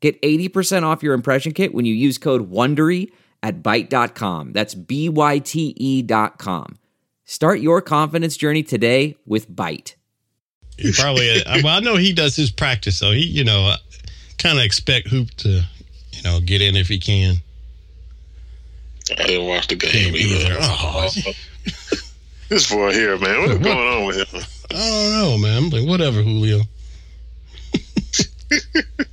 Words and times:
Get 0.00 0.20
80% 0.22 0.84
off 0.84 1.02
your 1.02 1.14
impression 1.14 1.52
kit 1.52 1.74
when 1.74 1.84
you 1.84 1.94
use 1.94 2.18
code 2.18 2.50
WONDERY 2.50 3.10
at 3.42 3.62
Byte.com. 3.62 4.52
That's 4.52 4.74
B-Y-T-E 4.74 6.02
dot 6.02 6.38
com. 6.38 6.78
Start 7.24 7.60
your 7.60 7.82
confidence 7.82 8.36
journey 8.36 8.62
today 8.62 9.16
with 9.26 9.50
Byte. 9.50 9.94
He 10.78 10.92
probably, 10.92 11.42
uh, 11.42 11.58
well, 11.64 11.76
I 11.76 11.80
know 11.80 11.96
he 11.96 12.12
does 12.12 12.36
his 12.36 12.50
practice, 12.50 12.96
so 12.96 13.10
he, 13.10 13.26
you 13.26 13.44
know, 13.44 13.74
kind 14.38 14.58
of 14.58 14.64
expect 14.64 15.08
Hoop 15.08 15.30
to, 15.38 15.48
you 16.12 16.22
know, 16.22 16.40
get 16.40 16.62
in 16.62 16.76
if 16.76 16.86
he 16.88 16.98
can. 16.98 17.36
I 19.10 19.26
didn't 19.26 19.46
watch 19.46 19.66
the 19.66 19.76
game 19.76 20.14
either. 20.14 20.56
Oh, 20.60 21.08
This 22.48 22.70
boy 22.70 22.92
here, 22.92 23.18
man. 23.18 23.42
What's 23.42 23.58
going 23.58 23.76
on 23.76 24.06
with 24.06 24.16
him? 24.16 24.42
I 24.70 24.74
don't 24.74 25.12
know, 25.12 25.38
man. 25.38 25.64
I'm 25.64 25.70
like, 25.70 25.86
whatever, 25.86 26.22
Julio. 26.22 26.62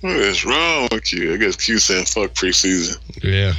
What 0.00 0.16
is 0.16 0.44
wrong 0.44 0.88
with 0.92 1.12
you? 1.12 1.34
I 1.34 1.36
guess 1.36 1.56
Q 1.56 1.78
saying 1.78 2.06
fuck 2.06 2.34
preseason. 2.34 2.98
Yeah. 3.22 3.54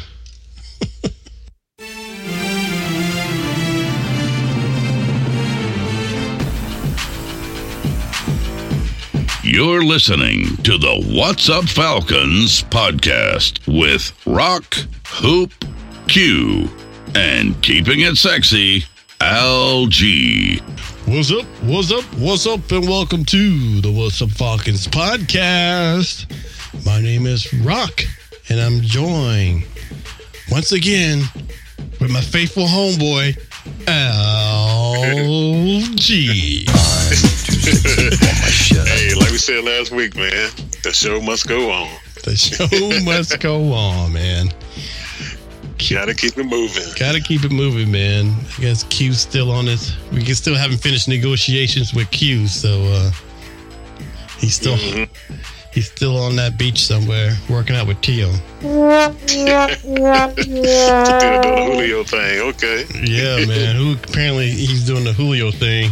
You're 9.44 9.84
listening 9.84 10.56
to 10.64 10.78
the 10.78 11.04
What's 11.08 11.50
Up 11.50 11.66
Falcons 11.66 12.64
podcast 12.64 13.60
with 13.68 14.14
Rock, 14.26 14.76
Hoop, 15.08 15.52
Q, 16.08 16.70
and 17.14 17.62
keeping 17.62 18.00
it 18.00 18.16
sexy, 18.16 18.86
LG. 19.20 20.62
What's 21.14 21.32
up? 21.32 21.46
What's 21.62 21.92
up? 21.92 22.04
What's 22.16 22.48
up? 22.48 22.72
And 22.72 22.88
welcome 22.90 23.24
to 23.26 23.82
the 23.82 23.92
What's 23.92 24.20
Up 24.24 24.32
Falcons 24.32 24.88
podcast. 24.88 26.26
My 26.84 27.00
name 27.00 27.28
is 27.28 27.54
Rock, 27.54 28.02
and 28.50 28.60
I'm 28.60 28.82
joined 28.82 29.64
once 30.50 30.72
again 30.72 31.22
with 32.02 32.10
my 32.10 32.20
faithful 32.20 32.66
homeboy, 32.66 33.38
LG. 33.86 34.66
Hey, 38.88 39.14
like 39.14 39.30
we 39.30 39.38
said 39.38 39.64
last 39.66 39.92
week, 39.92 40.16
man, 40.16 40.50
the 40.82 40.92
show 40.94 41.22
must 41.22 41.48
go 41.48 41.70
on. 41.70 41.96
The 42.24 42.36
show 42.36 42.68
must 43.04 43.40
go 43.40 43.72
on, 43.72 44.14
man. 44.14 44.52
Gotta 45.92 46.14
keep 46.14 46.38
it 46.38 46.44
moving. 46.46 46.84
Gotta 46.98 47.20
keep 47.22 47.44
it 47.44 47.52
moving, 47.52 47.92
man. 47.92 48.34
I 48.58 48.62
guess 48.62 48.84
Q's 48.84 49.20
still 49.20 49.52
on 49.52 49.66
this. 49.66 49.96
We 50.12 50.24
can 50.24 50.36
still 50.36 50.56
haven't 50.56 50.78
finished 50.78 51.08
negotiations 51.08 51.94
with 51.94 52.10
Q, 52.12 52.48
so 52.48 52.84
uh 52.84 53.12
he's 54.40 54.56
still 54.56 54.78
Mhm. 54.78 55.08
he's 55.74 55.88
still 55.90 56.18
on 56.18 56.36
that 56.38 56.58
beach 56.58 56.80
somewhere 56.86 57.36
working 57.50 57.76
out 57.76 57.88
with 57.88 58.00
Tio. 58.02 58.32
Doing 58.62 59.16
the 61.42 61.70
Julio 61.72 62.04
thing. 62.04 62.40
Okay. 62.42 62.86
Yeah, 63.04 63.46
man. 63.46 63.76
Who 63.76 63.94
apparently 63.94 64.50
he's 64.50 64.86
doing 64.86 65.04
the 65.04 65.14
Julio 65.14 65.52
thing. 65.52 65.92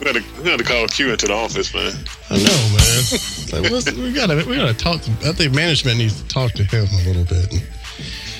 We 0.00 0.06
gotta, 0.06 0.24
we 0.38 0.44
gotta 0.44 0.64
call 0.64 0.86
Q 0.88 1.10
into 1.12 1.26
the 1.26 1.32
office, 1.34 1.72
man. 1.74 1.92
I 2.30 2.36
know, 2.38 2.42
man. 2.74 3.62
Like, 3.62 3.96
we 3.96 4.12
gotta 4.12 4.36
we 4.48 4.56
gotta 4.56 4.74
talk 4.74 5.00
to. 5.02 5.10
I 5.28 5.32
think 5.32 5.54
management 5.54 5.98
needs 5.98 6.20
to 6.20 6.26
talk 6.28 6.52
to 6.52 6.64
him 6.64 6.86
a 6.92 7.08
little 7.08 7.24
bit. 7.24 7.62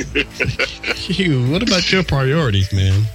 Q, 0.94 1.50
what 1.50 1.62
about 1.62 1.90
your 1.92 2.02
priorities, 2.02 2.72
man? 2.72 3.04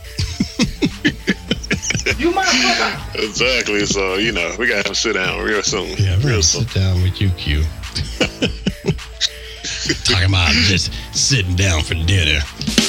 You 2.17 2.31
motherfucker. 2.31 3.15
Exactly. 3.23 3.85
So, 3.85 4.15
you 4.15 4.31
know, 4.31 4.55
we 4.57 4.67
gotta 4.67 4.95
sit 4.95 5.13
down 5.13 5.43
real 5.43 5.61
soon. 5.61 5.89
Yeah, 5.97 6.15
we're 6.17 6.17
real 6.17 6.29
gonna 6.29 6.43
soon. 6.43 6.65
sit 6.65 6.73
down 6.73 7.01
with 7.03 7.21
you, 7.21 7.29
Q. 7.31 7.63
Talking 10.05 10.29
about 10.29 10.49
just 10.65 10.91
sitting 11.13 11.55
down 11.55 11.83
for 11.83 11.93
dinner. 11.93 12.39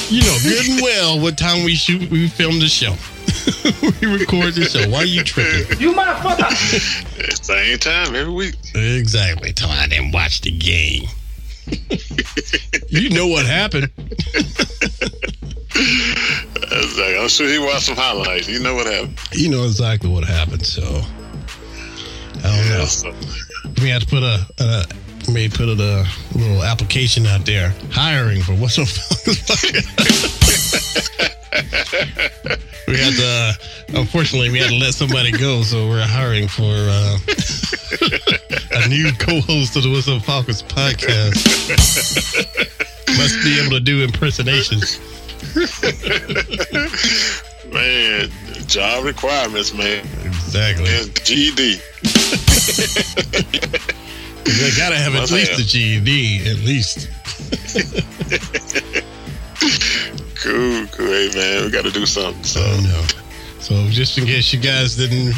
You 0.09 0.23
know 0.23 0.37
good 0.43 0.69
and 0.69 0.81
well 0.83 1.21
what 1.21 1.37
time 1.37 1.65
we 1.65 1.75
shoot, 1.75 2.09
we 2.11 2.29
film 2.29 2.61
the 2.61 2.69
show. 2.69 2.93
we 4.01 4.07
record 4.19 4.55
the 4.55 4.65
show. 4.65 4.89
Why 4.89 4.99
are 5.01 5.05
you 5.05 5.23
tripping? 5.25 5.79
You 5.81 5.93
motherfucker. 5.93 7.45
Same 7.45 7.79
time 7.79 8.15
every 8.15 8.33
week. 8.33 8.55
Exactly. 8.75 9.53
Till 9.53 9.69
I 9.69 9.87
didn't 9.89 10.13
watch 10.13 10.41
the 10.41 10.53
game. 10.53 11.09
You 12.89 13.11
know 13.11 13.27
what 13.27 13.45
happened. 13.47 13.91
Exactly. 16.71 17.19
I'm 17.19 17.29
sure 17.29 17.49
he 17.49 17.59
watched 17.59 17.87
some 17.87 17.97
highlights. 17.97 18.47
You 18.49 18.61
know 18.61 18.75
what 18.75 18.87
happened. 18.87 19.19
You 19.33 19.49
know 19.51 19.65
exactly 19.65 20.11
what 20.11 20.25
happened. 20.25 20.65
So 20.67 20.83
I 20.85 22.43
don't 22.43 22.69
know. 22.69 22.85
so, 22.85 23.11
We 23.81 23.89
had 23.89 24.03
to 24.03 24.07
put 24.07 24.23
a, 24.23 24.47
a 24.59 24.85
may 25.31 25.49
put 25.49 25.69
a, 25.69 25.73
a 25.73 26.07
little 26.35 26.63
application 26.63 27.25
out 27.27 27.47
there 27.47 27.75
hiring 27.91 28.43
for 28.43 28.53
what's 28.55 28.79
up. 28.79 28.89
we 32.87 32.97
had 32.97 33.15
to, 33.15 33.59
unfortunately, 33.99 34.51
we 34.51 34.59
had 34.59 34.71
to 34.71 34.77
let 34.77 34.95
somebody 34.95 35.31
go, 35.31 35.63
so 35.63 35.89
we're 35.89 36.03
hiring 36.07 36.49
for 36.49 36.65
uh, 36.65 37.19
a 38.85 38.89
new 38.89 39.11
co-host 39.19 39.77
of 39.77 39.83
the 39.83 39.91
What's 39.91 40.09
Up 40.09 40.23
Falcons 40.23 40.63
podcast. 40.63 41.37
Must 43.17 43.43
be 43.43 43.59
able 43.61 43.73
to 43.73 43.81
do 43.81 44.03
impersonations. 44.05 45.01
man, 47.73 48.31
job 48.67 49.05
requirements, 49.05 49.73
man. 49.75 50.05
Exactly. 50.25 50.87
And 50.95 51.15
GED. 51.25 51.81
They 54.45 54.71
gotta 54.77 54.97
have 54.97 55.15
at 55.15 55.31
least 55.31 55.51
have. 55.51 55.59
the 55.59 55.65
GED, 55.65 56.49
at 56.49 56.57
least. 56.59 57.09
Cool. 60.43 60.87
Hey, 61.19 61.31
man, 61.35 61.65
we 61.65 61.71
got 61.73 61.85
to 61.85 61.91
do 61.91 62.07
something. 62.07 62.45
So, 62.45 62.61
no. 62.61 63.05
So 63.59 63.75
just 63.91 64.17
in 64.19 64.25
case 64.25 64.53
you 64.53 64.61
guys 64.61 64.95
didn't 64.95 65.35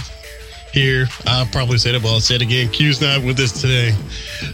hear, 0.74 1.06
I'll 1.24 1.46
probably 1.46 1.78
say 1.78 1.94
it, 1.94 2.02
but 2.02 2.12
I'll 2.12 2.20
say 2.20 2.34
it 2.34 2.42
again. 2.42 2.68
Q's 2.68 3.00
not 3.00 3.24
with 3.24 3.40
us 3.40 3.58
today. 3.62 3.94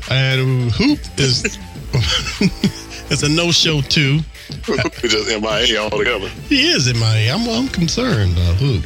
And 0.08 0.70
Hoop 0.70 1.00
is 1.18 1.58
it's 3.10 3.24
a 3.24 3.28
no-show 3.28 3.80
too. 3.80 4.20
we 4.68 5.08
just 5.08 5.28
MIA 5.28 5.82
all 5.82 5.90
together. 5.90 6.28
He 6.48 6.68
is 6.68 6.86
in 6.86 6.96
my 6.96 7.16
I'm 7.28 7.48
I'm 7.48 7.66
concerned, 7.70 8.36
uh, 8.38 8.54
Hoop. 8.54 8.84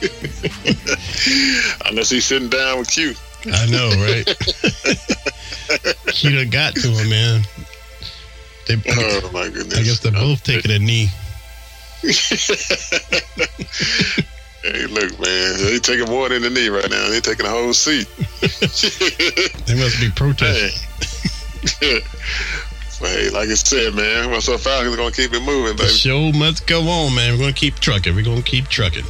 Unless 1.86 2.08
he's 2.08 2.24
sitting 2.24 2.48
down 2.48 2.78
with 2.78 2.88
Q. 2.88 3.12
I 3.52 3.66
know, 3.66 3.90
right? 4.00 4.24
Q 6.14 6.34
done 6.34 6.48
got 6.48 6.74
to 6.76 6.88
him, 6.88 7.10
man. 7.10 7.42
They, 8.66 8.76
Oh, 8.88 9.30
my 9.34 9.50
goodness. 9.50 9.78
I 9.78 9.82
guess 9.82 10.00
they're 10.00 10.12
both 10.12 10.42
taking 10.42 10.70
a 10.70 10.78
knee. 10.78 11.10
Hey, 14.66 14.86
look, 14.86 15.20
man. 15.20 15.62
They 15.62 15.78
taking 15.78 16.06
more 16.06 16.28
than 16.28 16.42
the 16.42 16.50
knee 16.50 16.68
right 16.68 16.90
now. 16.90 17.08
They 17.08 17.20
taking 17.20 17.46
a 17.46 17.50
whole 17.50 17.72
seat. 17.72 18.08
They 19.66 19.78
must 19.78 20.00
be 20.00 20.10
protesting. 20.10 20.70
hey. 21.80 22.00
But 22.98 23.10
hey, 23.10 23.28
like 23.28 23.50
I 23.50 23.54
said, 23.54 23.94
man, 23.94 24.32
up, 24.32 24.42
Falcons 24.42 24.96
gonna 24.96 25.12
keep 25.12 25.34
it 25.34 25.42
moving, 25.42 25.76
The 25.76 25.86
show 25.86 26.32
must 26.32 26.66
go 26.66 26.88
on, 26.88 27.14
man. 27.14 27.34
We're 27.34 27.40
gonna 27.40 27.52
keep 27.52 27.78
trucking. 27.78 28.14
We're 28.14 28.24
gonna 28.24 28.40
keep 28.40 28.68
trucking. 28.68 29.04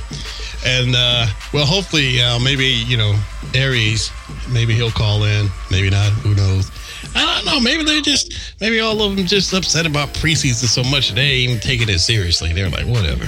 And 0.67 0.97
uh 0.97 1.27
well 1.53 1.67
hopefully 1.67 2.21
uh 2.21 2.41
maybe, 2.41 2.67
you 2.67 2.97
know, 2.97 3.17
Aries, 3.55 4.11
maybe 4.51 4.75
he'll 4.75 4.91
call 4.91 5.23
in, 5.23 5.47
maybe 5.71 5.89
not, 5.89 6.11
who 6.11 6.35
knows. 6.35 6.69
I 7.15 7.37
don't 7.37 7.47
know, 7.47 7.61
maybe 7.61 7.85
they're 7.85 8.01
just 8.01 8.33
maybe 8.61 8.81
all 8.81 9.01
of 9.03 9.17
them 9.17 9.27
just 9.27 9.53
upset 9.53 9.87
about 9.87 10.09
preseason 10.09 10.67
so 10.67 10.83
much 10.85 11.13
they 11.13 11.23
ain't 11.23 11.51
even 11.51 11.61
taking 11.61 11.89
it 11.89 11.99
seriously. 11.99 12.53
They're 12.53 12.71
like, 12.71 12.87
whatever. 12.87 13.27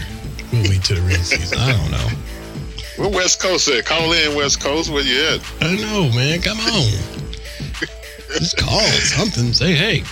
We'll 0.53 0.63
wait 0.63 0.83
to 0.85 0.95
the 0.95 1.03
real 1.03 1.19
season. 1.19 1.59
I 1.59 1.73
don't 1.73 1.91
know. 1.91 2.09
Where 2.97 3.11
West 3.11 3.41
Coast 3.41 3.69
at? 3.69 3.85
Call 3.85 4.13
in 4.13 4.35
West 4.35 4.61
Coast. 4.61 4.91
Where 4.91 5.05
you 5.05 5.23
at? 5.35 5.41
I 5.61 5.77
know, 5.77 6.11
man. 6.15 6.41
Come 6.41 6.59
on. 6.59 6.91
Just 8.33 8.57
call 8.57 8.81
something. 8.81 9.53
Say 9.53 9.75
hey. 9.75 10.03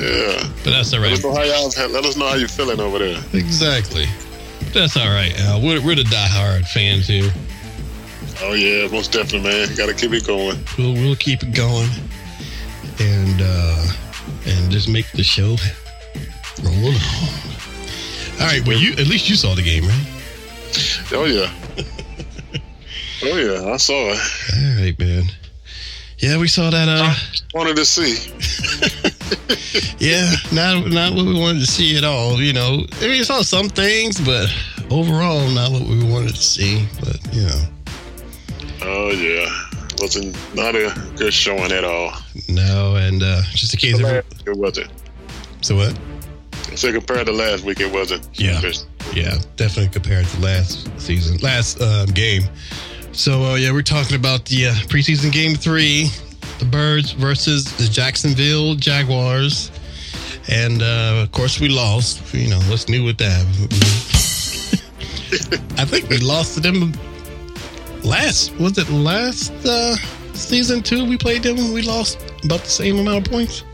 Yeah. 0.00 0.48
But 0.62 0.70
that's 0.70 0.92
all 0.92 1.00
right. 1.00 1.10
Let 1.10 1.18
us 1.18 1.24
know 1.24 1.34
how 1.34 1.42
y'all. 1.42 1.90
Let 1.90 2.04
us 2.04 2.16
know 2.16 2.28
how 2.28 2.34
you 2.36 2.48
feeling 2.48 2.80
over 2.80 2.98
there. 2.98 3.18
Exactly. 3.32 4.06
That's 4.72 4.96
all 4.96 5.08
right, 5.08 5.32
Al. 5.40 5.62
We're, 5.62 5.80
we're 5.80 5.96
the 5.96 6.04
diehard 6.04 6.68
fans 6.68 7.06
here. 7.06 7.32
Oh 8.42 8.52
yeah, 8.52 8.88
most 8.88 9.12
definitely, 9.12 9.50
man. 9.50 9.74
Got 9.74 9.86
to 9.86 9.94
keep 9.94 10.12
it 10.12 10.26
going. 10.26 10.58
We'll 10.76 10.92
we'll 10.92 11.16
keep 11.16 11.42
it 11.42 11.54
going. 11.54 11.88
And 12.98 13.40
uh, 13.42 13.86
and 14.46 14.70
just 14.70 14.88
make 14.88 15.10
the 15.12 15.22
show 15.22 15.56
roll 16.62 16.74
along. 16.74 17.30
All 18.40 18.46
right, 18.46 18.62
well, 18.66 18.78
you 18.78 18.92
at 18.92 19.06
least 19.06 19.28
you 19.28 19.36
saw 19.36 19.54
the 19.54 19.62
game, 19.62 19.84
right? 19.84 20.06
Oh 21.12 21.24
yeah. 21.24 21.50
oh 23.24 23.36
yeah, 23.36 23.72
I 23.72 23.76
saw 23.76 24.10
it. 24.12 24.18
All 24.54 24.82
right, 24.82 24.98
man. 24.98 25.24
Yeah, 26.18 26.38
we 26.38 26.48
saw 26.48 26.70
that. 26.70 26.88
Uh, 26.88 27.14
Wanted 27.54 27.76
to 27.76 27.84
see. 27.84 28.16
yeah, 29.98 30.32
not 30.52 30.86
not 30.90 31.14
what 31.14 31.26
we 31.26 31.38
wanted 31.38 31.60
to 31.60 31.66
see 31.66 31.96
at 31.98 32.04
all. 32.04 32.40
You 32.40 32.52
know, 32.52 32.86
I 32.92 33.00
mean, 33.00 33.10
we 33.10 33.24
saw 33.24 33.42
some 33.42 33.68
things, 33.68 34.18
but 34.20 34.48
overall, 34.90 35.46
not 35.50 35.70
what 35.72 35.82
we 35.82 36.02
wanted 36.04 36.34
to 36.34 36.42
see. 36.42 36.86
But 37.00 37.18
you 37.34 37.42
know, 37.42 37.62
Oh 38.82 39.10
yeah. 39.10 39.65
Wasn't 39.98 40.36
not 40.54 40.74
a 40.74 40.92
good 41.16 41.32
showing 41.32 41.72
at 41.72 41.84
all. 41.84 42.12
no, 42.48 42.96
and 42.96 43.22
uh, 43.22 43.42
just 43.52 43.72
in 43.74 43.80
case. 43.80 44.00
Every, 44.00 44.22
It 44.46 44.56
wasn't. 44.56 44.90
so 45.62 45.76
what? 45.76 45.98
So 46.74 46.92
compared 46.92 47.26
to 47.26 47.32
last 47.32 47.64
week, 47.64 47.80
it 47.80 47.90
wasn't. 47.90 48.28
Yeah. 48.34 48.60
Yeah, 49.14 49.38
definitely 49.56 49.88
compared 49.88 50.26
to 50.26 50.40
last 50.40 50.88
season, 51.00 51.38
last 51.38 51.80
um, 51.80 52.06
game. 52.06 52.42
So 53.12 53.44
uh, 53.44 53.54
yeah, 53.54 53.72
we're 53.72 53.82
talking 53.82 54.16
about 54.16 54.44
the 54.46 54.66
uh, 54.66 54.72
preseason 54.88 55.32
game 55.32 55.54
three, 55.54 56.08
the 56.58 56.66
Birds 56.66 57.12
versus 57.12 57.64
the 57.78 57.84
Jacksonville 57.84 58.74
Jaguars, 58.74 59.70
and 60.50 60.82
uh, 60.82 61.20
of 61.22 61.32
course 61.32 61.60
we 61.60 61.68
lost. 61.68 62.34
You 62.34 62.50
know, 62.50 62.58
what's 62.68 62.88
new 62.88 63.04
with 63.04 63.16
that? 63.18 63.40
I 65.78 65.84
think 65.84 66.10
we 66.10 66.18
lost 66.18 66.54
to 66.54 66.60
them 66.60 66.92
last. 68.06 68.54
Was 68.58 68.78
it 68.78 68.88
last 68.88 69.52
uh, 69.66 69.96
season 70.32 70.82
two? 70.82 71.04
We 71.04 71.18
played 71.18 71.42
them. 71.42 71.72
We 71.72 71.82
lost 71.82 72.18
about 72.44 72.60
the 72.60 72.70
same 72.70 72.98
amount 72.98 73.26
of 73.26 73.32
points. 73.32 73.64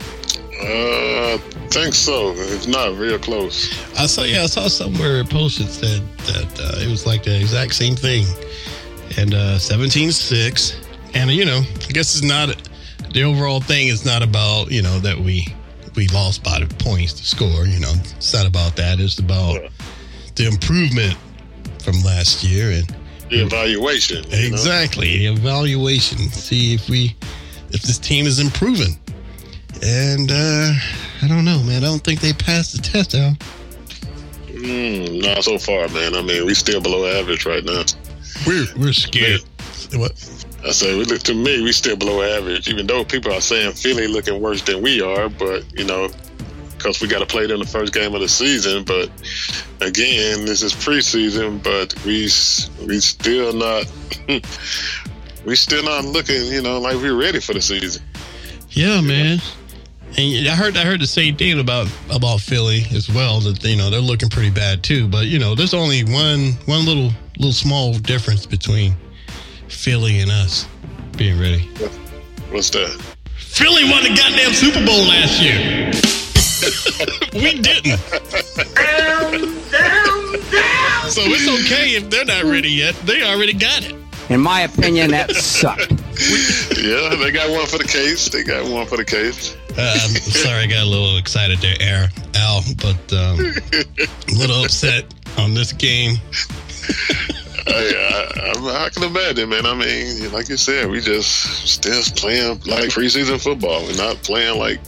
Uh, 0.60 1.34
I 1.34 1.40
think 1.70 1.94
so. 1.94 2.32
It's 2.36 2.66
not 2.66 2.96
real 2.96 3.18
close. 3.18 3.70
I 3.98 4.06
saw, 4.06 4.22
yeah, 4.22 4.42
I 4.42 4.46
saw 4.46 4.68
somewhere 4.68 5.24
posted 5.24 5.68
said 5.68 6.02
that 6.18 6.60
uh, 6.60 6.80
it 6.80 6.90
was 6.90 7.06
like 7.06 7.24
the 7.24 7.38
exact 7.38 7.74
same 7.74 7.96
thing. 7.96 8.24
And 9.18 9.34
uh, 9.34 9.58
17-6. 9.58 11.14
And, 11.14 11.30
you 11.30 11.44
know, 11.44 11.58
I 11.58 11.92
guess 11.92 12.16
it's 12.16 12.22
not, 12.22 12.70
the 13.12 13.24
overall 13.24 13.60
thing 13.60 13.88
is 13.88 14.04
not 14.06 14.22
about, 14.22 14.70
you 14.70 14.82
know, 14.82 14.98
that 15.00 15.18
we 15.18 15.46
we 15.94 16.08
lost 16.08 16.42
by 16.42 16.58
the 16.58 16.74
points 16.82 17.12
to 17.14 17.24
score. 17.24 17.66
You 17.66 17.80
know, 17.80 17.92
it's 17.96 18.32
not 18.32 18.46
about 18.46 18.76
that. 18.76 18.98
It's 18.98 19.18
about 19.18 19.60
the 20.36 20.46
improvement 20.46 21.16
from 21.82 22.00
last 22.02 22.42
year. 22.42 22.70
And 22.70 22.96
The 23.32 23.46
evaluation. 23.46 24.24
you 24.24 24.50
know? 24.50 24.56
exactly, 24.56 25.18
the 25.18 25.26
evaluation. 25.28 26.18
See 26.18 26.74
if 26.74 26.90
we, 26.90 27.16
if 27.70 27.80
this 27.80 27.98
team 27.98 28.26
is 28.26 28.38
improving. 28.38 28.98
And 29.82 30.30
uh, 30.30 30.72
I 31.22 31.28
don't 31.28 31.46
know, 31.46 31.62
man. 31.62 31.82
I 31.82 31.86
don't 31.86 32.04
think 32.04 32.20
they 32.20 32.34
passed 32.34 32.76
the 32.76 32.82
test 32.82 33.14
out. 33.14 33.38
Mm, 34.48 35.22
not 35.22 35.42
so 35.44 35.56
far, 35.56 35.88
man. 35.88 36.14
I 36.14 36.20
mean, 36.20 36.44
we 36.44 36.52
still 36.52 36.82
below 36.82 37.06
average 37.06 37.46
right 37.46 37.64
now. 37.64 37.84
We're 38.46 38.66
we're 38.76 38.92
scared. 38.92 39.40
What? 39.94 40.12
I 40.66 40.70
say, 40.70 40.96
we 40.96 41.04
look 41.06 41.22
to 41.22 41.34
me, 41.34 41.62
we 41.62 41.72
still 41.72 41.96
below 41.96 42.22
average. 42.22 42.68
Even 42.68 42.86
though 42.86 43.02
people 43.02 43.32
are 43.32 43.40
saying 43.40 43.72
Philly 43.72 44.08
looking 44.08 44.42
worse 44.42 44.60
than 44.60 44.82
we 44.82 45.00
are, 45.00 45.30
but 45.30 45.64
you 45.72 45.84
know, 45.84 46.10
because 46.82 47.00
we 47.00 47.06
got 47.06 47.20
to 47.20 47.26
play 47.26 47.46
them 47.46 47.60
the 47.60 47.66
first 47.66 47.92
game 47.92 48.14
of 48.14 48.20
the 48.20 48.28
season. 48.28 48.82
But 48.84 49.08
again, 49.80 50.44
this 50.44 50.62
is 50.62 50.72
preseason, 50.72 51.62
but 51.62 51.94
we 52.04 52.22
we 52.86 53.00
still 53.00 53.52
not. 53.52 53.90
We 55.44 55.56
still 55.56 55.82
not 55.82 56.04
looking, 56.04 56.44
you 56.52 56.62
know, 56.62 56.78
like 56.78 56.94
we're 56.94 57.18
ready 57.18 57.40
for 57.40 57.52
the 57.52 57.60
season. 57.60 58.00
Yeah, 58.70 59.00
man. 59.00 59.40
And 60.16 60.46
I 60.46 60.54
heard 60.54 60.76
I 60.76 60.84
heard 60.84 61.00
the 61.00 61.06
same 61.08 61.34
thing 61.34 61.58
about 61.58 61.88
about 62.12 62.40
Philly 62.40 62.86
as 62.94 63.08
well. 63.08 63.40
That 63.40 63.60
you 63.64 63.74
know 63.74 63.90
they're 63.90 63.98
looking 63.98 64.28
pretty 64.28 64.50
bad 64.50 64.84
too. 64.84 65.08
But 65.08 65.26
you 65.26 65.40
know, 65.40 65.56
there's 65.56 65.74
only 65.74 66.04
one 66.04 66.52
one 66.66 66.86
little 66.86 67.10
little 67.38 67.52
small 67.52 67.94
difference 67.94 68.46
between 68.46 68.94
Philly 69.66 70.20
and 70.20 70.30
us 70.30 70.68
being 71.16 71.40
ready. 71.40 71.68
What's 72.52 72.70
that? 72.70 73.02
Philly 73.34 73.82
won 73.90 74.04
the 74.04 74.10
goddamn 74.10 74.52
Super 74.52 74.86
Bowl 74.86 75.08
last 75.08 75.42
year. 75.42 76.21
we 77.34 77.60
didn't. 77.60 77.98
So 81.08 81.20
it's 81.24 81.66
okay 81.66 81.96
if 81.96 82.08
they're 82.10 82.24
not 82.24 82.44
ready 82.44 82.70
yet. 82.70 82.94
They 83.04 83.22
already 83.22 83.52
got 83.52 83.84
it. 83.84 83.94
In 84.30 84.40
my 84.40 84.60
opinion, 84.62 85.10
that 85.10 85.30
sucked. 85.32 85.90
Yeah, 86.78 87.14
they 87.16 87.30
got 87.30 87.50
one 87.50 87.66
for 87.66 87.78
the 87.78 87.88
case. 87.88 88.28
They 88.28 88.44
got 88.44 88.70
one 88.70 88.86
for 88.86 88.96
the 88.96 89.04
case. 89.04 89.56
Uh, 89.76 89.98
I'm 90.02 90.10
sorry, 90.10 90.64
I 90.64 90.66
got 90.66 90.84
a 90.84 90.88
little 90.88 91.16
excited 91.16 91.58
there, 91.58 91.76
Air 91.80 92.08
Al, 92.34 92.62
but 92.76 93.12
um, 93.12 93.38
a 93.72 94.34
little 94.38 94.64
upset 94.64 95.12
on 95.38 95.54
this 95.54 95.72
game. 95.72 96.16
I, 97.66 98.52
I, 98.56 98.84
I 98.86 98.88
can 98.90 99.02
imagine, 99.04 99.48
man. 99.48 99.66
I 99.66 99.74
mean, 99.74 100.32
like 100.32 100.48
you 100.48 100.56
said, 100.56 100.90
we 100.90 101.00
just 101.00 101.68
still 101.68 102.02
playing 102.16 102.60
like 102.66 102.90
preseason 102.90 103.42
football. 103.42 103.82
We're 103.82 103.96
not 103.96 104.16
playing 104.22 104.58
like 104.58 104.80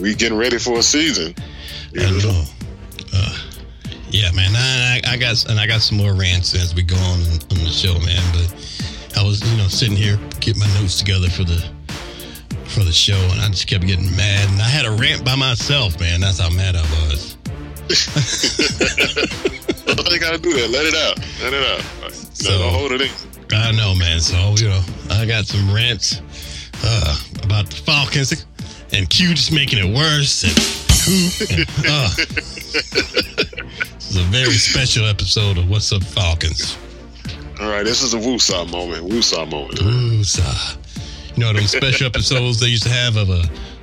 we 0.00 0.14
getting 0.14 0.38
ready 0.38 0.58
for 0.58 0.78
a 0.78 0.82
season. 0.82 1.34
You 1.92 2.02
I 2.02 2.10
know? 2.10 2.18
know. 2.18 2.44
Uh, 3.14 3.36
yeah, 4.10 4.30
man. 4.32 4.50
I, 4.54 5.00
I, 5.04 5.12
I 5.14 5.16
got 5.16 5.44
and 5.48 5.58
I 5.58 5.66
got 5.66 5.80
some 5.80 5.98
more 5.98 6.12
rants 6.14 6.54
as 6.54 6.74
we 6.74 6.82
go 6.82 6.96
on 6.96 7.20
on 7.20 7.58
the 7.64 7.70
show, 7.72 7.94
man. 8.00 8.22
But 8.32 9.18
I 9.18 9.22
was, 9.24 9.40
you 9.50 9.56
know, 9.58 9.68
sitting 9.68 9.96
here 9.96 10.16
getting 10.40 10.60
my 10.60 10.66
notes 10.80 10.98
together 10.98 11.28
for 11.28 11.44
the 11.44 11.64
for 12.66 12.84
the 12.84 12.92
show, 12.92 13.18
and 13.32 13.40
I 13.40 13.48
just 13.48 13.66
kept 13.66 13.86
getting 13.86 14.14
mad. 14.16 14.48
And 14.50 14.60
I 14.60 14.68
had 14.68 14.84
a 14.86 14.90
rant 14.92 15.24
by 15.24 15.34
myself, 15.36 15.98
man. 16.00 16.20
That's 16.20 16.38
how 16.38 16.50
mad 16.50 16.76
I 16.76 16.82
was. 16.82 17.36
you 20.10 20.18
gotta 20.20 20.38
do 20.38 20.52
that. 20.54 20.68
Let 20.70 20.86
it 20.86 20.94
out. 20.94 21.18
Let 21.42 21.52
it 21.52 21.64
out. 21.64 21.82
No, 22.02 22.08
So- 22.10 22.58
don't 22.58 22.72
hold 22.72 22.92
it 22.92 23.00
in. 23.02 23.10
I 23.50 23.72
know, 23.72 23.94
man. 23.94 24.20
So 24.20 24.54
you 24.58 24.68
know, 24.68 24.82
I 25.10 25.24
got 25.24 25.46
some 25.46 25.72
rants 25.72 26.20
uh, 26.84 27.16
about 27.42 27.66
the 27.70 27.76
Falcons 27.76 28.44
and 28.92 29.08
Q 29.08 29.34
just 29.34 29.52
making 29.52 29.78
it 29.78 29.94
worse. 29.94 30.42
And 30.44 30.52
who? 31.04 31.28
And, 31.54 31.66
uh, 31.86 32.08
this 33.94 34.10
is 34.10 34.16
a 34.16 34.22
very 34.24 34.52
special 34.52 35.06
episode 35.06 35.58
of 35.58 35.68
What's 35.68 35.92
Up 35.92 36.02
Falcons. 36.02 36.76
All 37.60 37.68
right, 37.68 37.84
this 37.84 38.02
is 38.02 38.14
a 38.14 38.18
Woosah 38.18 38.70
moment. 38.70 39.08
Woosah 39.08 39.48
moment. 39.50 39.80
Ooh, 39.82 40.24
sigh. 40.24 40.76
You 41.34 41.44
know, 41.44 41.52
those 41.52 41.70
special 41.70 42.06
episodes 42.06 42.60
they 42.60 42.68
used 42.68 42.84
to 42.84 42.88
have 42.88 43.16
of 43.16 43.30
a, 43.30 43.42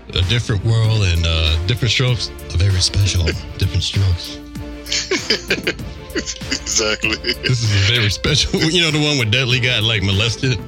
a 0.09 0.21
different 0.23 0.63
world 0.65 1.03
and 1.03 1.23
uh, 1.25 1.65
different 1.67 1.91
strokes 1.91 2.29
are 2.29 2.57
very 2.57 2.79
special. 2.79 3.23
different 3.57 3.83
strokes. 3.83 4.39
exactly. 6.15 7.15
This 7.15 7.63
is 7.63 7.89
a 7.89 7.93
very 7.93 8.09
special. 8.09 8.59
You 8.61 8.81
know, 8.81 8.91
the 8.91 9.01
one 9.01 9.17
where 9.17 9.25
Dudley 9.25 9.59
got 9.59 9.83
like 9.83 10.03
molested. 10.03 10.57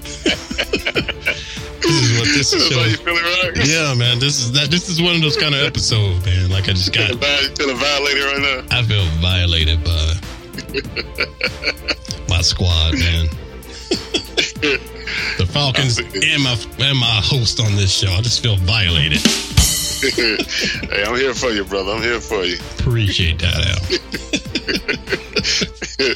this 0.23 1.81
is 1.81 2.19
what 2.19 2.27
this 2.27 2.53
is 2.53 2.71
how 2.73 2.83
you 2.83 2.97
feeling, 2.97 3.23
right? 3.23 3.67
Yeah, 3.67 3.93
man. 3.95 4.19
This 4.19 4.39
is 4.39 4.51
that. 4.53 4.69
This 4.71 4.87
is 4.89 5.01
one 5.01 5.15
of 5.15 5.21
those 5.21 5.37
kind 5.37 5.53
of 5.55 5.61
episodes, 5.61 6.25
man. 6.25 6.49
Like 6.49 6.67
I 6.69 6.73
just 6.73 6.93
got. 6.93 7.11
Vi- 7.11 7.47
feeling 7.57 7.77
violated 7.77 8.23
right 8.23 8.41
now. 8.41 8.63
I 8.77 8.83
feel 8.83 9.05
violated 9.19 9.83
by 9.83 10.13
my 12.29 12.41
squad, 12.41 12.93
man. 12.99 13.27
the 15.37 15.45
Falcons 15.47 15.97
and 15.99 16.43
my 16.43 16.55
and 16.79 16.97
my 16.99 17.21
host 17.23 17.59
on 17.59 17.75
this 17.75 17.91
show. 17.91 18.11
I 18.11 18.21
just 18.21 18.41
feel 18.41 18.55
violated. 18.57 19.21
hey, 20.01 21.03
I'm 21.05 21.15
here 21.15 21.33
for 21.33 21.51
you, 21.51 21.63
brother. 21.63 21.91
I'm 21.91 22.01
here 22.01 22.19
for 22.19 22.43
you. 22.43 22.57
Appreciate 22.79 23.39
that, 23.39 23.67
Al. 23.67 23.77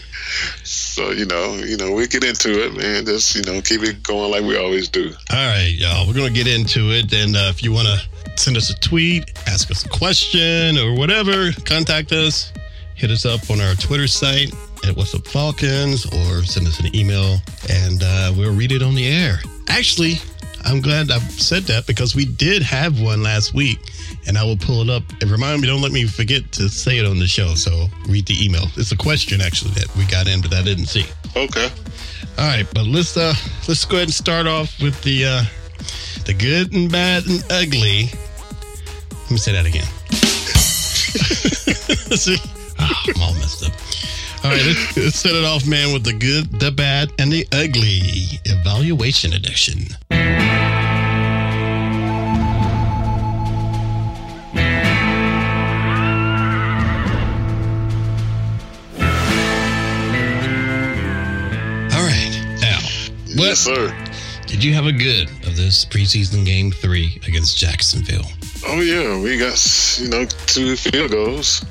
So 0.95 1.11
you 1.11 1.25
know, 1.25 1.55
you 1.55 1.75
know, 1.75 1.91
we 1.91 2.07
get 2.07 2.23
into 2.23 2.63
it, 2.63 2.73
man. 2.73 3.05
Just 3.05 3.35
you 3.35 3.41
know, 3.41 3.59
keep 3.61 3.83
it 3.83 4.01
going 4.01 4.31
like 4.31 4.43
we 4.43 4.57
always 4.57 4.87
do. 4.87 5.11
All 5.29 5.45
right, 5.45 5.73
y'all. 5.75 6.07
We're 6.07 6.13
gonna 6.13 6.29
get 6.29 6.47
into 6.47 6.91
it, 6.91 7.11
and 7.11 7.35
uh, 7.35 7.51
if 7.51 7.61
you 7.61 7.73
want 7.73 7.89
to 7.89 8.39
send 8.39 8.55
us 8.55 8.69
a 8.69 8.79
tweet, 8.79 9.37
ask 9.45 9.69
us 9.69 9.85
a 9.85 9.89
question, 9.89 10.77
or 10.77 10.95
whatever, 10.95 11.51
contact 11.65 12.13
us. 12.13 12.53
Hit 12.93 13.11
us 13.11 13.25
up 13.25 13.49
on 13.49 13.59
our 13.59 13.75
Twitter 13.75 14.07
site 14.07 14.53
at 14.87 14.95
What's 14.95 15.13
Up 15.13 15.27
Falcons, 15.27 16.05
or 16.05 16.45
send 16.45 16.65
us 16.65 16.79
an 16.79 16.95
email, 16.95 17.39
and 17.69 18.01
uh, 18.01 18.31
we'll 18.37 18.55
read 18.55 18.71
it 18.71 18.81
on 18.81 18.95
the 18.95 19.05
air. 19.05 19.39
Actually, 19.67 20.13
I'm 20.63 20.79
glad 20.79 21.11
I 21.11 21.19
said 21.19 21.63
that 21.63 21.87
because 21.87 22.15
we 22.15 22.23
did 22.23 22.61
have 22.61 23.01
one 23.01 23.21
last 23.21 23.53
week, 23.53 23.79
and 24.27 24.37
I 24.37 24.43
will 24.43 24.57
pull 24.57 24.81
it 24.81 24.89
up. 24.89 25.03
And 25.21 25.31
remind 25.31 25.61
me, 25.61 25.67
don't 25.67 25.81
let 25.81 25.91
me 25.91 26.05
forget 26.05 26.51
to 26.53 26.69
say 26.69 26.97
it 26.97 27.05
on 27.05 27.19
the 27.19 27.27
show. 27.27 27.55
So 27.55 27.87
read 28.07 28.25
the 28.25 28.43
email. 28.43 28.65
It's 28.75 28.91
a 28.91 28.97
question 28.97 29.41
actually 29.41 29.71
that 29.71 29.93
we 29.95 30.05
got 30.05 30.27
in, 30.27 30.41
but 30.41 30.53
I 30.53 30.63
didn't 30.63 30.87
see. 30.87 31.05
Okay. 31.35 31.69
All 32.37 32.47
right, 32.47 32.67
but 32.73 32.85
let's 32.85 33.15
uh 33.15 33.33
let's 33.67 33.85
go 33.85 33.97
ahead 33.97 34.07
and 34.07 34.13
start 34.13 34.45
off 34.47 34.81
with 34.81 35.01
the 35.03 35.25
uh 35.25 35.43
the 36.25 36.33
good 36.33 36.73
and 36.73 36.91
bad 36.91 37.25
and 37.27 37.43
ugly. 37.49 38.09
Let 39.23 39.31
me 39.31 39.37
say 39.37 39.53
that 39.53 39.65
again. 39.65 39.85
See? 42.17 42.37
Oh, 42.79 43.03
I'm 43.07 43.21
all 43.21 43.33
messed 43.35 43.65
up. 43.65 43.73
All 44.43 44.51
right, 44.51 44.65
let's, 44.65 44.97
let's 44.97 45.19
set 45.19 45.33
it 45.33 45.43
off, 45.43 45.65
man, 45.65 45.93
with 45.93 46.03
the 46.03 46.13
good, 46.13 46.59
the 46.59 46.71
bad, 46.71 47.11
and 47.17 47.31
the 47.31 47.47
ugly 47.51 48.39
evaluation 48.45 49.33
edition. 49.33 49.87
Yes, 63.35 63.59
sir. 63.59 63.93
did 64.47 64.63
you 64.63 64.73
have 64.73 64.85
a 64.85 64.91
good 64.93 65.29
of 65.45 65.57
this 65.57 65.83
preseason 65.83 66.45
game 66.45 66.71
three 66.71 67.19
against 67.27 67.57
Jacksonville? 67.57 68.25
Oh 68.65 68.79
yeah, 68.79 69.21
we 69.21 69.37
got 69.37 69.59
you 69.99 70.07
know 70.09 70.25
two 70.47 70.75
field 70.77 71.11
goals. 71.11 71.61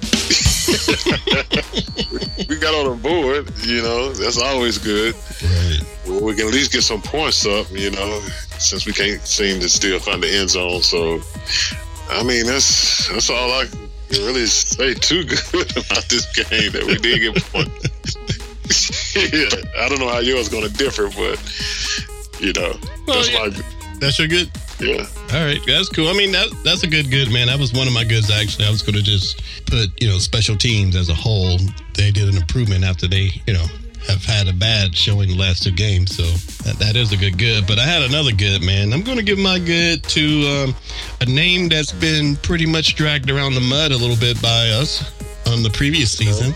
we 2.49 2.57
got 2.59 2.75
on 2.75 2.91
the 2.91 2.99
board. 3.03 3.51
You 3.65 3.83
know 3.83 4.13
that's 4.13 4.39
always 4.39 4.77
good. 4.79 5.15
Right. 5.43 5.81
Well, 6.07 6.25
we 6.25 6.35
can 6.35 6.49
at 6.49 6.53
least 6.53 6.73
get 6.73 6.83
some 6.83 7.01
points 7.01 7.47
up. 7.47 7.71
You 7.71 7.91
know, 7.93 8.21
since 8.59 8.85
we 8.87 8.93
can't 8.93 9.23
seem 9.27 9.61
to 9.61 9.69
still 9.69 9.99
find 9.99 10.23
the 10.23 10.31
end 10.31 10.51
zone. 10.51 10.83
So, 10.83 11.21
I 12.11 12.23
mean 12.23 12.45
that's 12.47 13.09
that's 13.09 13.31
all 13.31 13.51
I 13.53 13.67
can 13.67 14.25
really 14.27 14.47
say 14.47 14.93
too 14.95 15.25
good 15.53 15.71
about 15.77 16.05
this 16.11 16.27
game 16.37 16.73
that 16.73 16.85
we 16.87 16.99
did 16.99 17.21
get 17.21 17.43
points. 17.53 17.89
Yeah, 19.17 19.49
I 19.85 19.89
don't 19.89 19.99
know 19.99 20.09
how 20.09 20.19
yours 20.21 20.49
going 20.49 20.67
to 20.69 20.73
differ, 20.73 21.09
but 21.11 21.39
you 22.41 22.53
know 22.53 22.75
Well, 23.07 23.17
that's 23.17 23.31
yeah. 23.33 23.39
my 23.49 23.99
That's 24.01 24.19
your 24.19 24.29
good. 24.29 24.51
yeah. 24.81 25.07
All 25.33 25.45
right, 25.45 25.61
that's 25.67 25.89
cool. 25.89 26.09
I 26.09 26.13
mean, 26.15 26.33
that 26.33 26.49
that's 26.65 26.83
a 26.83 26.87
good 26.89 27.11
good 27.11 27.33
man. 27.33 27.47
That 27.47 27.59
was 27.59 27.73
one 27.73 27.87
of 27.87 27.95
my 27.95 28.05
goods 28.05 28.31
actually. 28.31 28.67
I 28.67 28.71
was 28.71 28.83
going 28.83 28.97
to 28.97 29.03
just 29.03 29.43
put 29.67 29.91
you 30.03 30.09
know 30.09 30.19
special 30.19 30.57
teams 30.57 30.97
as 30.97 31.09
a 31.09 31.15
whole. 31.15 31.59
They 31.95 32.11
did 32.11 32.29
an 32.29 32.37
improvement 32.37 32.85
after 32.85 33.07
they 33.07 33.31
you 33.47 33.55
know 33.55 33.65
have 34.09 34.23
had 34.23 34.49
a 34.49 34.53
bad 34.53 34.95
showing 34.95 35.29
the 35.31 35.37
last 35.37 35.63
two 35.63 35.71
games. 35.73 36.15
So 36.15 36.25
that, 36.65 36.77
that 36.79 36.97
is 36.97 37.13
a 37.13 37.17
good 37.17 37.39
good. 37.39 37.67
But 37.67 37.79
I 37.79 37.85
had 37.87 38.03
another 38.03 38.33
good 38.33 38.63
man. 38.63 38.93
I'm 38.93 39.03
going 39.03 39.17
to 39.17 39.23
give 39.25 39.39
my 39.39 39.59
good 39.59 40.03
to 40.05 40.67
um, 40.69 40.75
a 41.21 41.27
name 41.27 41.69
that's 41.69 41.93
been 41.93 42.37
pretty 42.37 42.67
much 42.67 42.97
dragged 42.97 43.31
around 43.31 43.55
the 43.55 43.61
mud 43.63 43.93
a 43.93 43.97
little 43.97 44.17
bit 44.17 44.41
by 44.43 44.69
us 44.71 45.03
on 45.47 45.63
the 45.63 45.71
previous 45.71 46.13
season. 46.13 46.53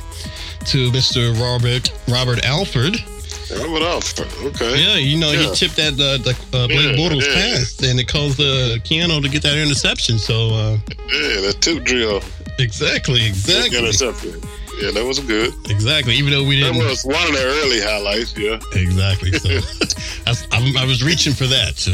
To 0.66 0.90
Mr. 0.90 1.32
Robert 1.40 1.90
Robert 2.08 2.44
Alford. 2.44 3.02
Robert 3.50 3.82
Alford. 3.82 4.26
Okay. 4.48 4.84
Yeah, 4.84 4.96
you 4.96 5.16
know, 5.18 5.32
Yeah. 5.32 5.48
he 5.48 5.54
tipped 5.54 5.76
that 5.76 5.94
uh, 5.94 6.18
the 6.22 6.36
uh, 6.52 6.66
Blake 6.66 6.70
Yeah, 6.70 6.92
Bortles 7.00 7.26
yeah. 7.26 7.34
pass, 7.56 7.80
and 7.82 7.98
it 7.98 8.06
caused 8.06 8.38
uh, 8.38 8.76
Keanu 8.84 9.22
to 9.22 9.28
get 9.30 9.42
that 9.44 9.56
interception. 9.56 10.18
So, 10.18 10.50
uh, 10.50 10.76
Yeah, 11.10 11.40
that 11.40 11.56
tip 11.62 11.84
drill. 11.84 12.20
exactly, 12.58 13.24
exactly, 13.26 13.78
Intercepted. 13.78 14.44
Yeah, 14.82 14.90
that 14.90 15.04
was 15.04 15.18
good. 15.20 15.54
exactly. 15.70 16.14
Even 16.16 16.32
though 16.32 16.44
we 16.44 16.56
didn't, 16.60 16.78
That 16.78 16.90
was 16.90 17.02
one 17.04 17.26
of 17.26 17.32
the 17.32 17.42
early 17.42 17.80
highlights. 17.80 18.36
Yeah. 18.36 18.60
exactly. 18.74 19.32
So, 19.32 19.48
I, 20.26 20.30
was- 20.30 20.46
I, 20.52 20.82
I 20.82 20.84
was 20.84 21.02
reaching 21.02 21.32
for 21.32 21.46
that. 21.46 21.78
So, 21.78 21.92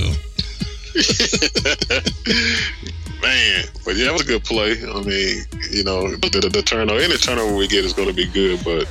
Man, 3.24 3.64
but 3.86 3.96
yeah, 3.96 4.04
that 4.04 4.12
was 4.12 4.22
a 4.22 4.26
good 4.26 4.44
play. 4.44 4.72
I 4.72 5.00
mean, 5.00 5.44
you 5.70 5.82
know, 5.82 6.14
the, 6.16 6.28
the, 6.28 6.48
the 6.52 6.60
turnover, 6.62 7.00
any 7.00 7.16
turnover 7.16 7.56
we 7.56 7.66
get 7.66 7.82
is 7.84 7.94
going 7.94 8.08
to 8.08 8.14
be 8.14 8.26
good, 8.26 8.62
but 8.62 8.86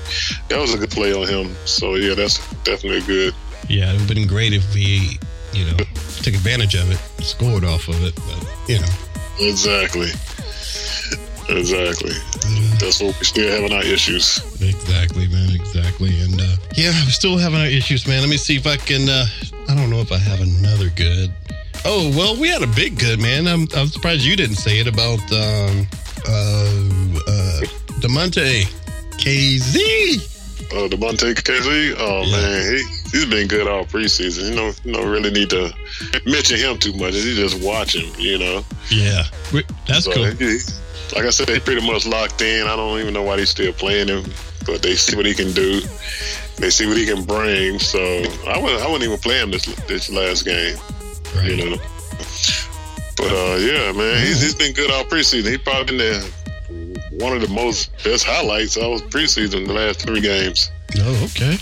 that 0.49 0.57
was 0.59 0.73
a 0.73 0.77
good 0.79 0.89
play 0.89 1.13
on 1.13 1.27
him. 1.27 1.55
So 1.65 1.93
yeah, 1.95 2.15
that's 2.15 2.39
definitely 2.63 3.01
good. 3.01 3.35
yeah, 3.69 3.89
it 3.89 3.93
would 3.93 3.99
have 4.01 4.09
been 4.09 4.27
great 4.27 4.53
if 4.53 4.73
we, 4.73 5.19
you 5.53 5.65
know, 5.65 5.77
took 6.23 6.33
advantage 6.33 6.73
of 6.73 6.89
it, 6.91 6.97
scored 7.23 7.63
off 7.63 7.87
of 7.87 8.03
it. 8.03 8.15
But 8.15 8.41
you 8.67 8.79
know, 8.79 8.89
Exactly. 9.39 10.09
Exactly. 11.49 12.13
That's 12.79 13.01
what 13.01 13.15
we're 13.17 13.23
still 13.23 13.51
having 13.51 13.73
our 13.73 13.83
issues. 13.83 14.39
Exactly, 14.61 15.27
man. 15.27 15.51
Exactly. 15.51 16.17
And 16.21 16.39
uh, 16.39 16.55
yeah, 16.75 16.89
we're 17.05 17.11
still 17.11 17.37
having 17.37 17.59
our 17.59 17.67
issues, 17.67 18.07
man. 18.07 18.21
Let 18.21 18.29
me 18.29 18.37
see 18.37 18.55
if 18.55 18.65
I 18.65 18.77
can. 18.77 19.09
Uh, 19.09 19.25
I 19.69 19.75
don't 19.75 19.89
know 19.89 19.99
if 19.99 20.11
I 20.11 20.17
have 20.17 20.41
another 20.41 20.89
good. 20.89 21.31
Oh 21.85 22.11
well, 22.15 22.39
we 22.39 22.47
had 22.49 22.61
a 22.63 22.67
big 22.67 22.97
good, 22.97 23.19
man. 23.21 23.47
I'm, 23.47 23.67
I'm 23.75 23.87
surprised 23.87 24.23
you 24.23 24.35
didn't 24.35 24.55
say 24.55 24.79
it 24.79 24.87
about 24.87 25.19
um, 25.33 25.87
uh, 26.27 27.19
uh, 27.27 27.61
Damontae 27.99 28.63
Kazee. 29.17 30.29
Oh, 30.75 30.87
Devontae 30.89 31.35
Kazee. 31.35 31.93
Oh 31.99 32.23
Yeah. 32.23 32.37
man, 32.37 32.73
he 32.77 32.83
he's 33.11 33.25
been 33.25 33.47
good 33.47 33.67
all 33.67 33.85
preseason. 33.85 34.49
You 34.49 34.55
know, 34.55 34.71
you 34.85 34.93
don't 34.93 35.09
really 35.09 35.29
need 35.31 35.49
to 35.51 35.73
mention 36.25 36.57
him 36.57 36.77
too 36.79 36.93
much. 36.93 37.13
You 37.15 37.35
just 37.35 37.61
watch 37.63 37.95
him. 37.95 38.11
You 38.17 38.39
know. 38.39 38.65
Yeah, 38.89 39.23
that's 39.87 40.05
So, 40.05 40.13
cool. 40.13 40.25
he- 40.25 40.59
like 41.15 41.25
I 41.25 41.29
said, 41.29 41.47
they 41.47 41.59
pretty 41.59 41.85
much 41.85 42.07
locked 42.07 42.41
in. 42.41 42.65
I 42.65 42.75
don't 42.75 42.99
even 42.99 43.13
know 43.13 43.21
why 43.21 43.35
they 43.35 43.45
still 43.45 43.71
playing 43.73 44.07
him, 44.07 44.23
but 44.65 44.81
they 44.81 44.95
see 44.95 45.15
what 45.15 45.27
he 45.27 45.33
can 45.35 45.51
do. 45.51 45.81
They 46.57 46.69
see 46.71 46.87
what 46.87 46.97
he 46.97 47.05
can 47.05 47.23
bring. 47.23 47.77
So 47.77 47.99
I 48.47 48.57
wouldn't, 48.57 48.81
I 48.81 48.85
wouldn't 48.87 49.03
even 49.03 49.19
play 49.19 49.39
him 49.39 49.51
this 49.51 49.65
this 49.87 50.09
last 50.09 50.43
game. 50.45 50.75
Right. 51.35 51.51
You 51.51 51.69
know. 51.71 51.77
But 53.15 53.31
uh, 53.31 53.55
yeah, 53.57 53.91
man, 53.91 54.25
he's, 54.25 54.41
he's 54.41 54.55
been 54.55 54.73
good 54.73 54.89
all 54.91 55.03
preseason. 55.05 55.49
He 55.51 55.57
probably 55.57 55.97
been 55.97 55.97
the 55.97 56.43
one 57.23 57.33
of 57.35 57.41
the 57.41 57.53
most 57.53 57.91
best 58.03 58.25
highlights 58.25 58.75
of 58.75 59.01
preseason 59.09 59.67
the 59.67 59.73
last 59.73 60.01
three 60.01 60.19
games. 60.21 60.71
Oh, 60.99 61.23
okay. 61.25 61.57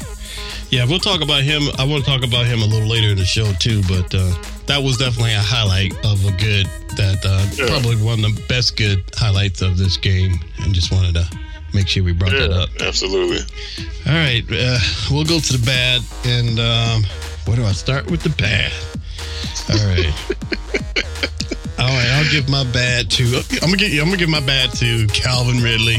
Yeah, 0.70 0.86
we'll 0.86 1.00
talk 1.00 1.22
about 1.22 1.44
him. 1.44 1.64
I 1.78 1.84
want 1.84 2.06
to 2.06 2.10
talk 2.10 2.24
about 2.24 2.46
him 2.46 2.62
a 2.62 2.66
little 2.66 2.88
later 2.88 3.10
in 3.10 3.18
the 3.18 3.26
show 3.26 3.52
too, 3.60 3.82
but 3.90 4.14
uh, 4.16 4.34
that 4.68 4.82
was 4.82 4.98
definitely 4.98 5.34
a 5.34 5.40
highlight 5.42 5.94
of 6.06 6.24
a 6.26 6.32
good. 6.38 6.68
That 6.98 7.20
uh, 7.26 7.46
Yeah. 7.56 7.68
probably 7.70 7.96
one 7.98 8.24
of 8.24 8.36
the 8.36 8.42
best 8.48 8.78
good 8.78 9.04
highlights 9.16 9.62
of 9.62 9.78
this 9.78 9.98
game, 9.98 10.40
and 10.60 10.74
just 10.74 10.92
wanted 10.92 11.16
to 11.16 11.28
make 11.74 11.88
sure 11.90 12.04
we 12.04 12.14
brought 12.14 12.32
that 12.32 12.52
up. 12.52 12.70
absolutely. 12.82 13.40
All 14.08 14.14
right, 14.14 14.44
uh, 14.52 14.80
we'll 15.10 15.26
go 15.26 15.40
to 15.40 15.58
the 15.58 15.66
bad, 15.66 16.02
and 16.26 16.60
um, 16.60 17.04
where 17.46 17.58
do 17.58 17.66
I 17.66 17.72
start 17.74 18.10
with 18.10 18.24
the 18.24 18.30
bad? 18.30 18.72
All 19.70 19.78
right. 19.88 20.14
All 21.80 21.88
right, 21.88 22.10
I'll 22.14 22.30
give 22.32 22.48
my 22.50 22.64
bad 22.72 23.10
to. 23.12 23.42
I'm 23.62 23.72
gonna 23.72 23.78
give. 23.78 23.92
I'm 24.00 24.06
gonna 24.06 24.18
give 24.18 24.30
my 24.30 24.40
bad 24.46 24.72
to 24.74 25.08
Calvin 25.08 25.64
Ridley. 25.64 25.98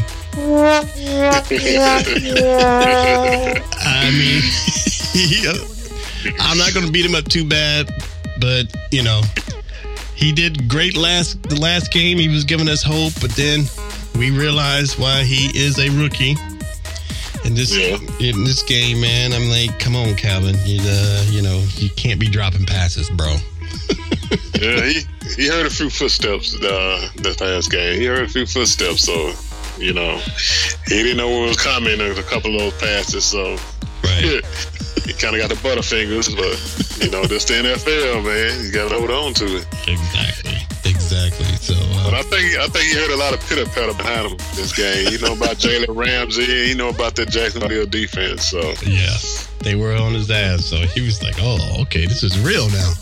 I 3.80 4.10
mean, 4.16 4.42
I'm 6.40 6.56
not 6.56 6.72
to 6.72 6.92
beat 6.92 7.04
him 7.04 7.14
up 7.14 7.24
too 7.24 7.44
bad, 7.46 7.92
but 8.40 8.72
you 8.92 9.02
know, 9.02 9.22
he 10.14 10.30
did 10.32 10.68
great 10.68 10.96
last 10.96 11.42
the 11.42 11.60
last 11.60 11.92
game. 11.92 12.16
He 12.18 12.28
was 12.28 12.44
giving 12.44 12.68
us 12.68 12.82
hope, 12.82 13.14
but 13.20 13.30
then 13.32 13.64
we 14.14 14.30
realized 14.30 14.98
why 14.98 15.24
he 15.24 15.46
is 15.58 15.78
a 15.78 15.90
rookie. 15.90 16.36
In 17.44 17.54
this 17.54 17.76
Yeah. 17.76 17.98
in 18.20 18.44
this 18.44 18.62
game, 18.62 19.00
man, 19.00 19.32
I'm 19.32 19.48
like, 19.50 19.78
come 19.80 19.96
on, 19.96 20.14
Calvin, 20.14 20.56
you 20.64 20.80
uh, 20.84 21.24
you 21.30 21.42
know, 21.42 21.64
you 21.76 21.90
can't 21.90 22.20
be 22.20 22.28
dropping 22.28 22.66
passes, 22.66 23.10
bro. 23.10 23.36
Yeah, 24.60 24.84
he 24.86 25.00
he 25.36 25.48
heard 25.48 25.66
a 25.66 25.70
few 25.70 25.90
footsteps 25.90 26.54
uh, 26.62 27.08
this 27.16 27.36
past 27.36 27.70
game. 27.70 28.00
He 28.00 28.06
heard 28.06 28.22
a 28.24 28.28
few 28.28 28.46
footsteps, 28.46 29.02
so 29.04 29.32
you 29.78 29.92
know 29.92 30.18
he 30.86 31.02
didn't 31.02 31.16
know 31.16 31.28
what 31.28 31.48
was 31.48 31.56
coming. 31.56 32.00
in 32.00 32.18
A 32.18 32.22
couple 32.22 32.54
of 32.54 32.60
those 32.60 32.80
passes, 32.80 33.24
so 33.24 33.56
Right. 34.04 34.22
he 35.04 35.12
kind 35.12 35.34
of 35.36 35.40
got 35.40 35.48
the 35.48 35.58
butterfingers. 35.62 36.34
But 36.34 37.04
you 37.04 37.10
know, 37.10 37.24
that's 37.24 37.44
the 37.44 37.54
NFL, 37.54 38.24
man. 38.24 38.64
You 38.66 38.72
got 38.72 38.88
to 38.90 38.98
hold 38.98 39.10
on 39.10 39.34
to 39.34 39.56
it. 39.58 39.66
exactly. 39.88 40.58
Exactly. 41.12 41.44
So. 41.56 41.74
But 42.04 42.14
Uh, 42.14 42.18
I 42.18 42.22
think 42.22 42.56
I 42.56 42.66
think 42.68 42.84
he 42.86 42.94
heard 42.94 43.10
a 43.10 43.16
lot 43.16 43.34
of 43.34 43.40
pitter 43.48 43.66
patter 43.66 43.92
behind 43.94 44.28
him 44.30 44.36
this 44.56 44.72
game. 44.74 45.12
You 45.12 45.18
know 45.18 45.34
about 45.34 45.56
Jalen 45.58 45.94
Ramsey. 45.94 46.44
You 46.44 46.74
know 46.74 46.88
about 46.88 47.14
the 47.16 47.26
Jacksonville 47.26 47.86
defense. 47.86 48.46
So 48.48 48.72
yeah, 48.84 49.14
they 49.60 49.74
were 49.74 49.94
on 49.94 50.14
his 50.14 50.30
ass, 50.30 50.64
so 50.64 50.76
he 50.78 51.02
was 51.02 51.22
like, 51.22 51.34
"Oh, 51.38 51.58
okay, 51.82 52.06
this 52.06 52.22
is 52.22 52.38
real 52.40 52.68
now." 52.70 52.92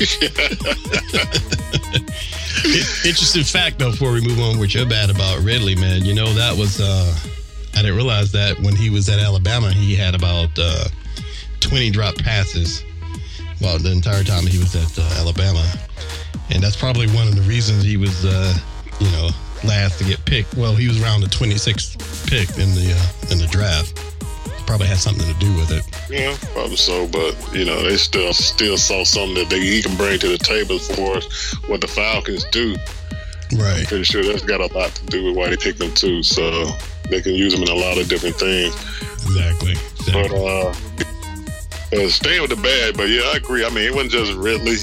Interesting 3.04 3.44
fact, 3.44 3.78
though, 3.78 3.90
before 3.90 4.12
we 4.12 4.20
move 4.20 4.40
on, 4.40 4.58
which 4.58 4.74
you're 4.74 4.86
bad 4.86 5.10
about 5.10 5.38
Ridley, 5.40 5.74
man. 5.76 6.04
You 6.04 6.14
know 6.14 6.32
that 6.34 6.56
was 6.56 6.80
uh, 6.80 7.14
I 7.74 7.82
didn't 7.82 7.96
realize 7.96 8.32
that 8.32 8.58
when 8.60 8.76
he 8.76 8.90
was 8.90 9.08
at 9.08 9.18
Alabama, 9.18 9.72
he 9.72 9.94
had 9.94 10.14
about 10.14 10.50
uh, 10.58 10.88
20 11.60 11.90
drop 11.90 12.16
passes. 12.16 12.84
Well, 13.60 13.78
the 13.78 13.92
entire 13.92 14.24
time 14.24 14.46
he 14.46 14.58
was 14.58 14.74
at 14.74 14.98
uh, 14.98 15.02
Alabama, 15.20 15.64
and 16.50 16.62
that's 16.62 16.76
probably 16.76 17.06
one 17.08 17.28
of 17.28 17.34
the 17.34 17.42
reasons 17.42 17.82
he 17.82 17.96
was, 17.96 18.24
uh, 18.24 18.54
you 18.98 19.10
know, 19.12 19.30
last 19.64 19.98
to 19.98 20.04
get 20.04 20.24
picked. 20.24 20.54
Well, 20.56 20.74
he 20.74 20.88
was 20.88 21.02
around 21.02 21.20
the 21.20 21.28
26th 21.28 22.28
pick 22.28 22.48
in 22.58 22.74
the 22.74 22.92
uh, 22.94 23.32
in 23.32 23.38
the 23.38 23.46
draft. 23.50 23.96
Probably 24.66 24.86
had 24.86 24.98
something 24.98 25.26
to 25.26 25.38
do 25.40 25.52
with 25.56 25.72
it. 25.72 25.84
yeah, 26.08 26.36
probably 26.52 26.76
so. 26.76 27.06
But 27.08 27.34
you 27.52 27.64
know 27.64 27.82
they 27.82 27.96
still 27.96 28.32
still 28.32 28.78
saw 28.78 29.04
something 29.04 29.34
that 29.34 29.50
they, 29.50 29.60
he 29.60 29.82
can 29.82 29.96
bring 29.96 30.18
to 30.20 30.28
the 30.28 30.38
table 30.38 30.78
for 30.78 31.20
what 31.68 31.80
the 31.80 31.88
Falcons 31.88 32.44
do. 32.52 32.76
Right. 33.56 33.86
Pretty 33.86 34.04
sure 34.04 34.22
that's 34.22 34.42
got 34.42 34.60
a 34.60 34.72
lot 34.72 34.94
to 34.94 35.06
do 35.06 35.24
with 35.24 35.36
why 35.36 35.50
they 35.50 35.56
picked 35.56 35.80
them 35.80 35.92
too. 35.94 36.22
So 36.22 36.66
they 37.08 37.20
can 37.20 37.34
use 37.34 37.52
them 37.52 37.62
in 37.62 37.68
a 37.68 37.74
lot 37.74 37.98
of 37.98 38.08
different 38.08 38.36
things. 38.36 38.74
Exactly. 39.26 39.74
But 40.12 40.30
uh, 40.30 40.72
uh 41.96 42.08
staying 42.08 42.42
with 42.42 42.50
the 42.50 42.60
bad, 42.62 42.96
but 42.96 43.08
yeah, 43.08 43.22
I 43.22 43.38
agree. 43.38 43.64
I 43.64 43.70
mean, 43.70 43.84
it 43.84 43.94
wasn't 43.94 44.12
just 44.12 44.34
Ridley. 44.34 44.76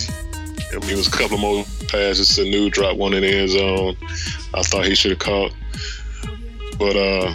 I 0.73 0.79
mean, 0.79 0.89
it 0.91 0.97
was 0.97 1.07
a 1.07 1.11
couple 1.11 1.37
more 1.37 1.63
passes. 1.87 2.29
Sanu 2.37 2.69
dropped 2.71 2.97
one 2.97 3.13
in 3.13 3.21
the 3.21 3.29
end 3.29 3.49
zone. 3.49 3.95
I 4.53 4.61
thought 4.63 4.85
he 4.85 4.95
should 4.95 5.11
have 5.11 5.19
caught. 5.19 5.51
But 6.77 6.95
uh, 6.95 7.33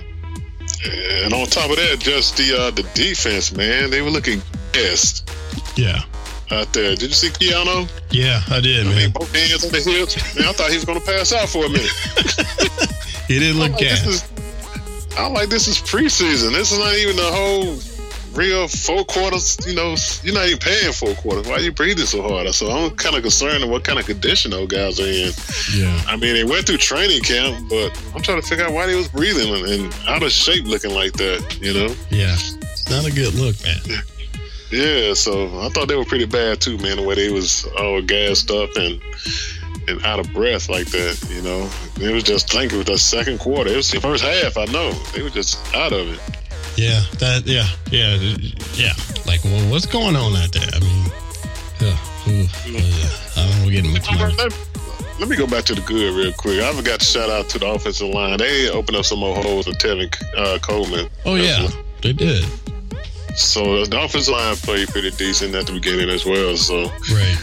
And 1.25 1.33
on 1.33 1.47
top 1.47 1.71
of 1.71 1.77
that, 1.77 1.99
just 1.99 2.37
the 2.37 2.57
uh, 2.59 2.71
the 2.71 2.83
defense, 2.95 3.53
man, 3.53 3.91
they 3.91 4.03
were 4.03 4.11
looking 4.11 4.43
best 4.73 5.29
Yeah. 5.77 6.03
out 6.51 6.73
there. 6.73 6.91
Did 6.95 7.03
you 7.03 7.15
see 7.15 7.29
Keanu? 7.31 7.89
Yeah, 8.11 8.43
I 8.51 8.61
did, 8.61 8.87
I 8.87 8.91
mean, 8.95 9.11
both 9.11 9.35
hands 9.35 9.65
on 9.65 9.71
the 9.73 9.81
hips. 9.81 10.37
Man, 10.37 10.49
I 10.49 10.53
thought 10.53 10.69
he 10.71 10.77
was 10.77 10.85
going 10.85 11.01
to 11.01 11.07
pass 11.07 11.33
out 11.33 11.49
for 11.49 11.65
a 11.65 11.69
minute. 11.69 11.91
He 13.29 13.39
didn't 13.39 13.63
I'm 13.63 13.71
look 13.71 13.81
like, 13.81 13.89
this 13.89 14.07
is, 14.07 14.29
I'm 15.17 15.33
like, 15.33 15.49
this 15.49 15.67
is 15.69 15.79
preseason. 15.79 16.53
This 16.53 16.71
is 16.73 16.79
not 16.79 16.95
even 16.97 17.17
the 17.17 17.23
whole 17.33 17.77
real 18.35 18.69
four 18.69 19.05
quarters. 19.05 19.59
You 19.67 19.75
know, 19.75 19.97
you're 20.23 20.35
not 20.35 20.47
even 20.47 20.59
paying 20.59 20.93
four 20.93 21.15
quarters. 21.15 21.47
Why 21.47 21.55
are 21.55 21.61
you 21.61 21.73
breathing 21.73 22.07
so 22.07 22.23
hard? 22.23 22.53
So 22.55 22.71
I'm 22.71 22.91
kind 22.97 23.17
of 23.17 23.23
concerned 23.23 23.69
what 23.71 23.85
kind 23.85 23.99
of 23.99 24.07
condition 24.07 24.51
those 24.51 24.69
guys 24.69 25.01
are 25.01 25.07
in. 25.07 25.33
Yeah. 25.75 26.03
I 26.07 26.17
mean, 26.17 26.35
they 26.35 26.45
went 26.45 26.67
through 26.67 26.79
training 26.79 27.23
camp, 27.23 27.69
but 27.69 27.91
I'm 28.15 28.23
trying 28.23 28.41
to 28.41 28.47
figure 28.47 28.65
out 28.65 28.73
why 28.73 28.87
they 28.87 28.97
was 28.97 29.09
breathing 29.09 29.55
and, 29.55 29.67
and 29.69 29.95
out 30.09 30.23
of 30.23 30.33
shape, 30.33 30.65
looking 30.65 30.95
like 30.95 31.13
that. 31.15 31.59
You 31.61 31.75
know? 31.75 31.95
Yeah. 32.11 32.35
It's 32.35 32.89
not 32.91 33.05
a 33.05 33.13
good 33.13 33.35
look, 33.35 33.57
man. 33.65 34.03
Yeah. 34.71 35.15
So 35.15 35.47
I 35.61 35.69
thought 35.69 35.89
they 35.89 35.97
were 35.97 36.05
pretty 36.05 36.27
bad 36.27 36.61
too, 36.61 36.79
man. 36.79 36.97
The 36.97 37.03
way 37.03 37.15
they 37.15 37.31
was 37.31 37.67
all 37.79 38.01
gassed 38.03 38.51
up 38.51 38.71
and 38.77 39.01
and 39.89 40.05
out 40.05 40.21
of 40.21 40.33
breath 40.33 40.69
like 40.69 40.87
that. 40.89 41.23
You 41.29 41.43
know, 41.43 41.69
it 42.01 42.13
was 42.13 42.23
just. 42.23 42.55
I 42.55 42.61
think 42.61 42.73
it 42.73 42.77
was 42.77 42.87
the 42.87 42.99
second 42.99 43.39
quarter. 43.39 43.71
It 43.71 43.77
was 43.77 43.91
the 43.91 44.01
first 44.01 44.25
half. 44.25 44.57
I 44.57 44.65
know 44.67 44.93
they 45.13 45.23
were 45.23 45.31
just 45.31 45.59
out 45.75 45.93
of 45.93 46.09
it. 46.09 46.42
Yeah, 46.77 47.03
that. 47.19 47.43
Yeah, 47.47 47.67
yeah, 47.91 48.17
yeah. 48.75 48.93
Like, 49.27 49.45
well, 49.45 49.71
what's 49.71 49.87
going 49.87 50.17
on 50.17 50.35
out 50.37 50.53
there? 50.53 50.69
I 50.73 50.81
mean, 50.81 51.05
yeah, 51.81 51.97
ooh, 52.29 52.49
yeah. 52.73 53.11
I 53.37 53.61
don't 53.61 53.71
get 53.71 53.85
into 53.85 54.13
my. 54.13 54.49
Let, 55.21 55.29
me 55.29 55.37
go 55.37 55.47
back 55.47 55.65
to 55.67 55.75
the 55.75 55.83
good 55.83 56.15
real 56.15 56.33
quick. 56.33 56.61
I 56.61 56.73
forgot 56.73 56.99
to 57.01 57.07
shout 57.07 57.31
out 57.31 57.49
to 57.51 57.59
the 57.59 57.67
offensive 57.67 58.09
line. 58.09 58.39
They 58.39 58.69
opened 58.71 58.97
up 58.97 59.05
some 59.05 59.21
more 59.21 59.37
holes 59.37 59.67
with 59.67 59.79
Tevin 59.79 60.13
uh, 60.37 60.59
Coleman. 60.59 61.09
Oh 61.25 61.37
yeah, 61.37 61.69
they 62.01 62.13
did. 62.13 62.45
So 63.37 63.85
the 63.87 64.03
offensive 64.03 64.33
line 64.35 64.57
played 64.57 64.89
pretty 64.89 65.11
decent 65.13 65.55
at 65.55 65.67
the 65.67 65.73
beginning 65.75 66.11
as 66.11 66.25
well. 66.25 66.57
So 66.57 66.85
Right. 67.15 67.39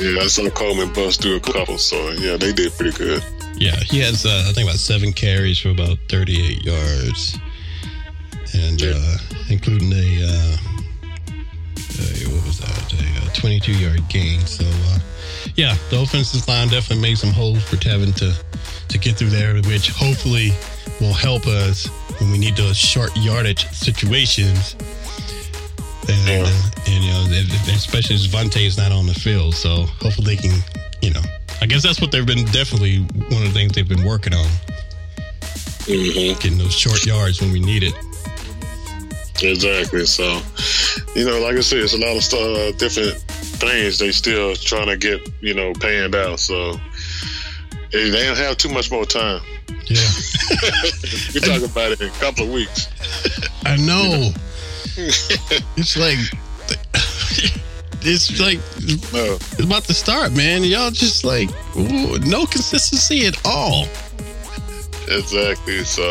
yeah, 0.00 0.20
I 0.22 0.26
saw 0.28 0.48
Coleman 0.50 0.92
bust 0.92 1.22
through 1.22 1.36
a 1.36 1.40
couple. 1.40 1.76
So 1.78 2.10
yeah, 2.12 2.36
they 2.36 2.52
did 2.52 2.72
pretty 2.72 2.96
good. 2.96 3.22
Yeah, 3.56 3.76
he 3.76 3.98
has 4.00 4.24
uh, 4.24 4.44
I 4.48 4.52
think 4.52 4.68
about 4.68 4.78
seven 4.78 5.12
carries 5.12 5.58
for 5.58 5.70
about 5.70 5.98
38 6.08 6.64
yards, 6.64 7.38
and 8.56 8.82
uh, 8.82 9.18
including 9.50 9.92
a 9.92 10.24
uh, 10.24 10.56
uh, 11.98 12.30
what 12.32 12.44
was 12.46 12.58
that? 12.60 12.92
A 12.92 13.26
uh, 13.26 13.34
22 13.34 13.72
yard 13.72 14.00
gain. 14.08 14.40
So 14.40 14.64
uh, 14.66 14.98
yeah, 15.54 15.76
the 15.90 16.00
offensive 16.00 16.46
line 16.48 16.68
definitely 16.68 17.02
made 17.02 17.18
some 17.18 17.30
holes 17.32 17.62
for 17.62 17.76
Tevin 17.76 18.14
to 18.16 18.32
to 18.88 18.98
get 18.98 19.16
through 19.16 19.30
there, 19.30 19.54
which 19.62 19.90
hopefully 19.90 20.50
will 21.00 21.12
help 21.14 21.46
us 21.46 21.86
when 22.20 22.30
we 22.30 22.38
need 22.38 22.56
those 22.56 22.76
short 22.76 23.14
yardage 23.16 23.66
situations. 23.70 24.76
And, 26.08 26.28
Yeah. 26.28 26.44
uh, 26.46 26.70
and 26.86 27.04
you 27.04 27.10
know, 27.10 27.74
especially 27.74 28.14
as 28.14 28.28
Vontae 28.28 28.64
is 28.66 28.78
not 28.78 28.92
on 28.92 29.06
the 29.06 29.14
field, 29.14 29.54
so 29.56 29.86
hopefully 30.00 30.36
they 30.36 30.40
can, 30.48 30.62
you 31.02 31.10
know, 31.10 31.20
I 31.60 31.66
guess 31.66 31.82
that's 31.82 32.00
what 32.00 32.12
they've 32.12 32.24
been 32.24 32.44
definitely 32.46 32.98
one 32.98 33.42
of 33.42 33.48
the 33.48 33.54
things 33.54 33.72
they've 33.72 33.88
been 33.88 34.04
working 34.04 34.32
on, 34.34 34.46
Mm-hmm. 35.86 36.40
getting 36.40 36.58
those 36.58 36.72
short 36.74 37.04
yards 37.06 37.40
when 37.40 37.50
we 37.52 37.60
need 37.60 37.82
it. 37.82 37.94
Exactly. 39.42 40.06
So, 40.06 40.40
you 41.14 41.24
know, 41.24 41.40
like 41.40 41.56
I 41.56 41.60
said, 41.60 41.78
it's 41.78 41.94
a 41.94 41.98
lot 41.98 42.16
of 42.16 42.22
stuff, 42.22 42.40
uh, 42.40 42.72
different 42.72 43.16
things 43.58 43.98
they 43.98 44.12
still 44.12 44.54
trying 44.56 44.86
to 44.86 44.96
get, 44.96 45.28
you 45.40 45.54
know, 45.54 45.72
panned 45.74 46.14
out. 46.14 46.40
So 46.40 46.74
they 47.92 48.10
they 48.10 48.26
don't 48.26 48.36
have 48.36 48.56
too 48.56 48.68
much 48.68 48.90
more 48.90 49.04
time. 49.04 49.40
Yeah, 49.86 49.96
We 51.34 51.40
talk 51.40 51.62
about 51.62 51.92
it 51.92 52.00
in 52.00 52.08
a 52.08 52.12
couple 52.14 52.44
of 52.44 52.52
weeks. 52.52 52.88
I 53.64 53.76
know. 53.76 54.30
it's 54.96 55.96
like 55.96 56.18
it's 58.02 58.40
like 58.40 58.58
No, 59.12 59.34
it's 59.34 59.60
about 59.60 59.84
to 59.84 59.94
start, 59.94 60.32
man. 60.32 60.64
Y'all 60.64 60.90
just 60.90 61.24
like 61.24 61.50
ooh, 61.76 62.18
no 62.20 62.46
consistency 62.46 63.26
at 63.26 63.40
all. 63.44 63.86
Exactly. 65.08 65.84
So 65.84 66.02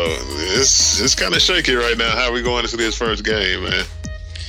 it's 0.52 1.00
it's 1.00 1.14
kind 1.14 1.34
of 1.34 1.40
shaky 1.40 1.74
right 1.74 1.96
now. 1.96 2.10
How 2.10 2.32
we 2.32 2.42
going 2.42 2.64
into 2.64 2.76
this 2.76 2.96
first 2.96 3.24
game, 3.24 3.64
man? 3.64 3.84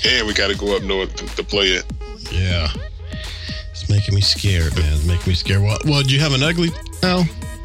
And 0.05 0.27
we 0.27 0.33
got 0.33 0.47
to 0.49 0.55
go 0.55 0.75
up 0.75 0.83
north 0.83 1.15
to, 1.15 1.25
to 1.35 1.43
play 1.43 1.67
it. 1.67 1.85
Yeah, 2.31 2.67
it's 3.71 3.89
making 3.89 4.15
me 4.15 4.21
scared, 4.21 4.75
man. 4.75 4.93
It's 4.93 5.05
making 5.05 5.29
me 5.29 5.35
scared. 5.35 5.61
Well, 5.61 5.77
well, 5.85 6.03
do 6.03 6.13
you 6.13 6.19
have 6.19 6.33
an 6.33 6.43
ugly 6.43 6.69
now? 7.01 7.23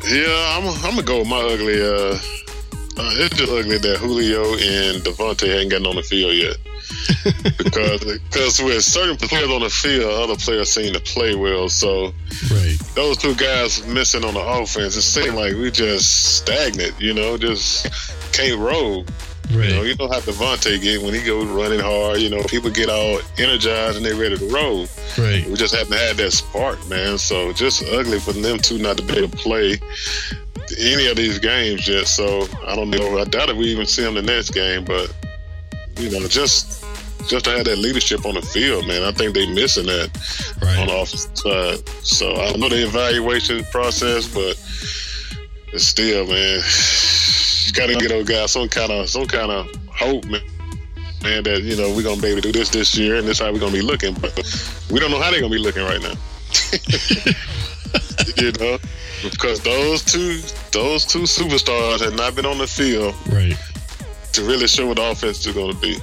Yeah, 0.09 0.57
I'm 0.59 0.67
I'm 0.85 0.95
gonna 0.95 1.03
go 1.03 1.19
with 1.21 1.29
my 1.29 1.41
ugly. 1.41 1.81
Uh, 1.83 2.19
uh, 3.03 3.11
it's 3.25 3.37
just 3.37 3.53
ugly 3.53 3.79
that 3.79 3.99
Julio 3.99 4.43
and 4.53 5.03
Devontae 5.03 5.61
ain't 5.61 5.71
gotten 5.71 5.87
on 5.87 5.97
the 5.97 6.03
field 6.03 6.35
yet. 6.35 6.57
because 7.59 8.05
because 8.05 8.61
with 8.63 8.83
certain 8.85 9.17
players 9.17 9.51
on 9.51 9.61
the 9.63 9.71
field, 9.71 10.11
other 10.13 10.37
players 10.37 10.71
seem 10.71 10.93
to 10.93 11.01
play 11.01 11.35
well. 11.35 11.69
So 11.69 12.13
Right. 12.51 12.77
those 12.95 13.17
two 13.19 13.35
guys 13.35 13.85
missing 13.87 14.25
on 14.25 14.35
the 14.35 14.41
offense, 14.41 14.97
it 14.97 15.03
seemed 15.03 15.35
like 15.37 15.55
we 15.55 15.71
just 15.71 16.37
stagnant. 16.39 17.01
You 17.01 17.15
know, 17.15 17.37
just 17.37 17.87
can't 18.33 18.59
roll. 18.59 19.05
Right. 19.53 19.69
You 19.69 19.75
know, 19.75 19.83
you 19.83 19.95
know 19.97 20.09
how 20.09 20.21
Devontae 20.21 20.81
get 20.81 21.03
when 21.03 21.13
he 21.15 21.23
goes 21.23 21.47
running 21.47 21.81
hard. 21.81 22.21
You 22.21 22.31
know, 22.31 22.43
people 22.45 22.71
get 22.71 22.89
all 22.89 23.21
energized 23.39 23.97
and 23.97 24.07
they're 24.07 24.15
ready 24.17 24.37
to 24.39 24.47
roll. 24.47 24.87
right. 25.19 25.47
We 25.47 25.55
just 25.55 25.75
haven't 25.75 25.93
had 25.97 26.17
that 26.17 26.33
spark, 26.33 26.79
man. 26.89 27.19
So 27.19 27.53
just 27.53 27.83
ugly 27.85 28.19
for 28.19 28.33
them 28.33 28.59
two 28.59 28.79
not 28.79 28.97
to 28.99 29.03
be 29.03 29.19
able 29.19 29.29
to 29.29 29.37
play 29.37 29.79
any 30.79 31.07
of 31.09 31.17
these 31.17 31.39
games 31.39 31.87
yet. 31.87 32.07
So 32.07 32.47
I 32.67 32.75
don't 32.77 32.91
know. 32.91 33.19
I 33.19 33.25
doubt 33.25 33.51
if 33.51 33.57
we 33.57 33.67
even 33.67 33.87
see 33.87 34.03
them 34.03 34.15
the 34.15 34.23
next 34.23 34.51
game, 34.51 34.85
but 34.85 35.13
you 35.99 36.11
know, 36.11 36.27
just 36.29 36.85
just 37.29 37.45
to 37.45 37.53
have 37.53 37.65
that 37.67 37.79
leadership 37.79 38.27
on 38.27 38.35
the 38.35 38.43
field, 38.43 38.87
man. 38.87 39.03
I 39.03 39.13
think 39.13 39.35
they 39.35 39.47
missing 39.53 39.87
that 39.87 40.11
on 40.61 40.69
Right. 40.69 40.89
the 40.89 41.01
offensive 41.01 41.39
side. 41.39 41.89
So 42.05 42.35
I 42.37 42.57
know 42.57 42.69
the 42.69 42.83
evaluation 42.85 43.65
process, 43.65 44.27
but 44.27 44.57
it's 45.73 45.87
still, 45.87 46.27
man. 46.27 46.61
You 47.65 47.73
got 47.75 47.87
to 47.87 47.95
get 47.95 48.09
those 48.11 48.29
guys 48.29 48.51
some 48.51 48.69
kind 48.69 48.91
of 48.93 49.09
some 49.09 49.27
kind 49.27 49.51
of 49.51 49.67
hope, 49.89 50.25
man. 50.27 50.43
Man, 51.23 51.43
that 51.45 51.63
you 51.63 51.75
know 51.77 51.95
we're 51.95 52.03
gonna 52.03 52.21
be 52.21 52.29
able 52.29 52.43
to 52.43 52.53
do 52.53 52.59
this 52.59 52.69
this 52.69 52.99
year, 52.99 53.17
and 53.17 53.27
this 53.27 53.39
how 53.39 53.51
we're 53.51 53.61
gonna 53.61 53.73
be 53.73 53.81
looking. 53.81 54.13
But 54.15 54.35
we 54.91 55.01
don't 55.01 55.11
know 55.11 55.21
how 55.21 55.31
they're 55.31 55.41
gonna 55.41 55.55
be 55.55 55.59
looking 55.59 55.85
right 55.85 56.03
now. 56.03 56.13
you 58.37 58.53
know, 58.61 58.79
because 59.23 59.61
those 59.61 60.03
two 60.03 60.41
those 60.73 61.05
two 61.05 61.21
superstars 61.21 62.01
have 62.01 62.15
not 62.15 62.35
been 62.35 62.47
on 62.47 62.59
the 62.59 62.67
field 62.67 63.15
Right. 63.31 63.57
to 64.33 64.43
really 64.45 64.67
show 64.67 64.87
what 64.87 64.97
the 64.97 65.03
offense 65.11 65.45
is 65.47 65.55
gonna 65.55 65.75
be. 65.75 65.97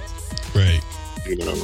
Right. 0.56 0.82
You 1.28 1.38
know, 1.38 1.56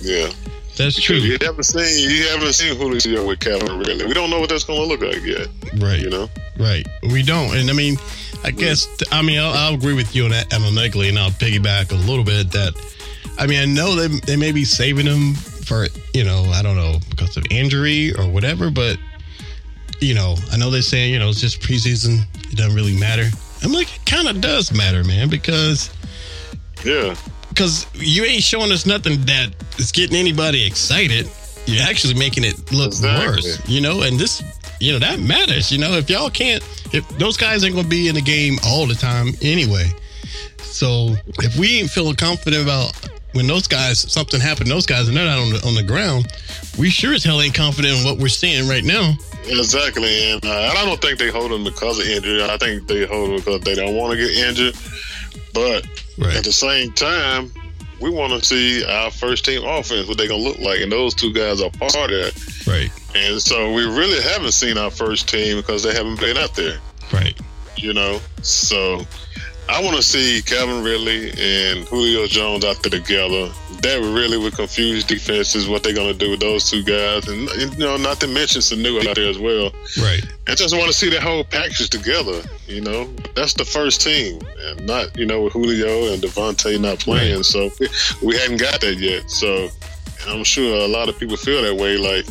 yeah. 0.00 0.30
That's 0.76 1.00
true. 1.00 1.16
You 1.16 1.38
haven't 1.40 1.64
seen 1.64 2.10
you 2.10 2.28
haven't 2.28 2.52
seen 2.52 2.76
Julio 2.76 3.26
with 3.26 3.40
Kevin 3.40 3.78
really. 3.78 4.04
We 4.04 4.12
don't 4.14 4.30
know 4.30 4.40
what 4.40 4.50
that's 4.50 4.64
gonna 4.64 4.82
look 4.84 5.00
like 5.00 5.22
yet. 5.24 5.48
Right. 5.78 6.00
You 6.00 6.10
know. 6.10 6.28
Right. 6.58 6.86
We 7.10 7.22
don't. 7.22 7.56
And 7.56 7.70
I 7.70 7.72
mean, 7.72 7.96
I 8.44 8.50
guess, 8.50 8.86
I 9.10 9.22
mean, 9.22 9.38
I'll, 9.38 9.52
I'll 9.52 9.74
agree 9.74 9.94
with 9.94 10.14
you 10.14 10.24
on 10.24 10.30
that, 10.30 10.52
Emma 10.52 10.66
Negley, 10.70 11.08
and 11.08 11.18
I'll 11.18 11.30
piggyback 11.30 11.90
a 11.90 11.94
little 12.08 12.24
bit 12.24 12.52
that, 12.52 12.74
I 13.38 13.46
mean, 13.46 13.60
I 13.60 13.64
know 13.64 13.94
they, 13.96 14.06
they 14.20 14.36
may 14.36 14.52
be 14.52 14.64
saving 14.64 15.06
him 15.06 15.34
for, 15.34 15.86
you 16.14 16.22
know, 16.24 16.44
I 16.54 16.62
don't 16.62 16.76
know, 16.76 16.98
because 17.10 17.36
of 17.36 17.44
injury 17.50 18.14
or 18.14 18.26
whatever, 18.28 18.70
but, 18.70 18.98
you 20.00 20.14
know, 20.14 20.36
I 20.52 20.56
know 20.56 20.70
they're 20.70 20.82
saying, 20.82 21.12
you 21.12 21.18
know, 21.18 21.28
it's 21.30 21.40
just 21.40 21.60
preseason. 21.60 22.22
It 22.50 22.56
doesn't 22.56 22.74
really 22.74 22.96
matter. 22.98 23.28
I'm 23.62 23.72
like, 23.72 23.94
it 23.94 24.04
kind 24.06 24.28
of 24.28 24.40
does 24.40 24.72
matter, 24.72 25.02
man, 25.04 25.28
because 25.28 25.90
Yeah. 26.84 27.14
because 27.48 27.86
you 27.94 28.24
ain't 28.24 28.42
showing 28.42 28.70
us 28.72 28.86
nothing 28.86 29.24
that 29.26 29.48
is 29.78 29.90
getting 29.92 30.16
anybody 30.16 30.64
excited. 30.66 31.28
You're 31.66 31.82
actually 31.82 32.14
making 32.14 32.44
it 32.44 32.70
look 32.72 32.88
Exactly. 32.88 33.26
worse, 33.26 33.68
you 33.68 33.80
know. 33.80 34.02
And 34.02 34.18
this, 34.20 34.42
you 34.78 34.92
know, 34.92 34.98
that 35.00 35.18
matters. 35.20 35.72
You 35.72 35.78
know, 35.78 35.92
if 35.94 36.08
y'all 36.08 36.30
can't, 36.30 36.62
if 36.92 37.08
those 37.18 37.36
guys 37.36 37.64
ain't 37.64 37.74
gonna 37.74 37.88
be 37.88 38.08
in 38.08 38.14
the 38.14 38.20
game 38.22 38.58
all 38.66 38.86
the 38.86 38.94
time 38.94 39.34
anyway. 39.42 39.90
So 40.62 41.16
if 41.42 41.56
we 41.56 41.80
ain't 41.80 41.90
feeling 41.90 42.14
confident 42.16 42.62
about 42.62 42.92
when 43.32 43.46
those 43.46 43.66
guys 43.66 43.98
something 44.12 44.40
happened, 44.40 44.70
those 44.70 44.86
guys 44.86 45.08
and 45.08 45.16
they're 45.16 45.24
not 45.24 45.38
on 45.38 45.50
the 45.54 45.66
on 45.66 45.74
the 45.74 45.82
ground, 45.82 46.26
we 46.78 46.90
sure 46.90 47.14
as 47.14 47.24
hell 47.24 47.40
ain't 47.40 47.54
confident 47.54 47.98
in 47.98 48.04
what 48.04 48.18
we're 48.18 48.28
seeing 48.28 48.68
right 48.68 48.84
now. 48.84 49.14
Exactly, 49.48 50.32
and, 50.32 50.44
uh, 50.44 50.48
and 50.48 50.78
I 50.78 50.84
don't 50.84 51.00
think 51.00 51.18
they 51.18 51.30
hold 51.30 51.52
him 51.52 51.64
because 51.64 51.98
of 51.98 52.06
injury. 52.06 52.42
I 52.42 52.56
think 52.58 52.86
they 52.86 53.06
hold 53.06 53.30
him 53.30 53.36
because 53.36 53.60
they 53.62 53.74
don't 53.74 53.94
want 53.94 54.12
to 54.12 54.18
get 54.18 54.36
injured. 54.36 54.74
But 55.54 55.86
Right. 56.18 56.36
at 56.36 56.44
the 56.44 56.52
same 56.52 56.92
time, 56.92 57.52
we 58.00 58.10
want 58.10 58.32
to 58.32 58.44
see 58.46 58.84
our 58.84 59.10
first 59.10 59.44
team 59.44 59.64
offense, 59.64 60.06
what 60.08 60.18
they're 60.18 60.28
gonna 60.28 60.42
look 60.42 60.58
like, 60.58 60.80
and 60.80 60.90
those 60.92 61.14
two 61.14 61.32
guys 61.32 61.60
are 61.62 61.70
part 61.70 61.94
of 61.94 62.10
that. 62.10 62.32
Right. 62.66 62.90
And 63.14 63.40
so 63.40 63.72
we 63.72 63.84
really 63.84 64.20
haven't 64.22 64.52
seen 64.52 64.76
our 64.76 64.90
first 64.90 65.28
team 65.28 65.56
because 65.56 65.82
they 65.82 65.94
haven't 65.94 66.20
been 66.20 66.36
out 66.36 66.54
there. 66.54 66.78
Right. 67.12 67.34
You 67.76 67.92
know, 67.94 68.20
so 68.42 69.06
I 69.68 69.82
want 69.82 69.96
to 69.96 70.02
see 70.02 70.42
Calvin 70.46 70.82
Ridley 70.84 71.30
and 71.30 71.86
Julio 71.88 72.26
Jones 72.26 72.64
out 72.64 72.82
there 72.82 72.90
together. 72.90 73.50
that 73.82 74.00
really 74.00 74.38
would 74.38 74.54
confuse 74.54 75.04
defenses 75.04 75.68
what 75.68 75.82
they're 75.82 75.92
going 75.92 76.12
to 76.12 76.18
do 76.18 76.30
with 76.30 76.40
those 76.40 76.70
two 76.70 76.82
guys, 76.84 77.26
and 77.28 77.48
you 77.72 77.78
know, 77.78 77.96
not 77.96 78.20
to 78.20 78.26
mention 78.28 78.60
Sanu 78.60 79.04
out 79.06 79.16
there 79.16 79.28
as 79.28 79.38
well. 79.38 79.72
Right. 80.00 80.24
I 80.48 80.54
just 80.54 80.74
want 80.74 80.86
to 80.86 80.92
see 80.92 81.10
that 81.10 81.22
whole 81.22 81.42
package 81.44 81.90
together. 81.90 82.42
You 82.66 82.80
know, 82.80 83.04
that's 83.34 83.54
the 83.54 83.64
first 83.64 84.00
team, 84.00 84.40
and 84.60 84.86
not 84.86 85.16
you 85.18 85.26
know 85.26 85.42
with 85.42 85.52
Julio 85.52 86.12
and 86.12 86.22
Devontae 86.22 86.80
not 86.80 87.00
playing, 87.00 87.36
Right. 87.36 87.44
so 87.44 87.70
we, 88.22 88.36
hadn't 88.36 88.60
got 88.60 88.80
that 88.80 88.96
yet. 88.98 89.30
So 89.30 89.68
I'm 90.28 90.44
sure 90.44 90.76
a 90.84 90.88
lot 90.88 91.08
of 91.08 91.18
people 91.18 91.36
feel 91.36 91.62
that 91.62 91.74
way. 91.74 91.96
Like 91.98 92.24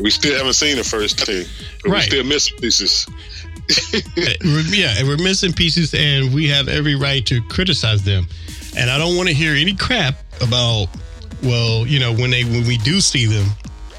we 0.00 0.10
still 0.10 0.36
haven't 0.36 0.54
seen 0.54 0.76
the 0.76 0.84
first 0.84 1.24
team, 1.24 1.44
but 1.82 1.92
we 1.92 2.00
still 2.02 2.24
missing 2.24 2.58
pieces. 2.58 3.06
Yeah, 4.72 4.94
and 4.98 5.06
we're 5.08 5.16
missing 5.18 5.52
pieces, 5.52 5.94
and 5.94 6.34
we 6.34 6.48
have 6.48 6.68
every 6.68 6.94
right 6.94 7.24
to 7.26 7.40
criticize 7.42 8.02
them. 8.04 8.26
And 8.76 8.90
I 8.90 8.98
don't 8.98 9.16
want 9.16 9.28
to 9.28 9.34
hear 9.34 9.54
any 9.54 9.74
crap 9.74 10.14
about, 10.40 10.86
well, 11.42 11.86
you 11.86 12.00
know, 12.00 12.12
when 12.12 12.30
they 12.30 12.44
when 12.44 12.66
we 12.66 12.78
do 12.78 13.00
see 13.00 13.26
them, 13.26 13.46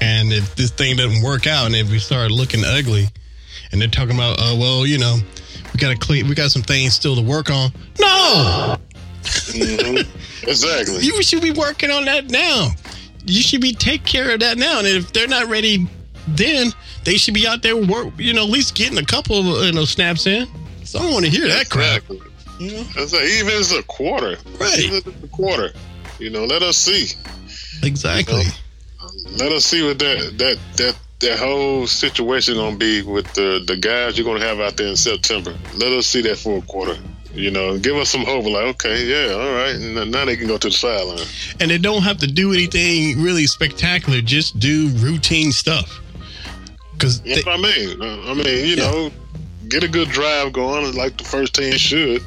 and 0.00 0.32
if 0.32 0.54
this 0.56 0.70
thing 0.70 0.96
doesn't 0.96 1.22
work 1.22 1.46
out, 1.46 1.66
and 1.66 1.74
if 1.74 1.90
we 1.90 1.98
start 1.98 2.30
looking 2.30 2.64
ugly, 2.64 3.06
and 3.72 3.80
they're 3.80 3.88
talking 3.88 4.14
about, 4.14 4.38
uh, 4.40 4.54
well, 4.58 4.86
you 4.86 4.98
know, 4.98 5.16
we 5.72 5.78
got 5.78 5.90
to 5.90 5.96
clean, 5.96 6.28
we 6.28 6.34
got 6.34 6.50
some 6.50 6.62
things 6.62 6.94
still 6.94 7.16
to 7.16 7.22
work 7.22 7.50
on. 7.50 7.70
No, 8.00 8.76
Exactly. 10.46 11.00
you 11.04 11.22
should 11.22 11.42
be 11.42 11.50
working 11.52 11.90
on 11.90 12.04
that 12.04 12.30
now. 12.30 12.68
You 13.26 13.40
should 13.40 13.60
be 13.62 13.72
take 13.72 14.04
care 14.04 14.32
of 14.34 14.40
that 14.40 14.58
now. 14.58 14.78
And 14.80 14.86
if 14.86 15.12
they're 15.12 15.28
not 15.28 15.48
ready, 15.48 15.88
then 16.28 16.72
they 17.04 17.16
should 17.16 17.34
be 17.34 17.46
out 17.46 17.62
there 17.62 17.76
work. 17.76 18.12
You 18.18 18.32
know, 18.32 18.44
at 18.44 18.50
least 18.50 18.74
getting 18.74 18.98
a 18.98 19.04
couple 19.04 19.38
of 19.38 19.64
you 19.64 19.72
know 19.72 19.84
snaps 19.84 20.26
in. 20.26 20.46
So 20.84 20.98
I 20.98 21.02
don't 21.02 21.12
want 21.12 21.24
to 21.24 21.30
hear 21.30 21.48
that 21.48 21.70
crap. 21.70 22.02
Exactly. 22.02 22.20
You 22.58 22.70
know? 22.70 22.82
That's 22.94 23.12
like, 23.12 23.24
even 23.24 23.52
it's 23.54 23.72
a 23.72 23.82
quarter, 23.82 24.36
Right. 24.60 24.78
Even 24.78 24.96
it's 24.98 25.24
a 25.24 25.28
quarter, 25.28 25.72
you 26.18 26.30
know, 26.30 26.44
let 26.44 26.62
us 26.62 26.76
see. 26.76 27.08
Exactly. 27.82 28.44
Let 29.38 29.52
us 29.52 29.64
see 29.64 29.84
what 29.84 29.98
that 29.98 30.38
that 30.38 30.58
that 30.76 30.96
that 31.20 31.38
whole 31.38 31.86
situation 31.86 32.54
gonna 32.54 32.76
be 32.76 33.02
with 33.02 33.32
the 33.34 33.62
the 33.66 33.76
guys 33.76 34.16
you're 34.16 34.26
gonna 34.26 34.44
have 34.44 34.60
out 34.60 34.76
there 34.76 34.88
in 34.88 34.96
September. 34.96 35.54
Let 35.76 35.92
us 35.92 36.06
see 36.06 36.22
that 36.22 36.38
for 36.38 36.58
a 36.58 36.62
quarter. 36.62 36.96
You 37.34 37.50
know, 37.50 37.76
give 37.78 37.96
us 37.96 38.10
some 38.10 38.24
hope. 38.24 38.44
Like, 38.44 38.64
okay, 38.76 39.06
yeah, 39.06 39.34
all 39.34 39.52
right, 39.52 39.74
and 39.74 40.12
now 40.12 40.24
they 40.24 40.36
can 40.36 40.46
go 40.46 40.56
to 40.56 40.68
the 40.68 40.72
sideline. 40.72 41.26
And 41.58 41.68
they 41.68 41.78
don't 41.78 42.02
have 42.02 42.18
to 42.18 42.28
do 42.28 42.52
anything 42.52 43.20
really 43.20 43.46
spectacular. 43.46 44.20
Just 44.20 44.60
do 44.60 44.90
routine 44.98 45.50
stuff. 45.50 46.00
Because 46.94 47.20
That's 47.22 47.44
what 47.44 47.58
I 47.58 47.62
mean. 47.62 48.02
I 48.02 48.34
mean, 48.34 48.46
you 48.66 48.76
Yeah. 48.76 48.90
know, 48.90 49.12
get 49.68 49.82
a 49.84 49.88
good 49.88 50.08
drive 50.10 50.52
going 50.52 50.94
like 50.94 51.16
the 51.18 51.24
first 51.24 51.54
team 51.54 51.76
should, 51.76 52.22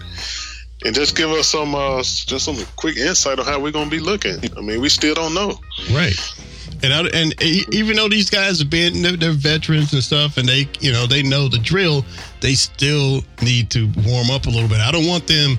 and 0.86 0.94
just 0.96 1.16
give 1.16 1.32
us 1.32 1.48
some 1.48 1.74
uh 1.76 2.00
just 2.04 2.46
some 2.46 2.58
quick 2.76 2.98
insight 2.98 3.40
on 3.40 3.46
how 3.46 3.60
we're 3.60 3.72
gonna 3.72 3.90
be 3.90 4.00
looking. 4.00 4.38
I 4.58 4.62
mean, 4.62 4.82
we 4.82 4.90
still 4.90 5.16
don't 5.16 5.34
know. 5.34 5.60
right. 5.92 6.16
And 6.84 6.94
I, 6.94 7.08
and 7.12 7.34
even 7.74 7.96
though 7.96 8.08
these 8.08 8.30
guys 8.30 8.60
have 8.60 8.70
been 8.70 9.02
they're, 9.02 9.18
they're 9.18 9.32
veterans 9.32 9.94
and 9.94 10.04
stuff, 10.04 10.38
and 10.38 10.48
they 10.48 10.68
you 10.80 10.92
know 10.92 11.08
they 11.08 11.24
know 11.24 11.48
the 11.48 11.58
drill, 11.58 12.06
they 12.42 12.54
still 12.54 13.24
need 13.42 13.72
to 13.72 13.90
warm 14.06 14.30
up 14.30 14.46
a 14.46 14.50
little 14.50 14.70
bit. 14.70 14.78
I 14.80 14.92
don't 14.92 15.08
want 15.08 15.26
them, 15.26 15.58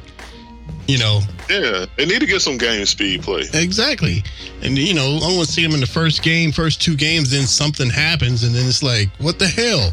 you 0.87 0.98
know, 0.98 1.20
Yeah, 1.50 1.87
they 1.96 2.07
need 2.07 2.20
to 2.20 2.26
get 2.26 2.40
some 2.40 2.59
game 2.59 2.85
speed 2.87 3.22
play. 3.22 3.44
Exactly. 3.54 4.22
And, 4.62 4.76
you 4.76 4.94
know, 4.94 5.18
I 5.22 5.35
want 5.35 5.46
to 5.46 5.52
see 5.52 5.62
them 5.62 5.72
in 5.74 5.81
the 5.81 5.87
first 5.87 6.22
game, 6.22 6.50
first 6.52 6.81
two 6.83 6.96
games, 6.96 7.31
then 7.31 7.46
something 7.46 7.90
happens, 7.90 8.42
and 8.42 8.54
then 8.54 8.66
it's 8.66 8.83
like, 8.83 9.09
what 9.18 9.38
the 9.38 9.46
hell? 9.46 9.92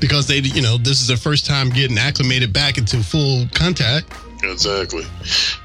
Because 0.00 0.26
they, 0.26 0.38
you 0.38 0.62
know, 0.62 0.78
this 0.78 1.00
is 1.00 1.06
their 1.08 1.16
first 1.16 1.46
time 1.46 1.68
getting 1.70 1.98
acclimated 1.98 2.52
back 2.52 2.78
into 2.78 3.02
full 3.02 3.46
contact. 3.54 4.12
Exactly. 4.42 5.04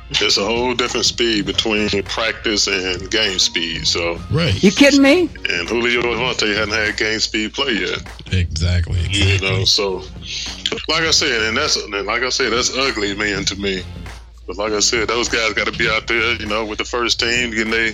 It's 0.10 0.38
a 0.38 0.44
whole 0.46 0.74
different 0.74 1.06
speed 1.06 1.46
between 1.46 1.90
practice 2.04 2.68
and 2.68 3.10
game 3.10 3.40
speed. 3.40 3.88
So, 3.88 4.20
Right. 4.30 4.62
You 4.62 4.72
kidding 4.72 5.02
me? 5.02 5.30
and 5.50 5.68
Julio 5.68 6.02
Devontae 6.02 6.54
hadn't 6.56 6.74
had 6.74 6.98
game 6.98 7.20
speed 7.20 7.54
play 7.54 7.72
yet. 7.74 8.04
Exactly. 8.34 9.00
You 9.10 9.40
know, 9.40 9.64
so 9.64 10.04
like 10.90 11.04
I 11.04 11.12
said, 11.12 11.42
and 11.44 11.56
that's 11.58 11.78
and 11.78 12.06
like 12.06 12.24
I 12.24 12.30
said, 12.30 12.52
that's 12.52 12.76
ugly, 12.78 13.16
man, 13.16 13.46
to 13.46 13.56
me. 13.56 13.84
But 14.48 14.58
like 14.58 14.74
I 14.74 14.80
said, 14.80 15.08
those 15.08 15.28
guys 15.28 15.54
got 15.54 15.66
to 15.66 15.78
be 15.78 15.90
out 15.90 16.08
there, 16.08 16.36
you 16.36 16.46
know, 16.46 16.66
with 16.66 16.78
the 16.78 16.86
first 16.86 17.20
team, 17.20 17.50
getting 17.50 17.72
their 17.72 17.92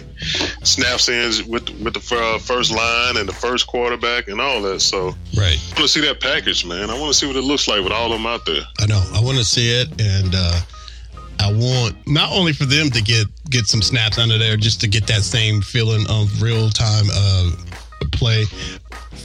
snaps 0.64 1.08
in 1.08 1.50
with 1.50 1.70
with 1.80 1.94
the 1.94 2.16
uh, 2.18 2.40
first 2.40 2.72
line 2.72 3.18
and 3.18 3.28
the 3.28 3.34
first 3.34 3.68
quarterback 3.68 4.28
and 4.28 4.42
all 4.42 4.62
that. 4.64 4.82
So 4.82 5.16
Right. 5.38 5.58
I 5.58 5.74
want 5.76 5.78
to 5.78 5.88
see 5.88 6.02
that 6.02 6.20
package, 6.20 6.66
man. 6.66 6.90
I 6.90 7.00
want 7.00 7.14
to 7.14 7.18
see 7.18 7.26
what 7.26 7.38
it 7.38 7.44
looks 7.44 7.68
like 7.68 7.84
with 7.84 7.94
all 7.94 8.12
of 8.12 8.20
them 8.20 8.26
out 8.26 8.46
there. 8.46 8.64
I 8.80 8.86
know. 8.86 9.02
I 9.14 9.22
want 9.22 9.38
to 9.38 9.46
see 9.46 9.72
it, 9.72 9.90
and 10.02 10.36
uh, 10.36 10.60
I 11.40 11.52
want 11.54 11.96
not 12.06 12.32
only 12.34 12.52
for 12.52 12.66
them 12.66 12.90
to 12.90 13.02
get 13.02 13.28
get 13.50 13.68
some 13.68 13.82
snaps 13.82 14.18
under 14.18 14.38
there, 14.38 14.58
just 14.58 14.82
to 14.82 14.88
get 14.88 15.08
that 15.08 15.22
same 15.22 15.62
feeling 15.62 16.06
of 16.10 16.42
real 16.42 16.70
time 16.70 17.06
uh, 17.14 17.52
play 18.12 18.44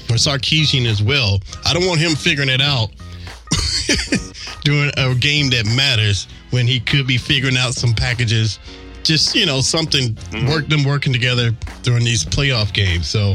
for 0.07 0.15
Sarkisian 0.15 0.87
as 0.87 1.03
well. 1.03 1.41
I 1.65 1.75
don't 1.75 1.87
want 1.87 2.01
him 2.01 2.15
figuring 2.15 2.49
it 2.49 2.61
out 2.61 2.91
during 4.65 4.91
a 4.97 5.15
game 5.15 5.51
that 5.51 5.67
matters 5.77 6.29
when 6.51 6.67
he 6.67 6.81
could 6.81 7.07
be 7.07 7.17
figuring 7.19 7.57
out 7.57 7.75
some 7.75 7.93
packages. 7.95 8.59
Just 9.03 9.35
you 9.35 9.47
know, 9.47 9.61
something 9.61 10.15
mm-hmm. 10.15 10.49
work 10.49 10.67
them 10.69 10.83
working 10.85 11.13
together 11.13 11.53
during 11.83 12.05
these 12.05 12.25
playoff 12.25 12.73
games. 12.73 13.09
So 13.09 13.35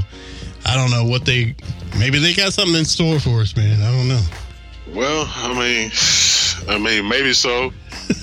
I 0.66 0.76
don't 0.76 0.92
know 0.92 1.06
what 1.06 1.26
they. 1.26 1.56
Maybe 1.98 2.20
they 2.20 2.34
got 2.34 2.54
something 2.54 2.76
in 2.76 2.86
store 2.86 3.20
for 3.20 3.42
us, 3.42 3.56
man. 3.56 3.82
I 3.82 3.92
don't 3.92 4.08
know. 4.08 4.22
Well, 4.94 5.26
I 5.36 5.54
mean, 5.58 5.92
I 6.68 6.78
mean, 6.78 7.08
maybe 7.08 7.32
so. 7.34 7.72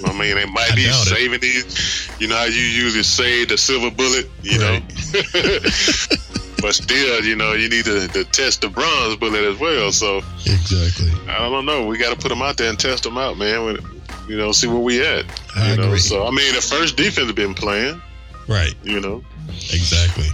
I 0.05 0.13
mean, 0.19 0.37
they 0.37 0.45
might 0.47 0.73
be 0.77 0.85
doubt 0.85 1.07
it. 1.07 1.15
saving 1.17 1.41
these. 1.41 2.11
You 2.21 2.29
know 2.29 2.37
how 2.37 2.45
you 2.45 2.61
usually 2.61 3.03
save 3.03 3.49
the 3.49 3.57
silver 3.57 3.91
bullet, 3.95 4.29
you 4.43 4.61
Right. 4.61 4.83
know. 4.83 5.59
but 6.61 6.75
still, 6.75 7.25
you 7.25 7.37
know, 7.37 7.53
you 7.53 7.69
need 7.71 7.85
to, 7.87 8.09
to 8.09 8.25
test 8.25 8.61
the 8.63 8.69
bronze 8.69 9.17
bullet 9.17 9.45
as 9.45 9.59
well. 9.59 9.93
So 9.93 10.19
Exactly. 10.45 11.11
I 11.29 11.39
don't 11.49 11.65
know. 11.65 11.87
We 11.87 11.97
got 11.97 12.11
to 12.15 12.21
put 12.21 12.29
them 12.29 12.43
out 12.43 12.57
there 12.59 12.69
and 12.69 12.79
test 12.79 13.05
them 13.05 13.17
out, 13.17 13.39
man. 13.39 13.79
You 14.29 14.37
know, 14.37 14.53
see 14.53 14.67
where 14.67 14.79
we 14.79 15.01
at. 15.05 15.25
I 15.57 15.71
you 15.73 15.77
know, 15.79 15.85
agree. 15.85 15.99
so 15.99 16.27
I 16.27 16.31
mean, 16.31 16.55
the 16.55 16.61
first 16.61 16.97
defense 16.97 17.33
been 17.33 17.55
playing. 17.55 18.01
Right. 18.47 18.75
You 18.85 19.01
know, 19.01 19.25
Exactly. 19.49 20.27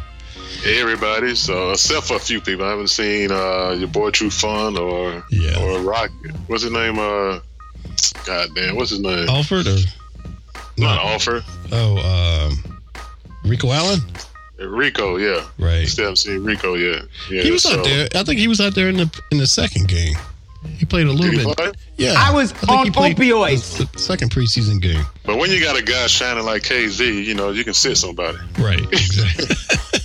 everybody. 0.67 1.35
So 1.35 1.71
except 1.73 2.07
for 2.07 2.17
a 2.17 2.21
few 2.21 2.41
people, 2.41 2.65
I 2.65 2.71
haven't 2.71 2.89
seen 2.91 3.31
uh, 3.31 3.71
your 3.79 3.89
boy 3.89 4.11
Trufant 4.11 4.79
or 4.79 5.25
Yeah. 5.31 5.61
or 5.63 5.81
Rock. 5.81 6.11
What's 6.49 6.63
his 6.63 6.73
name? 6.73 6.99
Uh, 6.99 7.41
God 8.25 8.49
damn, 8.55 8.77
what's 8.77 8.91
his 8.91 9.01
name? 9.01 9.29
Alford 9.29 9.67
or 9.67 9.77
Not 10.77 10.99
Offer. 10.99 11.43
oh 11.73 11.99
um, 11.99 12.81
Rico 13.45 13.71
Allen? 13.71 14.01
Rico, 14.59 15.17
yeah. 15.17 15.45
Right. 15.59 15.87
Still 15.87 16.05
haven't 16.05 16.17
seen 16.17 16.43
Rico 16.45 16.75
yet. 16.75 17.03
Yeah, 17.31 17.43
He 17.43 17.51
was 17.51 17.63
so- 17.65 17.79
out 17.79 17.85
there. 17.85 18.09
I 18.15 18.23
think 18.23 18.39
he 18.41 18.49
was 18.49 18.61
out 18.61 18.75
there 18.75 18.89
in 18.89 18.97
the 18.97 19.21
in 19.31 19.39
the 19.39 19.47
second 19.47 19.89
game. 19.89 20.15
He 20.79 20.87
played 20.87 21.07
a 21.07 21.13
little 21.13 21.45
bit. 21.45 21.57
play? 21.57 21.73
Yeah, 21.97 22.15
I 22.17 22.33
was 22.33 22.53
think 22.53 22.73
on 22.73 22.85
he 22.87 22.91
played 22.91 23.17
opioids. 23.17 23.79
The, 23.79 23.85
the 23.85 23.99
second 23.99 24.31
preseason 24.31 24.81
game. 24.81 25.05
But 25.25 25.39
when 25.39 25.51
you 25.51 25.61
got 25.61 25.79
a 25.79 25.83
guy 25.83 26.07
shining 26.09 26.45
like 26.45 26.63
Kazee, 26.63 27.25
you 27.25 27.35
know, 27.35 27.51
you 27.51 27.63
can 27.65 27.75
sit 27.75 27.97
somebody. 27.97 28.39
Right. 28.59 28.81
Exactly. 28.81 29.47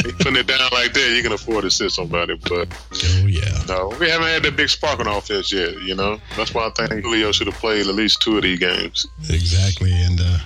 Putting 0.18 0.36
it 0.36 0.46
down 0.46 0.68
like 0.72 0.92
that, 0.92 1.12
you 1.14 1.22
can 1.22 1.32
afford 1.32 1.62
to 1.62 1.70
sit 1.70 1.90
somebody. 1.90 2.34
But 2.34 2.68
oh 2.92 3.26
yeah. 3.26 3.62
no, 3.68 3.94
we 4.00 4.08
haven't 4.08 4.28
had 4.28 4.42
that 4.42 4.56
big 4.56 4.68
spark 4.68 4.98
on 5.00 5.06
offense 5.06 5.52
yet, 5.52 5.80
you 5.82 5.94
know. 5.94 6.18
That's 6.36 6.54
why 6.54 6.66
I 6.66 6.70
think 6.70 7.04
Julio 7.04 7.32
should 7.32 7.46
have 7.46 7.56
played 7.56 7.86
at 7.86 7.94
least 7.94 8.22
two 8.22 8.36
of 8.36 8.42
these 8.42 8.58
games. 8.58 9.06
Exactly. 9.28 9.92
And 9.92 10.20
uh, 10.20 10.38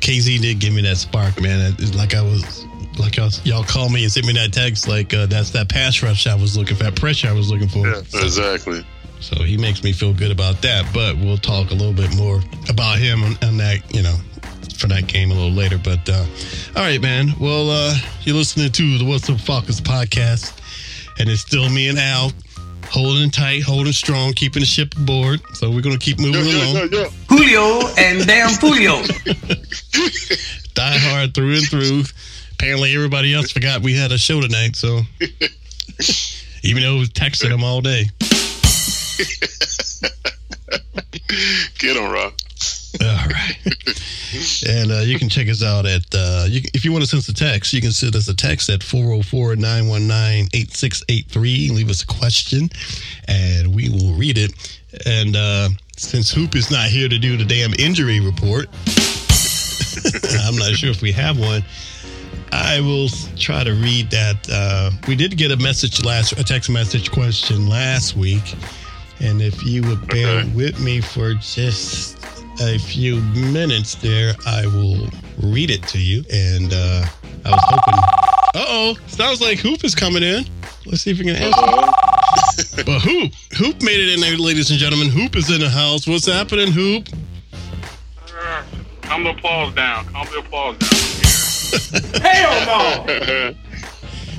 Kazee 0.00 0.40
did 0.40 0.60
give 0.60 0.72
me 0.72 0.82
that 0.82 0.96
spark, 0.96 1.40
man. 1.40 1.74
It's 1.78 1.94
like 1.94 2.14
I 2.14 2.22
was. 2.22 2.66
Like 2.98 3.16
y'all, 3.16 3.30
y'all 3.44 3.64
call 3.64 3.88
me 3.88 4.02
and 4.02 4.12
send 4.12 4.26
me 4.26 4.34
that 4.34 4.52
text, 4.52 4.86
like 4.86 5.14
uh, 5.14 5.24
that's 5.24 5.48
that 5.52 5.70
pass 5.70 6.02
rush 6.02 6.26
I 6.26 6.34
was 6.34 6.58
looking 6.58 6.76
for, 6.76 6.84
that 6.84 6.94
pressure 6.94 7.26
I 7.26 7.32
was 7.32 7.50
looking 7.50 7.68
for. 7.68 7.88
Yeah, 7.88 8.00
exactly. 8.22 8.84
So 9.22 9.42
he 9.42 9.56
makes 9.56 9.82
me 9.82 9.92
feel 9.92 10.12
good 10.12 10.30
about 10.32 10.60
that. 10.62 10.84
But 10.92 11.16
we'll 11.16 11.38
talk 11.38 11.70
a 11.70 11.74
little 11.74 11.92
bit 11.94 12.14
more 12.16 12.40
about 12.68 12.98
him 12.98 13.22
on, 13.22 13.36
on 13.42 13.56
that, 13.58 13.78
you 13.94 14.02
know, 14.02 14.16
for 14.76 14.88
that 14.88 15.06
game 15.06 15.30
a 15.30 15.34
little 15.34 15.50
later. 15.52 15.78
But 15.78 16.08
uh, 16.08 16.24
all 16.76 16.82
right, 16.82 17.00
man. 17.00 17.32
Well, 17.40 17.70
uh, 17.70 17.94
you're 18.22 18.36
listening 18.36 18.72
to 18.72 18.98
the 18.98 19.04
What's 19.04 19.30
Up 19.30 19.40
Falcons 19.40 19.80
podcast, 19.80 20.52
and 21.18 21.28
it's 21.28 21.40
still 21.42 21.68
me 21.70 21.88
and 21.88 21.98
Al 21.98 22.32
holding 22.90 23.30
tight, 23.30 23.62
holding 23.62 23.92
strong, 23.92 24.32
keeping 24.34 24.60
the 24.60 24.66
ship 24.66 24.94
aboard. 24.96 25.40
So 25.54 25.70
we're 25.70 25.80
gonna 25.82 25.98
keep 25.98 26.18
moving 26.18 26.44
Yo, 26.44 26.50
yo, 26.50 26.72
along. 26.72 26.74
yo, 26.92 27.02
yo. 27.04 27.08
Julio 27.28 27.88
and 27.96 28.26
damn 28.26 28.50
Julio. 28.58 29.02
Die 30.74 30.98
hard 30.98 31.32
through 31.34 31.54
and 31.54 31.68
through. 31.68 32.02
Apparently, 32.54 32.94
everybody 32.94 33.32
else 33.34 33.50
forgot 33.50 33.82
we 33.82 33.94
had 33.94 34.12
a 34.12 34.18
show 34.18 34.40
tonight. 34.40 34.76
So 34.76 35.00
even 36.62 36.82
though 36.82 36.96
I 36.96 36.98
was 36.98 37.10
texting 37.10 37.48
them 37.48 37.64
all 37.64 37.80
day. 37.80 38.10
Get 41.78 41.96
him, 41.96 42.10
Rock. 42.10 42.34
All 43.00 43.26
right. 43.26 43.56
and 44.68 44.92
uh, 44.92 45.00
you 45.00 45.18
can 45.18 45.28
check 45.28 45.48
us 45.48 45.62
out 45.62 45.86
at, 45.86 46.02
uh, 46.14 46.46
you, 46.48 46.60
if 46.74 46.84
you 46.84 46.92
want 46.92 47.04
to 47.04 47.08
send 47.08 47.20
us 47.20 47.28
a 47.28 47.34
text, 47.34 47.72
you 47.72 47.80
can 47.80 47.92
send 47.92 48.14
us 48.14 48.28
a 48.28 48.34
text 48.34 48.68
at 48.68 48.82
404 48.82 49.56
919 49.56 50.48
8683. 50.52 51.70
Leave 51.70 51.90
us 51.90 52.02
a 52.02 52.06
question 52.06 52.68
and 53.28 53.74
we 53.74 53.88
will 53.88 54.14
read 54.14 54.38
it. 54.38 54.52
And 55.06 55.36
uh, 55.36 55.70
since 55.96 56.30
Hoop 56.32 56.54
is 56.54 56.70
not 56.70 56.88
here 56.88 57.08
to 57.08 57.18
do 57.18 57.36
the 57.36 57.44
damn 57.44 57.72
injury 57.74 58.20
report, 58.20 58.66
I'm 60.44 60.56
not 60.56 60.74
sure 60.74 60.90
if 60.90 61.00
we 61.00 61.12
have 61.12 61.38
one. 61.38 61.64
I 62.52 62.80
will 62.80 63.08
try 63.36 63.64
to 63.64 63.72
read 63.72 64.10
that. 64.10 64.46
Uh, 64.50 64.90
we 65.08 65.16
did 65.16 65.36
get 65.38 65.50
a 65.50 65.56
message 65.56 66.04
last, 66.04 66.32
a 66.32 66.44
text 66.44 66.68
message 66.68 67.10
question 67.10 67.66
last 67.66 68.14
week, 68.14 68.54
and 69.22 69.40
if 69.40 69.64
you 69.64 69.82
would 69.82 70.06
bear 70.08 70.40
Okay. 70.40 70.48
with 70.50 70.80
me 70.80 71.00
for 71.00 71.34
just 71.34 72.18
a 72.60 72.78
few 72.78 73.16
minutes, 73.52 73.94
there, 73.96 74.34
I 74.46 74.66
will 74.66 75.08
read 75.38 75.70
it 75.70 75.82
to 75.88 75.98
you. 75.98 76.24
And 76.32 76.72
uh, 76.72 77.04
I 77.44 77.50
was 77.50 77.60
hoping. 77.64 77.94
Uh 78.54 78.64
oh, 78.68 78.96
sounds 79.06 79.40
like 79.40 79.58
Hoop 79.60 79.82
is 79.84 79.94
coming 79.94 80.22
in. 80.22 80.44
Let's 80.84 81.02
see 81.02 81.10
if 81.12 81.18
we 81.18 81.24
can 81.24 81.36
answer. 81.36 82.82
but 82.84 83.00
Hoop, 83.00 83.32
Hoop 83.56 83.82
made 83.82 84.00
it 84.00 84.12
in 84.14 84.20
there, 84.20 84.36
ladies 84.36 84.70
and 84.70 84.78
gentlemen. 84.78 85.08
Hoop 85.08 85.36
is 85.36 85.50
in 85.50 85.60
the 85.60 85.70
house. 85.70 86.06
What's 86.06 86.26
happening, 86.26 86.70
Hoop? 86.72 87.08
Calm 89.02 89.24
the 89.24 89.30
applause 89.30 89.74
down. 89.74 90.04
Calm 90.06 90.26
the 90.32 90.38
applause 90.38 90.76
down. 90.78 92.22
Hell 92.22 93.06
no! 93.06 93.54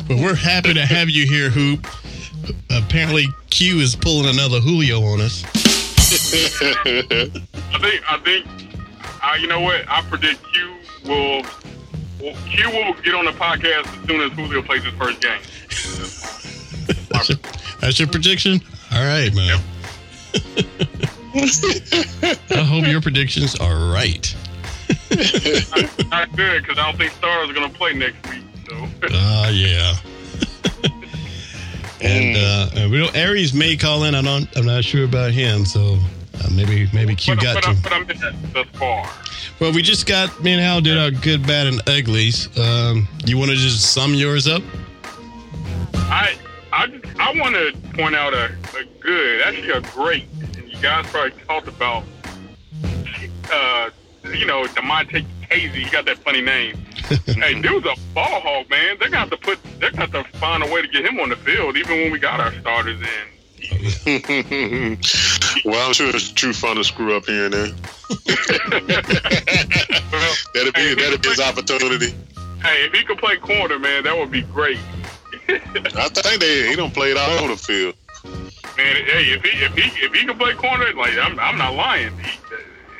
But 0.07 0.17
we're 0.17 0.35
happy 0.35 0.73
to 0.73 0.85
have 0.85 1.09
you 1.09 1.25
here, 1.27 1.49
Hoop. 1.49 1.87
Apparently, 2.69 3.25
Q 3.49 3.77
is 3.79 3.95
pulling 3.95 4.27
another 4.29 4.59
Julio 4.59 5.01
on 5.01 5.21
us. 5.21 5.43
I 6.13 7.79
think. 7.79 8.11
I 8.11 8.17
think. 8.23 8.45
Uh, 9.23 9.35
you 9.39 9.47
know 9.47 9.61
what? 9.61 9.87
I 9.89 10.01
predict 10.03 10.41
Q 10.53 10.75
will. 11.05 11.43
Well, 12.21 12.35
Q 12.49 12.69
will 12.69 12.93
get 13.01 13.15
on 13.15 13.25
the 13.25 13.31
podcast 13.31 13.87
as 13.87 14.07
soon 14.07 14.21
as 14.21 14.31
Julio 14.33 14.61
plays 14.61 14.83
his 14.83 14.93
first 14.95 15.19
game. 15.21 15.39
That's 17.09 17.29
your, 17.29 17.37
that's 17.79 17.99
your 17.99 18.07
prediction? 18.07 18.59
All 18.91 19.03
right, 19.05 19.33
man. 19.35 19.59
I 21.35 22.63
hope 22.65 22.87
your 22.87 23.01
predictions 23.01 23.55
are 23.55 23.91
right. 23.93 24.35
Not 26.09 26.35
good 26.35 26.63
because 26.63 26.77
I 26.77 26.85
don't 26.85 26.97
think 26.97 27.11
Stars 27.13 27.49
are 27.49 27.53
going 27.53 27.71
to 27.71 27.77
play 27.77 27.93
next 27.93 28.27
week. 28.29 28.43
So 28.67 28.87
Ah, 29.11 29.49
yeah. 29.49 29.95
And 32.03 32.37
uh, 32.37 32.69
and 32.75 32.91
we 32.91 32.97
don't. 32.99 33.15
Aries 33.15 33.53
may 33.53 33.77
call 33.77 34.03
in. 34.03 34.13
I 34.15 34.21
don't. 34.21 34.47
I'm 34.57 34.65
not 34.65 34.83
sure 34.83 35.05
about 35.05 35.31
him. 35.31 35.65
So 35.65 35.97
uh, 36.35 36.49
maybe 36.51 36.89
maybe 36.93 37.15
Q 37.15 37.35
but, 37.35 37.43
got 37.43 37.55
but, 37.55 37.63
to. 37.63 37.81
But 37.81 37.93
I'm 37.93 38.05
that 38.05 38.35
thus 38.53 38.67
far. 38.73 39.09
Well, 39.59 39.71
we 39.71 39.81
just 39.81 40.05
got 40.05 40.43
me 40.43 40.51
and 40.53 40.61
Hal 40.61 40.81
did 40.81 40.97
our 40.97 41.11
good, 41.11 41.45
bad, 41.47 41.67
and 41.67 41.81
uglies. 41.87 42.49
Um, 42.57 43.07
you 43.25 43.37
want 43.37 43.51
to 43.51 43.55
just 43.55 43.93
sum 43.93 44.13
yours 44.13 44.47
up? 44.47 44.63
I 45.93 46.35
I 46.73 46.87
just, 46.87 47.19
I 47.19 47.39
want 47.39 47.55
to 47.55 47.71
point 47.93 48.15
out 48.15 48.33
a, 48.33 48.45
a 48.77 48.83
good, 48.99 49.41
actually 49.41 49.69
a 49.69 49.81
great, 49.81 50.27
and 50.57 50.69
you 50.69 50.77
guys 50.81 51.05
probably 51.07 51.39
talked 51.43 51.67
about, 51.67 52.03
uh, 53.51 53.89
you 54.33 54.45
know, 54.45 54.65
Damontae 54.65 55.25
Kazee. 55.43 55.69
He 55.69 55.89
got 55.89 56.05
that 56.05 56.17
funny 56.17 56.41
name. 56.41 56.83
hey, 57.25 57.61
dude's 57.61 57.85
a 57.85 57.95
ball 58.13 58.39
hog, 58.41 58.69
man. 58.69 58.97
They're 58.99 59.09
gonna 59.09 59.37
put, 59.37 59.59
they're 59.79 59.91
gonna 59.91 60.23
find 60.35 60.63
a 60.63 60.71
way 60.71 60.81
to 60.81 60.87
get 60.87 61.05
him 61.05 61.19
on 61.19 61.29
the 61.29 61.35
field, 61.35 61.75
even 61.77 61.97
when 61.97 62.11
we 62.11 62.19
got 62.19 62.39
our 62.39 62.53
starters 62.61 62.99
in. 63.01 63.07
well, 65.65 65.87
I'm 65.87 65.93
sure 65.93 66.09
it's 66.09 66.31
a 66.31 66.33
Trufant 66.33 66.75
to 66.75 66.83
screw 66.83 67.15
up 67.15 67.25
here 67.25 67.45
and 67.45 67.53
there. 67.53 67.69
Well, 70.13 70.33
That'll 70.53 70.71
be 70.73 70.79
hey, 70.79 70.93
that'll 70.93 71.17
be 71.17 71.29
his 71.29 71.39
opportunity. 71.39 72.11
hey, 72.61 72.85
if 72.85 72.93
he 72.93 73.03
could 73.03 73.17
play 73.17 73.35
corner, 73.37 73.79
man, 73.79 74.03
that 74.03 74.15
would 74.15 74.29
be 74.29 74.43
great. 74.43 74.77
I 75.49 76.07
think 76.09 76.39
they 76.39 76.67
he 76.69 76.75
don't 76.75 76.93
play 76.93 77.09
it 77.11 77.17
all 77.17 77.31
over 77.39 77.47
the 77.55 77.57
field. 77.57 77.95
Man, 78.77 78.77
hey, 78.77 79.31
if 79.33 79.43
he 79.43 79.49
if 79.63 79.73
he 79.73 80.05
if 80.05 80.13
he 80.13 80.25
can 80.25 80.37
play 80.37 80.53
corner, 80.53 80.93
like 80.93 81.17
I'm, 81.17 81.39
I'm 81.39 81.57
not 81.57 81.73
lying. 81.73 82.13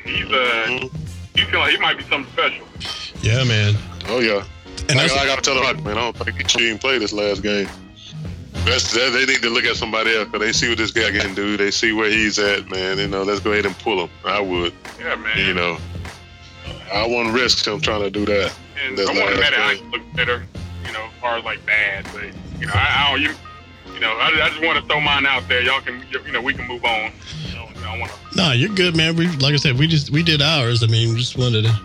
He, 0.04 0.10
he's 0.10 0.32
uh, 0.32 0.88
he 1.36 1.44
feel 1.44 1.60
like 1.60 1.70
he 1.72 1.78
might 1.78 1.98
be 1.98 2.04
something 2.04 2.32
special. 2.32 2.66
Yeah, 3.22 3.44
man. 3.44 3.76
Oh 4.06 4.20
yeah. 4.20 4.44
And 4.88 4.98
I, 4.98 5.02
that's, 5.06 5.12
I 5.16 5.26
gotta 5.26 5.42
tell 5.42 5.62
him, 5.62 5.82
man, 5.84 5.96
I 5.96 6.00
don't 6.00 6.16
think 6.16 6.36
he 6.40 6.48
should 6.48 6.60
even 6.60 6.78
play 6.78 6.98
this 6.98 7.12
last 7.12 7.42
game. 7.42 7.68
That's 8.64 8.92
that, 8.94 9.10
they 9.12 9.26
need 9.26 9.42
to 9.42 9.50
look 9.50 9.64
at 9.64 9.76
somebody 9.76 10.14
else 10.16 10.28
because 10.30 10.40
they 10.40 10.52
see 10.52 10.68
what 10.68 10.78
this 10.78 10.90
guy 10.90 11.10
can 11.10 11.34
do. 11.34 11.56
They 11.56 11.70
see 11.70 11.92
where 11.92 12.08
he's 12.08 12.38
at, 12.38 12.68
man. 12.70 12.98
You 12.98 13.08
know, 13.08 13.22
let's 13.22 13.40
go 13.40 13.52
ahead 13.52 13.66
and 13.66 13.78
pull 13.78 14.04
him. 14.04 14.10
I 14.24 14.40
would, 14.40 14.72
Yeah, 14.98 15.16
man. 15.16 15.38
you 15.38 15.54
know. 15.54 15.78
I 16.92 17.06
wouldn't 17.06 17.34
risk 17.34 17.66
him 17.66 17.80
trying 17.80 18.02
to 18.02 18.10
do 18.10 18.24
that. 18.26 18.54
And 18.86 18.96
That's 18.96 19.08
I 19.08 19.12
want 19.12 19.36
last 19.36 19.50
Matt 19.50 19.54
I 19.54 19.74
look 19.90 20.02
better, 20.14 20.46
you 20.86 20.92
know, 20.92 21.04
as 21.04 21.20
far 21.20 21.38
as 21.38 21.44
like 21.44 21.64
bad, 21.66 22.06
but 22.12 22.24
you 22.60 22.66
know, 22.66 22.72
I, 22.74 23.06
I 23.06 23.10
don't 23.10 23.22
you, 23.22 23.34
you 23.92 24.00
know, 24.00 24.10
I, 24.12 24.28
I 24.44 24.48
just 24.50 24.62
want 24.62 24.80
to 24.80 24.86
throw 24.86 25.00
mine 25.00 25.26
out 25.26 25.46
there. 25.48 25.62
Y'all 25.62 25.80
can, 25.80 26.04
you 26.10 26.32
know, 26.32 26.40
we 26.40 26.54
can 26.54 26.66
move 26.66 26.84
on. 26.84 27.12
You 27.48 27.54
know, 27.54 27.68
I 27.86 27.98
want 27.98 28.12
to. 28.12 28.36
no, 28.36 28.52
you're 28.52 28.74
good, 28.74 28.96
man. 28.96 29.16
We 29.16 29.28
like 29.36 29.54
I 29.54 29.56
said, 29.56 29.78
we 29.78 29.86
just 29.86 30.10
we 30.10 30.22
did 30.22 30.40
ours. 30.40 30.82
I 30.82 30.86
mean, 30.86 31.10
we 31.10 31.16
just 31.18 31.36
wanted 31.36 31.64
to. 31.64 31.80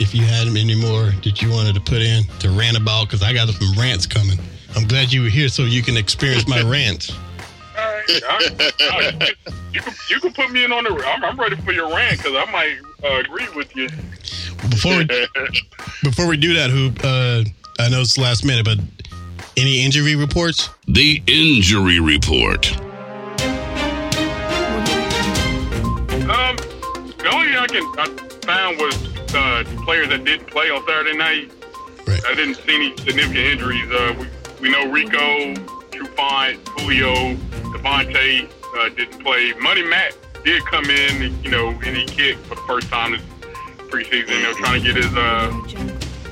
If 0.00 0.14
you 0.14 0.22
had 0.22 0.46
any 0.46 0.76
more 0.76 1.06
that 1.24 1.42
you 1.42 1.50
wanted 1.50 1.74
to 1.74 1.80
put 1.80 2.02
in 2.02 2.24
to 2.40 2.50
rant 2.50 2.76
about, 2.76 3.06
because 3.06 3.22
I 3.22 3.32
got 3.32 3.48
some 3.48 3.72
rants 3.78 4.06
coming. 4.06 4.38
I'm 4.76 4.86
glad 4.86 5.12
you 5.12 5.22
were 5.22 5.28
here 5.28 5.48
so 5.48 5.62
you 5.62 5.82
can 5.82 5.96
experience 5.96 6.46
my 6.46 6.62
rant. 6.70 7.10
All 7.76 7.84
right, 7.84 8.22
all 8.22 8.38
right. 8.38 8.72
All 8.92 8.98
right. 9.00 9.34
You 9.72 9.80
can 9.80 9.94
you 10.10 10.20
can 10.20 10.32
put 10.32 10.50
me 10.50 10.64
in 10.64 10.72
on 10.72 10.84
the. 10.84 10.90
I'm, 10.90 11.24
I'm 11.24 11.38
ready 11.38 11.56
for 11.56 11.72
your 11.72 11.88
rant 11.94 12.18
because 12.18 12.34
I 12.34 12.50
might 12.50 12.78
uh, 13.04 13.20
agree 13.20 13.48
with 13.54 13.74
you. 13.76 13.88
Before 14.70 14.98
we, 14.98 15.06
before 16.02 16.26
we 16.28 16.36
do 16.36 16.54
that, 16.54 16.70
hoop. 16.70 16.98
Uh, 17.02 17.44
I 17.80 17.88
know 17.88 18.00
it's 18.00 18.18
last 18.18 18.44
minute, 18.44 18.64
but 18.64 18.78
any 19.56 19.84
injury 19.84 20.16
reports? 20.16 20.70
The 20.86 21.22
injury 21.26 22.00
report. 22.00 22.76
Um, 26.28 26.56
the 26.56 27.30
only 27.32 27.48
thing 27.48 27.56
I 27.56 27.66
can 27.68 27.84
I 27.98 28.06
found 28.44 28.78
was 28.78 29.17
uh, 29.34 29.64
players 29.84 30.08
that 30.08 30.24
didn't 30.24 30.46
play 30.46 30.70
on 30.70 30.84
Saturday 30.86 31.16
night. 31.16 31.52
Right. 32.06 32.24
I 32.26 32.34
didn't 32.34 32.56
see 32.56 32.74
any 32.74 32.96
significant 32.96 33.36
injuries. 33.36 33.90
Uh, 33.90 34.14
we, 34.18 34.26
we 34.62 34.70
know 34.70 34.90
Rico, 34.90 35.54
Trufant, 35.90 36.66
Julio, 36.68 37.34
Devontae 37.72 38.50
uh, 38.76 38.88
didn't 38.90 39.22
play. 39.22 39.52
Money 39.54 39.82
Matt 39.82 40.16
did 40.44 40.64
come 40.66 40.84
in, 40.86 41.42
you 41.42 41.50
know, 41.50 41.68
and 41.68 41.96
he 41.96 42.04
kicked 42.06 42.40
for 42.46 42.54
the 42.54 42.60
first 42.62 42.88
time 42.88 43.12
this 43.12 43.22
preseason. 43.90 44.30
You 44.30 44.42
know, 44.42 44.52
trying 44.54 44.82
to 44.82 44.86
get 44.86 44.96
his 44.96 45.14
uh, 45.16 45.50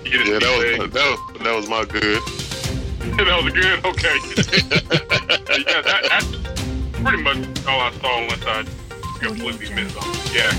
get 0.04 0.20
his 0.20 0.28
Yeah, 0.28 0.38
that 0.38 0.78
was 0.78 0.90
that 0.92 1.18
was 1.30 1.42
that 1.42 1.54
was 1.54 1.68
my 1.68 1.84
good. 1.84 2.22
that 3.16 3.42
was 3.42 3.52
good. 3.52 3.84
Okay. 3.84 4.16
yeah, 5.66 5.82
that, 5.82 6.06
that's 6.08 7.02
pretty 7.02 7.22
much 7.22 7.66
all 7.66 7.80
I 7.80 7.92
saw 8.00 8.22
unless 8.22 8.44
I 8.44 8.64
completely 9.18 9.74
missed 9.74 9.96
on. 9.96 10.04
Yeah, 10.34 10.50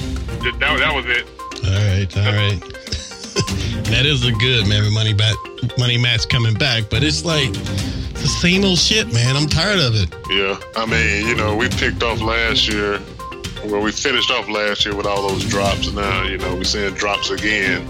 that, 0.43 0.57
that, 0.59 0.79
that 0.79 0.95
was 0.95 1.05
it. 1.05 1.36
All 1.63 1.71
right, 1.71 2.17
all 2.17 2.33
right. 2.33 2.61
that 3.89 4.05
is 4.05 4.25
a 4.25 4.31
good 4.33 4.67
man. 4.67 4.91
Money 4.93 5.13
back, 5.13 5.35
money 5.77 5.97
match 5.97 6.27
coming 6.29 6.53
back, 6.53 6.89
but 6.89 7.03
it's 7.03 7.25
like 7.25 7.51
the 7.53 8.27
same 8.27 8.63
old 8.63 8.77
shit, 8.77 9.11
man. 9.13 9.35
I'm 9.35 9.47
tired 9.47 9.79
of 9.79 9.95
it. 9.95 10.13
Yeah, 10.29 10.59
I 10.75 10.85
mean, 10.85 11.27
you 11.27 11.35
know, 11.35 11.55
we 11.55 11.69
picked 11.69 12.03
off 12.03 12.21
last 12.21 12.67
year. 12.67 12.99
Well, 13.65 13.81
we 13.81 13.91
finished 13.91 14.31
off 14.31 14.47
last 14.49 14.85
year 14.85 14.95
with 14.95 15.05
all 15.05 15.27
those 15.27 15.45
drops. 15.45 15.91
Now, 15.91 16.23
you 16.23 16.37
know, 16.37 16.55
we're 16.55 16.63
seeing 16.63 16.93
drops 16.93 17.29
again, 17.31 17.81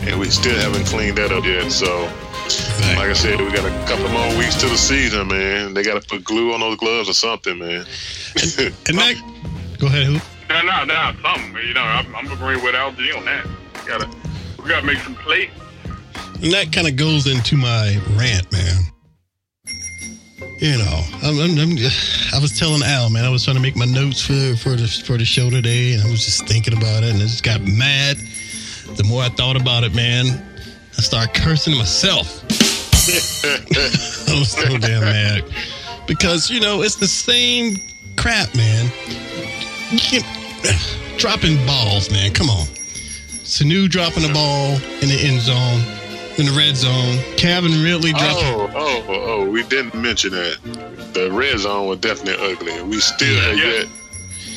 and 0.00 0.20
we 0.20 0.28
still 0.30 0.58
haven't 0.58 0.86
cleaned 0.86 1.18
that 1.18 1.32
up 1.32 1.44
yet. 1.44 1.70
So, 1.72 2.04
like 2.96 3.08
I 3.08 3.14
said, 3.14 3.40
we 3.40 3.50
got 3.50 3.64
a 3.64 3.86
couple 3.86 4.08
more 4.10 4.28
weeks 4.38 4.56
to 4.56 4.66
the 4.66 4.76
season, 4.76 5.28
man. 5.28 5.74
They 5.74 5.82
got 5.82 6.00
to 6.00 6.06
put 6.06 6.24
glue 6.24 6.52
on 6.52 6.60
those 6.60 6.76
gloves 6.76 7.08
or 7.08 7.14
something, 7.14 7.58
man. 7.58 7.86
And 8.86 8.98
that, 8.98 9.76
go 9.78 9.86
ahead, 9.86 10.06
who? 10.06 10.33
No, 10.48 10.62
no, 10.62 10.84
no, 10.84 11.12
something. 11.22 11.66
You 11.66 11.74
know, 11.74 11.82
I'm, 11.82 12.14
I'm 12.14 12.30
agreeing 12.30 12.62
with 12.62 12.74
Al 12.74 12.92
LG 12.92 13.16
on 13.16 13.24
that. 13.24 13.46
We 13.46 13.88
gotta, 13.88 14.08
we 14.62 14.68
gotta 14.68 14.86
make 14.86 14.98
some 14.98 15.14
plays. 15.16 15.50
And 16.42 16.52
that 16.52 16.72
kind 16.72 16.86
of 16.86 16.96
goes 16.96 17.26
into 17.26 17.56
my 17.56 17.98
rant, 18.16 18.50
man. 18.52 18.82
You 20.58 20.78
know, 20.78 21.00
I'm, 21.22 21.38
I'm, 21.40 21.58
I'm, 21.58 21.76
I 22.32 22.38
was 22.40 22.56
telling 22.58 22.82
Al, 22.82 23.10
man, 23.10 23.24
I 23.24 23.28
was 23.28 23.44
trying 23.44 23.56
to 23.56 23.62
make 23.62 23.76
my 23.76 23.86
notes 23.86 24.20
for 24.20 24.56
for 24.56 24.76
the 24.76 24.86
for 25.04 25.18
the 25.18 25.24
show 25.24 25.50
today, 25.50 25.94
and 25.94 26.02
I 26.02 26.10
was 26.10 26.24
just 26.24 26.46
thinking 26.46 26.76
about 26.76 27.02
it, 27.02 27.10
and 27.10 27.18
I 27.18 27.22
just 27.22 27.42
got 27.42 27.60
mad. 27.62 28.16
The 28.96 29.04
more 29.04 29.22
I 29.22 29.28
thought 29.30 29.60
about 29.60 29.84
it, 29.84 29.94
man, 29.94 30.26
I 30.96 31.00
started 31.00 31.34
cursing 31.34 31.76
myself. 31.76 32.44
I 33.04 34.38
was 34.38 34.52
so 34.52 34.78
damn 34.78 35.02
mad 35.02 35.44
because 36.06 36.50
you 36.50 36.60
know 36.60 36.82
it's 36.82 36.96
the 36.96 37.08
same 37.08 37.76
crap, 38.16 38.54
man. 38.54 38.90
You 39.94 40.00
can't 40.22 41.18
dropping 41.18 41.64
balls, 41.66 42.10
man. 42.10 42.32
Come 42.32 42.50
on. 42.50 42.66
Sanu 43.46 43.88
dropping 43.88 44.24
the 44.24 44.32
ball 44.32 44.74
in 45.00 45.08
the 45.08 45.18
end 45.22 45.40
zone, 45.40 45.80
in 46.36 46.46
the 46.46 46.54
red 46.58 46.76
zone. 46.76 47.18
Calvin 47.36 47.80
Ridley 47.82 48.12
oh, 48.14 48.18
dropping. 48.18 48.76
Oh, 48.76 49.04
oh, 49.06 49.24
oh, 49.42 49.50
we 49.50 49.62
didn't 49.64 49.94
mention 49.94 50.32
that. 50.32 50.56
The 51.14 51.30
red 51.30 51.60
zone 51.60 51.86
was 51.86 52.00
definitely 52.00 52.44
ugly. 52.44 52.82
We 52.82 52.98
still 52.98 53.40
have 53.42 53.56
Yeah. 53.56 53.64
yet 53.64 53.88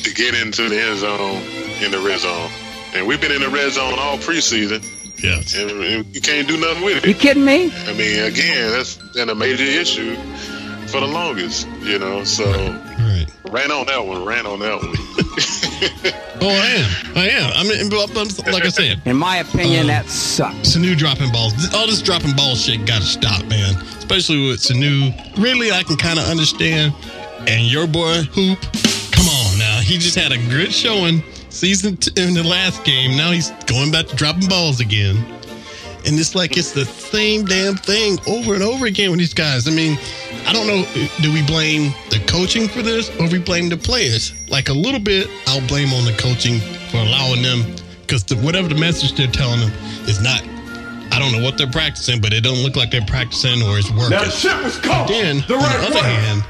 to 0.02 0.14
get 0.14 0.34
into 0.34 0.68
the 0.68 0.80
end 0.80 0.98
zone 0.98 1.42
in 1.84 1.92
the 1.92 2.00
red 2.00 2.18
zone. 2.18 2.50
And 2.94 3.06
we've 3.06 3.20
been 3.20 3.30
in 3.32 3.42
the 3.42 3.48
red 3.48 3.70
zone 3.72 3.94
all 3.98 4.18
preseason, 4.18 4.82
Yes. 5.22 5.54
and, 5.54 5.70
and 5.70 6.06
you 6.12 6.20
can't 6.20 6.48
do 6.48 6.56
nothing 6.56 6.82
with 6.82 7.04
it. 7.04 7.06
You 7.06 7.14
kidding 7.14 7.44
me? 7.44 7.70
I 7.86 7.92
mean, 7.92 8.24
again, 8.24 8.72
that's 8.72 8.96
been 9.14 9.28
a 9.28 9.34
major 9.36 9.62
issue 9.62 10.16
for 10.90 11.00
the 11.00 11.06
longest, 11.06 11.66
you 11.82 11.98
know. 11.98 12.24
So 12.24 12.44
Right. 12.50 13.26
ran 13.50 13.70
on 13.70 13.86
that 13.86 14.04
one, 14.04 14.24
ran 14.24 14.46
on 14.46 14.58
that 14.60 14.76
one. 14.82 14.94
Oh, 16.40 16.46
I 16.48 16.52
am. 16.68 17.16
I 17.16 17.28
am. 17.30 17.52
I 17.56 17.62
mean, 17.64 17.88
but- 17.90 18.14
but 18.14 18.52
like 18.52 18.64
I 18.64 18.68
said, 18.68 19.00
In 19.04 19.16
my 19.16 19.38
opinion, 19.38 19.84
uh, 19.86 19.88
that 19.88 20.08
sucks. 20.08 20.68
Sanu 20.76 20.96
dropping 20.96 21.32
balls. 21.32 21.52
All 21.74 21.86
this 21.88 22.00
dropping 22.00 22.32
ball 22.36 22.54
shit 22.54 22.86
got 22.86 23.00
to 23.00 23.06
stop, 23.08 23.44
man. 23.46 23.74
Especially 23.98 24.46
with 24.48 24.60
Sanu. 24.60 25.12
Really, 25.36 25.72
I 25.72 25.82
can 25.82 25.96
kind 25.96 26.16
of 26.20 26.26
understand. 26.26 26.94
And 27.48 27.64
your 27.66 27.88
boy 27.88 28.22
Hoop, 28.34 28.58
come 29.10 29.28
on 29.28 29.58
now. 29.58 29.80
He 29.80 29.98
just 29.98 30.14
had 30.16 30.30
a 30.30 30.38
good 30.48 30.72
showing 30.72 31.24
season 31.50 31.96
t- 31.96 32.12
in 32.22 32.34
the 32.34 32.44
last 32.44 32.84
game. 32.84 33.16
Now 33.16 33.32
he's 33.32 33.50
going 33.66 33.90
back 33.90 34.06
to 34.06 34.14
dropping 34.14 34.46
balls 34.48 34.78
again. 34.78 35.16
And 36.08 36.18
it's 36.18 36.34
like 36.34 36.56
it's 36.56 36.72
the 36.72 36.86
same 36.86 37.44
damn 37.44 37.76
thing 37.76 38.18
over 38.26 38.54
and 38.54 38.62
over 38.62 38.86
again 38.86 39.10
with 39.10 39.18
these 39.20 39.34
guys. 39.34 39.68
I 39.68 39.72
mean, 39.72 39.98
I 40.46 40.54
don't 40.54 40.66
know. 40.66 40.82
Do 41.20 41.30
we 41.30 41.44
blame 41.44 41.92
the 42.08 42.18
coaching 42.26 42.66
for 42.66 42.80
this 42.80 43.10
or 43.20 43.28
we 43.28 43.38
blame 43.38 43.68
the 43.68 43.76
players? 43.76 44.32
Like 44.48 44.70
a 44.70 44.72
little 44.72 45.00
bit, 45.00 45.28
I'll 45.46 45.66
blame 45.68 45.92
on 45.92 46.06
the 46.06 46.16
coaching 46.18 46.60
for 46.88 46.96
allowing 46.96 47.42
them 47.42 47.76
because 48.00 48.24
the, 48.24 48.36
whatever 48.36 48.68
the 48.68 48.74
message 48.80 49.14
they're 49.16 49.26
telling 49.26 49.60
them 49.60 49.70
is 50.08 50.22
not. 50.22 50.40
I 51.12 51.18
don't 51.18 51.30
know 51.32 51.42
what 51.44 51.58
they're 51.58 51.70
practicing, 51.70 52.20
but 52.22 52.32
it 52.32 52.40
don't 52.42 52.62
look 52.62 52.74
like 52.76 52.90
they're 52.90 53.04
practicing 53.04 53.60
or 53.62 53.78
it's 53.78 53.90
working. 53.90 54.10
That 54.10 54.32
shit 54.32 54.56
was 54.64 54.78
called 54.78 55.08
Then, 55.10 55.44
the 55.46 55.54
on 55.56 55.60
right 55.60 55.80
the 55.80 55.86
other 55.88 55.94
way. 55.96 56.14
hand, 56.14 56.44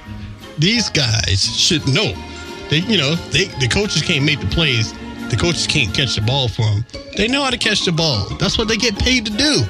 these 0.59 0.89
guys 0.89 1.43
should 1.59 1.87
know. 1.89 2.13
They, 2.71 2.79
you 2.79 2.99
know, 2.99 3.17
they 3.33 3.47
the 3.59 3.67
coaches 3.67 4.03
can't 4.03 4.25
make 4.25 4.39
the 4.41 4.47
plays. 4.47 4.93
The 5.31 5.37
coaches 5.37 5.67
can't 5.67 5.95
catch 5.95 6.15
the 6.17 6.23
ball 6.23 6.49
for 6.49 6.63
them. 6.63 6.85
They 7.17 7.29
know 7.29 7.43
how 7.43 7.51
to 7.51 7.59
catch 7.59 7.85
the 7.85 7.93
ball. 7.93 8.29
That's 8.39 8.57
what 8.59 8.69
they 8.69 8.77
get 8.77 8.99
paid 8.99 9.27
to 9.27 9.33
do. 9.33 9.63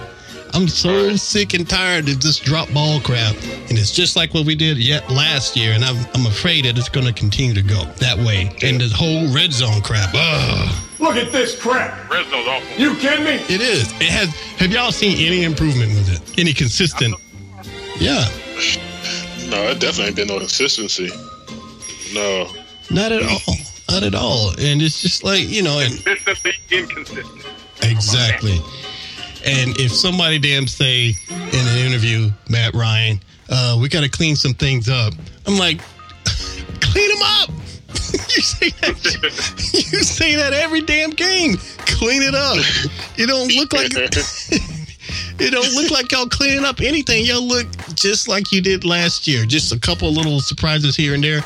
I'm 0.55 0.67
so 0.67 1.15
sick 1.17 1.53
and 1.55 1.69
tired 1.69 2.09
of 2.09 2.23
this 2.23 2.39
drop 2.39 2.73
ball 2.73 3.01
crap, 3.01 3.35
and 3.69 3.73
it's 3.73 3.93
just 3.93 4.17
like 4.17 4.33
what 4.33 4.47
we 4.47 4.55
did 4.55 4.79
yet 4.79 5.11
last 5.11 5.57
year. 5.57 5.73
And 5.73 5.85
I'm, 5.85 6.07
I'm 6.15 6.27
afraid 6.27 6.65
that 6.65 6.79
it's 6.79 6.89
going 6.89 7.07
to 7.07 7.13
continue 7.13 7.55
to 7.55 7.63
go 7.63 7.85
that 7.99 8.17
way. 8.19 8.51
And 8.63 8.81
the 8.81 8.89
whole 8.89 9.33
red 9.35 9.53
zone 9.53 9.83
crap. 9.83 10.11
Ugh, 10.15 10.85
Look 11.01 11.17
at 11.17 11.31
this 11.33 11.61
crap. 11.61 12.11
Red 12.11 12.27
zone's 12.31 12.49
awful. 12.49 12.81
You 12.81 12.95
kidding 12.97 13.25
me? 13.25 13.35
it 13.55 13.61
is. 13.61 13.93
It 14.01 14.09
has. 14.11 14.29
Have 14.59 14.73
y'all 14.73 14.91
seen 14.91 15.19
any 15.19 15.45
improvement 15.45 15.91
with 15.91 16.13
it? 16.13 16.39
Any 16.41 16.53
consistent? 16.53 17.15
Yeah. 17.99 18.25
No, 19.51 19.63
it 19.69 19.81
definitely 19.81 20.07
ain't 20.07 20.17
been 20.17 20.29
no 20.29 20.39
consistency. 20.39 21.11
No. 22.13 22.49
Not 22.91 23.13
at 23.13 23.23
all. 23.23 23.55
Not 23.91 24.03
at 24.03 24.15
all. 24.15 24.51
And 24.51 24.83
it's 24.83 25.01
just 25.01 25.25
like, 25.25 25.49
you 25.49 25.63
know, 25.63 25.79
and 25.81 25.93
Consistently 26.05 26.53
inconsistent. 26.71 27.47
exactly. 27.83 28.61
And 29.47 29.79
if 29.81 29.93
somebody 29.93 30.39
damn 30.39 30.67
say 30.67 31.15
in 31.31 31.67
an 31.67 31.79
interview, 31.79 32.31
Matt 32.51 32.75
Ryan, 32.75 33.21
uh, 33.49 33.79
we 33.81 33.89
got 33.89 34.03
to 34.03 34.09
clean 34.11 34.37
some 34.37 34.53
things 34.53 34.89
up. 34.89 35.15
I'm 35.47 35.57
like, 35.57 35.81
clean 36.81 37.09
them 37.09 37.23
up. 37.23 37.49
you 38.13 38.43
say 38.43 38.69
that. 38.81 39.55
You 39.91 40.03
say 40.03 40.35
that 40.37 40.53
every 40.53 40.83
damn 40.83 41.11
game. 41.11 41.57
Clean 41.79 42.21
it 42.23 42.35
up. 42.35 42.59
You 43.17 43.27
don't 43.27 43.49
look 43.55 43.73
like. 43.73 43.91
It 45.41 45.51
don't 45.53 45.73
look 45.75 45.91
like 45.91 46.11
y'all 46.13 46.27
cleaning 46.29 46.65
up 46.65 46.81
anything. 46.81 47.25
Y'all 47.25 47.43
look 47.47 47.67
just 47.95 48.29
like 48.29 48.53
you 48.53 48.61
did 48.61 48.85
last 48.85 49.27
year. 49.27 49.47
Just 49.47 49.73
a 49.73 49.79
couple 49.79 50.11
little 50.13 50.41
surprises 50.41 50.95
here 50.97 51.15
and 51.15 51.23
there. 51.25 51.41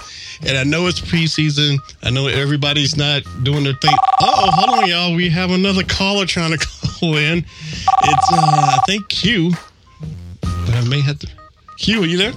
And 0.45 0.59
I 0.59 0.65
know 0.65 0.87
it's 0.89 1.01
preseason. 1.01 1.79
I 2.03 2.11
know 2.11 2.27
everybody's 2.27 2.97
not 2.97 3.23
doing 3.43 3.63
their 3.65 3.75
thing. 3.75 3.95
Oh, 4.21 4.51
hold 4.51 4.81
on, 4.81 4.89
y'all. 4.89 5.15
We 5.15 5.29
have 5.31 5.51
another 5.51 5.85
caller 5.85 6.27
trying 6.27 6.57
to 6.57 6.59
call 7.01 7.17
in. 7.17 7.39
It's 7.39 8.33
uh, 8.33 8.79
I 8.79 8.81
think 8.87 9.09
Q, 9.09 9.53
but 10.41 10.75
I 10.75 10.85
may 10.89 11.01
have 11.01 11.19
to. 11.21 11.29
Q, 11.79 12.03
are 12.03 12.07
you 12.07 12.19
there? 12.19 12.33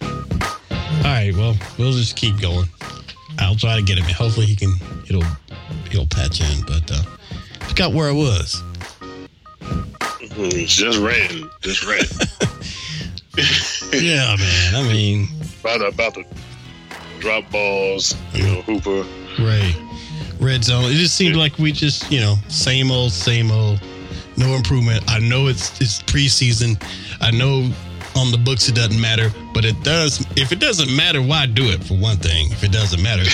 All 0.00 1.04
right. 1.04 1.32
Well, 1.34 1.56
we'll 1.78 1.92
just 1.92 2.16
keep 2.16 2.40
going. 2.40 2.68
I'll 3.38 3.56
try 3.56 3.76
to 3.76 3.82
get 3.82 3.98
him. 3.98 4.04
Hopefully, 4.04 4.46
he 4.46 4.56
can. 4.56 4.74
It'll. 5.08 5.24
He'll 5.90 6.06
patch 6.06 6.40
in. 6.40 6.64
But 6.66 6.90
uh, 6.90 7.02
forgot 7.66 7.92
where 7.92 8.08
I 8.08 8.12
was. 8.12 8.62
Just 10.66 10.98
ran. 10.98 11.50
Just 11.60 11.84
ran. 11.86 12.00
Yeah, 13.92 14.36
man. 14.38 14.74
I 14.74 14.82
mean, 14.92 15.28
about, 15.60 15.82
about 15.82 16.14
the 16.14 16.24
drop 17.20 17.50
balls, 17.50 18.14
you 18.34 18.42
know, 18.42 18.62
Hooper. 18.62 19.04
right. 19.42 19.74
Red 20.40 20.64
zone. 20.64 20.84
It 20.84 20.94
just 20.94 21.16
seemed 21.16 21.36
like 21.36 21.58
we 21.58 21.70
just, 21.72 22.10
you 22.10 22.20
know, 22.20 22.36
same 22.48 22.90
old, 22.90 23.12
same 23.12 23.50
old. 23.50 23.80
No 24.36 24.54
improvement. 24.54 25.04
I 25.08 25.18
know 25.18 25.48
it's 25.48 25.78
it's 25.80 26.02
preseason. 26.04 26.82
I 27.20 27.30
know 27.30 27.70
on 28.16 28.30
the 28.32 28.38
books 28.38 28.68
it 28.68 28.74
doesn't 28.74 28.98
matter, 29.00 29.30
but 29.52 29.64
it 29.66 29.80
does. 29.82 30.24
If 30.36 30.50
it 30.50 30.60
doesn't 30.60 30.94
matter, 30.96 31.20
why 31.20 31.44
do 31.46 31.68
it? 31.68 31.84
For 31.84 31.94
one 31.94 32.16
thing, 32.16 32.50
if 32.52 32.64
it 32.64 32.72
doesn't 32.72 33.02
matter, 33.02 33.24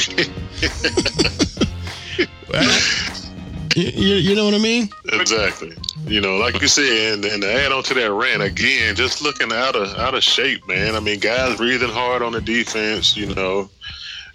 Well, 2.49 2.81
you, 3.77 3.89
you, 3.91 4.15
you 4.17 4.35
know 4.35 4.45
what 4.47 4.55
I 4.55 4.59
mean? 4.59 4.89
Exactly. 5.13 5.75
You 6.07 6.21
know, 6.21 6.37
like 6.37 6.61
you 6.61 6.69
said, 6.69 7.15
and, 7.15 7.25
and 7.25 7.43
to 7.43 7.53
add 7.53 7.73
on 7.73 7.83
to 7.85 7.95
that 7.95 8.11
rant 8.13 8.43
again, 8.43 8.95
just 8.97 9.21
looking 9.23 9.53
out 9.53 9.77
of 9.77 9.97
out 9.99 10.15
of 10.15 10.23
shape, 10.23 10.67
man. 10.67 10.95
I 10.95 11.01
mean, 11.01 11.21
guys 11.21 11.57
breathing 11.57 11.91
hard 11.91 12.23
on 12.23 12.33
the 12.33 12.41
defense. 12.41 13.17
You 13.17 13.35
know, 13.35 13.69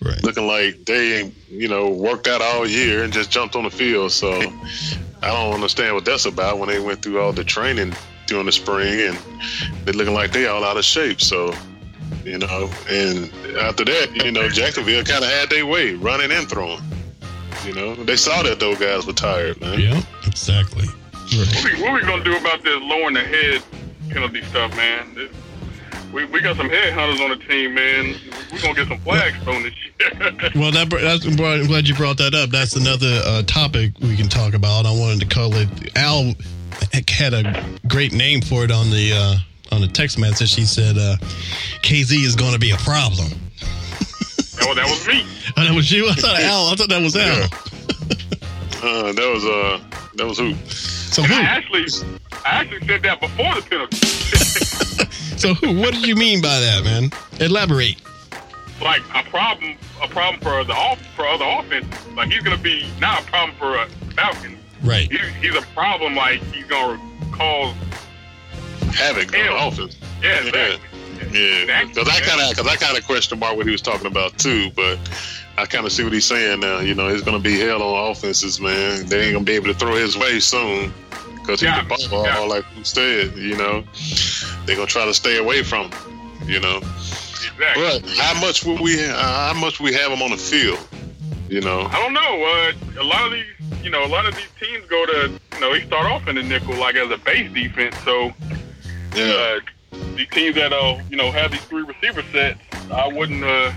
Right. 0.04 0.23
looking 0.23 0.47
like 0.47 0.86
they 0.86 1.19
ain't 1.19 1.36
you 1.49 1.67
know 1.67 1.89
worked 1.89 2.27
out 2.27 2.41
all 2.41 2.67
year 2.67 3.04
and 3.04 3.13
just 3.13 3.30
jumped 3.30 3.56
on 3.56 3.63
the 3.63 3.69
field. 3.69 4.12
So 4.12 4.32
I 5.21 5.27
don't 5.27 5.54
understand 5.54 5.95
what 5.95 6.06
that's 6.06 6.25
about 6.25 6.58
when 6.60 6.69
they 6.69 6.80
went 6.80 7.04
through 7.04 7.21
all 7.21 7.32
the 7.32 7.43
training 7.43 7.93
during 8.27 8.47
the 8.47 8.51
spring 8.51 8.99
and 9.10 9.17
they're 9.86 9.93
looking 9.93 10.13
like 10.13 10.32
they 10.32 10.47
all 10.47 10.63
out 10.63 10.77
of 10.77 10.86
shape. 10.86 11.21
So 11.21 11.54
you 12.25 12.38
know, 12.38 12.69
and 12.89 13.32
after 13.58 13.86
that, 13.86 14.12
you 14.25 14.32
know, 14.32 14.49
Jacksonville 14.49 15.04
kind 15.04 15.23
of 15.23 15.30
had 15.30 15.49
their 15.49 15.65
way 15.65 15.93
running 15.93 16.32
and 16.32 16.47
throwing. 16.49 16.82
You 17.65 17.74
know, 17.74 17.95
they 17.95 18.15
saw 18.15 18.41
that 18.43 18.60
those 18.60 18.80
guys 18.80 19.06
were 19.06 19.13
tired, 19.13 19.60
man. 19.62 19.80
Yeah, 19.80 20.02
exactly. 20.26 20.88
Right. 21.13 21.47
What 21.56 21.63
we, 21.63 21.82
what 21.82 21.93
we 21.93 22.02
gonna 22.02 22.24
do 22.24 22.36
about 22.38 22.63
this 22.63 22.82
lowering 22.82 23.13
the 23.13 23.21
head 23.21 23.63
penalty 24.10 24.41
stuff, 24.43 24.76
man? 24.76 25.13
This- 25.15 25.32
we, 26.13 26.26
we 26.26 26.41
got 26.41 26.58
some 26.58 26.69
headhunters 26.69 27.21
on 27.24 27.30
the 27.30 27.38
team, 27.45 27.74
man. 27.74 28.15
We're 28.52 28.60
gonna 28.62 28.74
get 28.74 28.88
some 28.89 29.00
flags 29.00 29.38
thrown 29.43 29.63
this 29.63 29.74
year. 30.00 30.52
Well, 30.56 30.71
that, 30.71 30.89
that's 30.89 31.26
I'm 31.26 31.36
glad 31.38 31.88
you 31.88 31.95
brought 31.95 32.17
that 32.17 32.34
up. 32.34 32.50
That's 32.50 32.76
another 32.76 33.21
uh, 33.26 33.43
topic 33.43 33.93
we 34.02 34.17
can 34.17 34.28
talk 34.28 34.54
about. 34.54 34.86
I 34.86 34.91
wanted 34.91 35.21
to 35.21 35.34
call 35.34 35.54
it. 35.56 35.69
Al 35.95 36.34
had 37.08 37.34
a 37.34 37.65
great 37.88 38.12
name 38.13 38.41
for 38.41 38.63
it 38.65 38.71
on 38.71 38.89
the 38.89 39.13
uh, 39.13 39.36
on 39.74 39.80
the 39.82 39.88
text 39.88 40.19
message. 40.19 40.54
He 40.56 40.65
said, 40.65 40.97
uh, 40.97 41.15
"Kazee 41.82 42.26
is 42.26 42.36
going 42.36 42.54
to 42.54 42.60
be 42.60 42.71
a 42.71 42.78
problem." 42.78 43.30
That, 44.62 44.67
was, 44.67 44.76
that 44.78 44.88
was 44.89 45.08
me. 45.08 45.26
Oh, 45.58 45.63
that 45.65 45.74
was 45.76 45.91
you. 45.91 46.08
I 46.10 46.13
thought 46.13 46.39
Al. 46.39 46.67
I 46.67 46.76
thought 46.76 46.89
that 46.89 47.02
was 47.02 47.15
Al. 47.15 47.43
Uh, 48.84 49.12
that 49.13 49.32
was 49.34 49.45
uh, 49.45 49.80
that 50.15 50.26
was 50.26 50.39
who? 50.39 50.56
So 50.65 51.21
I 51.24 51.28
who? 51.28 51.34
actually, 51.36 51.86
I 52.45 52.50
actually 52.50 52.88
said 52.88 53.04
that 53.04 53.19
before 53.21 53.54
the 53.56 53.62
penalty. 53.62 53.97
So 55.41 55.56
who? 55.56 55.80
What 55.80 55.93
did 55.95 56.06
you 56.06 56.15
mean 56.15 56.39
by 56.39 56.60
that, 56.60 56.84
man? 56.84 57.10
Elaborate. 57.39 58.00
like 58.80 59.02
a 59.15 59.24
problem, 59.30 59.76
a 60.02 60.08
problem 60.08 60.39
for 60.39 60.63
the 60.63 60.74
off 60.74 61.00
for 61.15 61.26
other 61.28 61.45
offenses. 61.45 62.08
Like 62.15 62.30
he's 62.32 62.43
gonna 62.43 62.58
be 62.58 62.86
not 63.00 63.21
a 63.21 63.24
problem 63.26 63.58
for 63.58 63.76
a 63.76 63.88
Falcon. 64.13 64.58
Right. 64.84 65.12
He's, 65.12 65.21
he's 65.41 65.56
a 65.56 65.63
problem. 65.74 66.13
Like 66.15 66.41
he's 66.54 66.65
gonna 66.65 67.00
cause. 67.32 67.74
Havoc 68.93 69.34
on 69.36 69.45
the 69.45 69.67
offense. 69.67 69.97
Yeah, 70.21 70.38
exactly. 70.45 70.60
Yeah, 70.60 70.78
because 71.29 72.07
I 72.10 72.19
kind 72.21 72.41
of 72.41 72.49
because 72.55 72.67
I 72.67 72.75
kind 72.75 72.97
of 72.97 73.05
question 73.05 73.39
mark 73.39 73.55
what 73.55 73.65
he 73.65 73.71
was 73.71 73.81
talking 73.81 74.07
about 74.07 74.38
too, 74.38 74.71
but 74.75 74.97
I 75.57 75.65
kind 75.65 75.86
of 75.86 75.91
see 75.91 76.03
what 76.03 76.13
he's 76.13 76.25
saying 76.25 76.60
now. 76.62 76.79
You 76.79 76.95
know, 76.95 77.07
it's 77.07 77.23
going 77.23 77.38
to 77.38 77.43
be 77.43 77.60
hell 77.60 77.81
on 77.81 78.12
offenses, 78.12 78.60
man. 78.60 79.05
They 79.07 79.21
ain't 79.25 79.34
going 79.34 79.45
to 79.45 79.51
be 79.51 79.53
able 79.53 79.67
to 79.67 79.73
throw 79.73 79.95
his 79.95 80.17
way 80.17 80.39
soon 80.39 80.93
because 81.36 81.60
he's 81.60 81.69
Yeah, 81.69 81.84
the 81.84 81.89
ball, 82.10 82.25
yeah. 82.25 82.39
like 82.39 82.65
you 82.75 82.84
said. 82.84 83.36
You 83.36 83.57
know, 83.57 83.84
they're 84.65 84.75
going 84.75 84.88
to 84.88 84.93
try 84.93 85.05
to 85.05 85.13
stay 85.13 85.38
away 85.38 85.63
from 85.63 85.91
him. 85.91 86.49
You 86.49 86.60
know, 86.60 86.77
Exactly. 86.77 87.84
but 87.84 88.10
how 88.17 88.39
much 88.41 88.65
will 88.65 88.81
we 88.81 89.03
uh, 89.05 89.13
how 89.53 89.53
much 89.60 89.79
we 89.79 89.93
have 89.93 90.12
him 90.12 90.21
on 90.21 90.31
the 90.31 90.38
field? 90.38 90.79
You 91.49 91.62
know, 91.62 91.81
I 91.81 91.99
don't 91.99 92.13
know. 92.13 92.21
Uh, 92.97 93.01
a 93.01 93.03
lot 93.03 93.25
of 93.25 93.31
these, 93.34 93.84
you 93.84 93.89
know, 93.89 94.05
a 94.05 94.07
lot 94.07 94.25
of 94.25 94.34
these 94.36 94.47
teams 94.60 94.86
go 94.88 95.05
to, 95.05 95.31
you 95.53 95.60
know, 95.60 95.73
they 95.73 95.86
start 95.86 96.05
off 96.10 96.27
in 96.27 96.36
the 96.36 96.43
nickel 96.43 96.75
like 96.75 96.95
as 96.95 97.12
a 97.12 97.17
base 97.17 97.51
defense. 97.51 97.95
So 98.05 98.31
yeah. 99.15 99.25
uh, 99.25 99.60
these 100.16 100.28
teams 100.30 100.56
that 100.56 100.74
uh, 100.74 101.00
you 101.10 101.18
know, 101.18 101.32
have 101.32 101.52
these 101.52 101.64
three 101.66 101.84
receiver 101.84 102.24
sets, 102.32 102.60
I 102.92 103.08
wouldn't, 103.08 103.44
uh, 103.44 103.72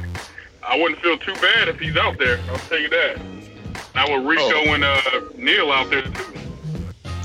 I 0.66 0.78
wouldn't 0.80 1.00
feel 1.00 1.18
too 1.18 1.34
bad 1.34 1.68
if 1.68 1.78
he's 1.78 1.96
out 1.96 2.18
there. 2.18 2.40
I'll 2.50 2.58
tell 2.58 2.78
you 2.78 2.88
that. 2.90 3.20
Now 3.94 4.12
with 4.16 4.26
Rico 4.26 4.42
Oh. 4.42 4.74
and 4.74 4.84
uh, 4.84 5.00
Neal 5.36 5.70
out 5.70 5.90
there 5.90 6.02
too. 6.02 6.24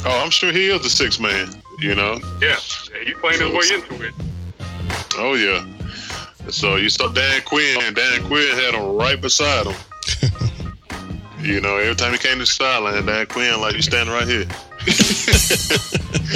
Oh, 0.05 0.21
I'm 0.23 0.29
sure 0.29 0.51
he 0.51 0.67
is 0.69 0.81
the 0.83 0.89
six 0.89 1.19
man. 1.19 1.49
You 1.79 1.95
know, 1.95 2.19
Yeah, 2.41 2.57
yeah 2.93 3.03
he's 3.05 3.15
playing 3.15 3.39
his 3.41 3.51
way 3.51 3.75
into 3.75 4.03
it. 4.05 4.13
oh 5.17 5.33
yeah. 5.35 5.65
So 6.49 6.75
you 6.77 6.89
saw 6.89 7.07
Dan 7.09 7.41
Quinn, 7.45 7.77
and 7.81 7.95
Dan 7.95 8.23
Quinn 8.25 8.55
had 8.57 8.73
him 8.75 8.95
right 8.95 9.19
beside 9.21 9.67
him. 9.67 9.75
you 11.41 11.61
know, 11.61 11.77
every 11.77 11.95
time 11.95 12.11
he 12.11 12.17
came 12.17 12.33
to 12.33 12.39
the 12.39 12.45
sideline, 12.45 13.05
Dan 13.05 13.25
Quinn 13.27 13.59
like 13.61 13.75
you 13.75 13.81
standing 13.81 14.13
right 14.13 14.27
here. 14.27 14.45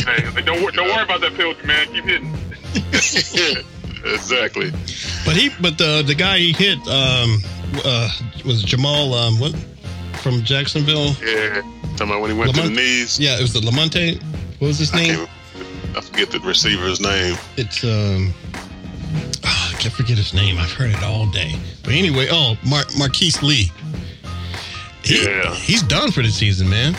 Hey, 0.05 0.21
don't 0.41 0.73
don't 0.75 0.87
worry 0.87 1.03
about 1.03 1.21
that 1.21 1.33
penalty, 1.35 1.65
man. 1.65 1.87
Keep 1.93 2.03
hitting. 2.05 2.33
exactly. 4.05 4.71
But 5.25 5.35
he, 5.37 5.49
but 5.61 5.77
the 5.77 6.03
the 6.05 6.15
guy 6.15 6.37
he 6.39 6.51
hit, 6.53 6.77
um, 6.87 7.41
uh, 7.85 8.09
was 8.45 8.63
Jamal 8.63 9.13
um, 9.13 9.39
what 9.39 9.55
from 10.21 10.43
Jacksonville? 10.43 11.13
Yeah, 11.23 11.61
talking 11.95 12.07
about 12.09 12.21
when 12.21 12.31
he 12.31 12.37
went 12.37 12.53
to 12.55 12.61
the 12.63 12.69
knees. 12.69 13.19
Yeah, 13.19 13.37
it 13.37 13.41
was 13.41 13.53
the 13.53 13.59
Lamonte. 13.59 14.21
What 14.59 14.67
was 14.67 14.79
his 14.79 14.93
I, 14.93 14.97
name? 14.97 15.15
can't, 15.15 15.97
I 15.97 16.01
forget 16.01 16.31
the 16.31 16.39
receiver's 16.39 16.99
name. 16.99 17.37
It's 17.57 17.83
um. 17.83 18.33
ah, 19.43 19.73
I 19.73 19.77
can't 19.79 19.93
forget 19.93 20.17
his 20.17 20.33
name. 20.33 20.57
I've 20.57 20.71
heard 20.73 20.91
it 20.91 21.03
all 21.03 21.25
day. 21.27 21.55
But 21.83 21.93
anyway, 21.93 22.27
oh, 22.31 22.57
Mar- 22.67 22.85
Marquise 22.97 23.41
Lee. 23.43 23.71
He- 25.03 25.23
Yeah. 25.25 25.53
he's 25.55 25.81
done 25.83 26.11
for 26.11 26.21
the 26.21 26.29
season, 26.31 26.69
man. 26.69 26.95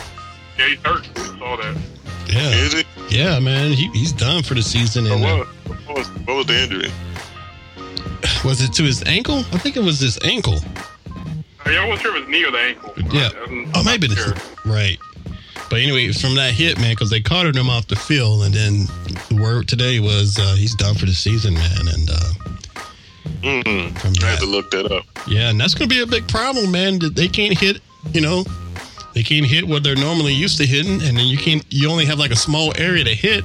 Yeah, 0.59 0.67
he's 0.67 0.79
hurt. 0.85 1.07
I 1.17 1.23
saw 1.39 1.57
that. 1.57 1.75
Yeah, 2.27 2.49
Is 2.49 2.73
it? 2.75 2.85
yeah, 3.09 3.39
man. 3.39 3.71
He, 3.71 3.87
he's 3.89 4.11
done 4.11 4.41
for 4.43 4.53
the 4.55 4.61
season. 4.63 5.05
Or 5.07 5.13
And 5.13 5.25
uh, 5.25 5.45
what? 5.87 5.97
Was, 5.97 6.07
what 6.09 6.35
was 6.37 6.45
the 6.47 6.61
injury? 6.63 6.91
was 8.43 8.61
it 8.61 8.73
to 8.73 8.83
his 8.83 9.03
ankle? 9.03 9.39
I 9.51 9.57
think 9.57 9.75
it 9.77 9.83
was 9.83 9.99
his 9.99 10.17
ankle. 10.23 10.59
I, 11.65 11.69
mean, 11.69 11.77
I 11.79 11.87
wasn't 11.87 12.01
sure 12.01 12.11
if 12.15 12.17
it 12.23 12.27
was 12.27 12.29
knee 12.29 12.45
or 12.45 12.51
the 12.51 12.59
ankle. 12.59 12.93
Yeah. 13.11 13.29
I'm 13.45 13.71
Oh, 13.75 13.83
maybe 13.83 14.07
sure. 14.09 14.33
Right. 14.65 14.97
But 15.69 15.79
anyway, 15.79 16.03
it 16.05 16.07
was 16.09 16.21
from 16.21 16.35
that 16.35 16.53
hit, 16.53 16.77
man, 16.79 16.91
because 16.91 17.09
they 17.09 17.21
carted 17.21 17.55
him 17.55 17.69
off 17.71 17.87
the 17.87 17.95
field, 17.95 18.43
and 18.43 18.53
then 18.53 18.85
the 19.29 19.39
word 19.41 19.67
today 19.67 19.99
was 19.99 20.37
uh, 20.37 20.55
he's 20.55 20.75
done 20.75 20.93
for 20.95 21.05
the 21.07 21.13
season, 21.13 21.53
man. 21.55 21.87
And 21.87 22.09
uh, 22.09 22.31
Mm-hmm. 23.41 23.95
from 23.97 24.13
I 24.23 24.29
had 24.29 24.37
that, 24.37 24.39
to 24.41 24.45
look 24.45 24.71
that 24.71 24.91
up. 24.91 25.05
yeah, 25.27 25.49
and 25.49 25.59
that's 25.59 25.73
going 25.73 25.89
to 25.89 25.95
be 25.95 26.01
a 26.01 26.05
big 26.07 26.27
problem, 26.27 26.71
man. 26.71 26.99
that 26.99 27.15
They 27.15 27.27
can't 27.27 27.57
hit, 27.57 27.79
you 28.11 28.21
know, 28.21 28.43
they 29.13 29.23
can't 29.23 29.45
hit 29.45 29.67
what 29.67 29.83
they're 29.83 29.95
normally 29.95 30.33
used 30.33 30.57
to 30.57 30.65
hitting, 30.65 31.01
and 31.01 31.17
then 31.17 31.25
you 31.25 31.37
can't. 31.37 31.63
You 31.69 31.89
only 31.89 32.05
have 32.05 32.17
like 32.19 32.31
a 32.31 32.35
small 32.35 32.73
area 32.77 33.03
to 33.03 33.13
hit. 33.13 33.43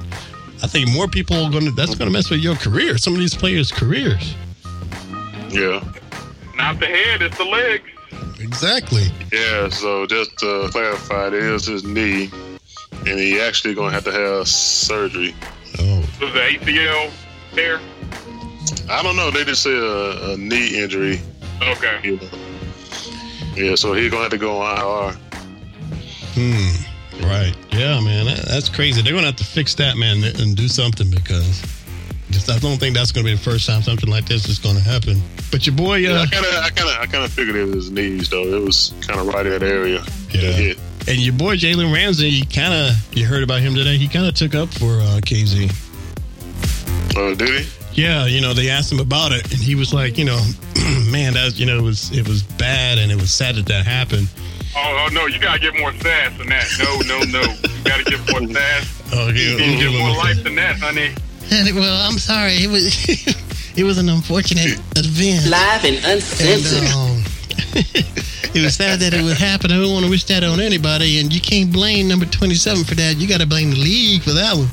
I 0.63 0.67
think 0.67 0.89
more 0.89 1.07
people 1.07 1.35
are 1.37 1.49
going 1.49 1.65
to. 1.65 1.71
That's 1.71 1.95
going 1.95 2.09
to 2.09 2.13
mess 2.13 2.29
with 2.29 2.39
your 2.39 2.55
career. 2.55 2.97
Some 2.97 3.13
of 3.13 3.19
these 3.19 3.35
players' 3.35 3.71
careers. 3.71 4.35
Yeah. 5.49 5.83
Not 6.55 6.79
the 6.79 6.85
head, 6.85 7.21
it's 7.21 7.37
the 7.37 7.45
legs. 7.45 7.83
Exactly. 8.39 9.03
Yeah, 9.31 9.69
so 9.69 10.05
just 10.05 10.37
to 10.39 10.69
clarify, 10.71 11.27
it 11.27 11.33
is 11.33 11.65
his 11.65 11.83
knee, 11.83 12.29
and 13.05 13.19
he 13.19 13.39
actually 13.39 13.73
gonna 13.73 13.91
have 13.91 14.03
to 14.05 14.11
have 14.11 14.47
surgery. 14.47 15.35
Oh, 15.79 15.99
Was 16.19 16.33
the 16.33 16.39
ACL 16.39 17.11
there? 17.53 17.79
I 18.89 19.01
don't 19.03 19.15
know. 19.15 19.31
They 19.31 19.43
just 19.43 19.63
say 19.63 19.75
a, 19.75 20.33
a 20.33 20.37
knee 20.37 20.81
injury. 20.81 21.21
Okay. 21.61 21.99
You. 22.03 22.19
Yeah, 23.55 23.75
so 23.75 23.93
he's 23.93 24.09
gonna 24.11 24.23
have 24.23 24.31
to 24.31 24.37
go 24.37 24.59
on 24.61 25.11
IR. 25.11 25.17
Hmm. 26.33 26.90
Right. 27.21 27.55
Yeah, 27.71 27.99
man. 28.01 28.25
That, 28.25 28.45
that's 28.47 28.69
crazy. 28.69 29.01
They're 29.01 29.13
gonna 29.13 29.27
have 29.27 29.35
to 29.37 29.43
fix 29.43 29.75
that, 29.75 29.97
man, 29.97 30.23
and 30.23 30.55
do 30.55 30.67
something 30.67 31.09
because 31.09 31.61
just, 32.31 32.49
I 32.49 32.57
don't 32.59 32.77
think 32.77 32.95
that's 32.95 33.11
gonna 33.11 33.25
be 33.25 33.33
the 33.33 33.41
first 33.41 33.67
time 33.67 33.81
something 33.81 34.09
like 34.09 34.25
this 34.25 34.47
is 34.47 34.59
gonna 34.59 34.79
happen. 34.79 35.21
But 35.51 35.65
your 35.65 35.75
boy, 35.75 35.97
Yeah, 35.97 36.11
uh, 36.11 36.23
I 36.23 36.25
kind 36.27 36.45
of, 36.45 36.53
I 36.53 36.69
kind 36.69 36.89
of, 36.89 36.95
I 37.01 37.05
kind 37.05 37.23
of 37.25 37.31
figured 37.31 37.55
it 37.55 37.65
was 37.65 37.75
his 37.75 37.91
knees 37.91 38.29
though. 38.29 38.43
It 38.43 38.63
was 38.63 38.93
kind 39.01 39.19
of 39.19 39.27
right 39.27 39.45
in 39.45 39.51
that 39.51 39.63
area. 39.63 40.03
Yeah. 40.31 40.51
That 40.51 40.77
and 41.07 41.17
your 41.17 41.33
boy 41.33 41.55
Jalen 41.57 41.93
Ramsey, 41.93 42.43
kind 42.45 42.73
of 42.73 43.15
you 43.15 43.25
heard 43.25 43.43
about 43.43 43.61
him 43.61 43.75
today. 43.75 43.97
He 43.97 44.07
kind 44.07 44.27
of 44.27 44.35
took 44.35 44.55
up 44.55 44.69
for 44.69 44.99
uh, 44.99 45.19
Kazee. 45.21 45.71
Oh, 47.17 47.35
did 47.35 47.49
he? 47.49 47.69
Yeah, 47.93 48.25
you 48.25 48.39
know 48.39 48.53
they 48.53 48.69
asked 48.69 48.91
him 48.91 48.99
about 48.99 49.31
it, 49.31 49.51
and 49.51 49.61
he 49.61 49.75
was 49.75 49.93
like, 49.93 50.17
you 50.17 50.25
know, 50.25 50.39
man, 51.09 51.33
that 51.33 51.53
you 51.59 51.65
know 51.65 51.77
it 51.77 51.81
was 51.81 52.15
it 52.17 52.27
was 52.27 52.43
bad, 52.43 52.97
and 52.97 53.11
it 53.11 53.15
was 53.15 53.33
sad 53.33 53.55
that 53.55 53.65
that 53.65 53.85
happened. 53.85 54.27
Oh, 54.75 55.05
oh 55.05 55.09
no, 55.13 55.25
you 55.27 55.39
gotta 55.39 55.59
get 55.59 55.75
more 55.77 55.93
sass 55.99 56.37
than 56.37 56.47
that. 56.49 56.65
No, 56.79 56.99
no, 57.01 57.19
no. 57.25 57.41
You 57.41 57.83
gotta 57.83 58.03
get 58.03 58.19
more 58.31 58.47
sass. 58.53 59.01
Oh, 59.13 59.27
You 59.29 59.33
yeah, 59.41 59.57
need 59.57 59.77
to 59.77 59.83
give 59.83 59.91
get 59.91 59.99
more 59.99 60.09
a- 60.09 60.13
life 60.17 60.43
than 60.43 60.55
that, 60.55 60.77
honey. 60.79 61.11
well, 61.73 62.07
I'm 62.09 62.17
sorry. 62.17 62.53
It 62.63 62.69
was 62.69 62.85
it 63.77 63.83
was 63.83 63.97
an 63.97 64.07
unfortunate 64.09 64.79
event. 64.95 65.47
Live 65.49 65.83
and 65.85 65.97
And, 65.97 66.05
uncensored. 66.21 66.89
um, 66.95 67.23
it 68.55 68.61
was 68.61 68.75
sad 68.75 68.99
that 68.99 69.13
it 69.13 69.21
would 69.21 69.37
happen. 69.37 69.71
I 69.71 69.75
don't 69.75 69.91
want 69.91 70.05
to 70.05 70.09
wish 70.11 70.23
that 70.25 70.43
on 70.43 70.59
anybody, 70.61 71.19
and 71.19 71.33
you 71.33 71.41
can't 71.41 71.71
blame 71.71 72.07
number 72.07 72.25
27 72.25 72.83
for 72.85 72.95
that. 72.95 73.17
You 73.17 73.27
got 73.27 73.41
to 73.41 73.47
blame 73.47 73.71
the 73.71 73.77
league 73.77 74.21
for 74.23 74.31
that 74.31 74.55
one. 74.55 74.67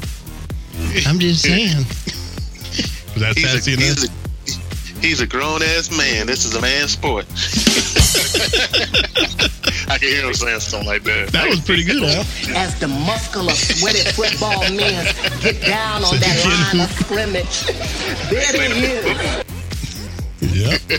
I'm 1.07 1.19
just 1.19 1.43
saying. 1.43 1.77
Was 3.15 3.23
that 3.23 3.35
He's 3.37 3.51
sassy 3.51 3.75
enough? 3.75 3.99
A, 4.99 5.07
he's 5.07 5.21
a 5.21 5.27
grown 5.27 5.63
ass 5.63 5.91
man. 5.97 6.27
This 6.27 6.45
is 6.45 6.55
a 6.55 6.61
man's 6.61 6.91
sport. 6.93 7.25
I 9.89 9.97
can 9.99 10.09
hear 10.09 10.27
him 10.27 10.35
saying 10.35 10.61
something 10.61 10.87
like 10.87 11.03
that. 11.05 11.29
That 11.33 11.49
was 11.49 11.61
pretty 11.61 11.85
good, 11.85 12.03
Al. 12.03 12.21
As 12.57 12.79
the 12.79 12.89
muscular, 12.89 13.55
sweaty 13.55 14.01
football 14.13 14.61
men 14.71 15.07
get 15.41 15.63
down 15.65 16.03
on 16.05 16.09
So 16.09 16.17
that 16.17 16.45
line 16.45 16.81
of 16.85 16.91
scrimmage, 16.93 17.63
there 18.29 18.53
he 18.53 18.85
is. 18.85 19.05
Yep. 20.41 20.81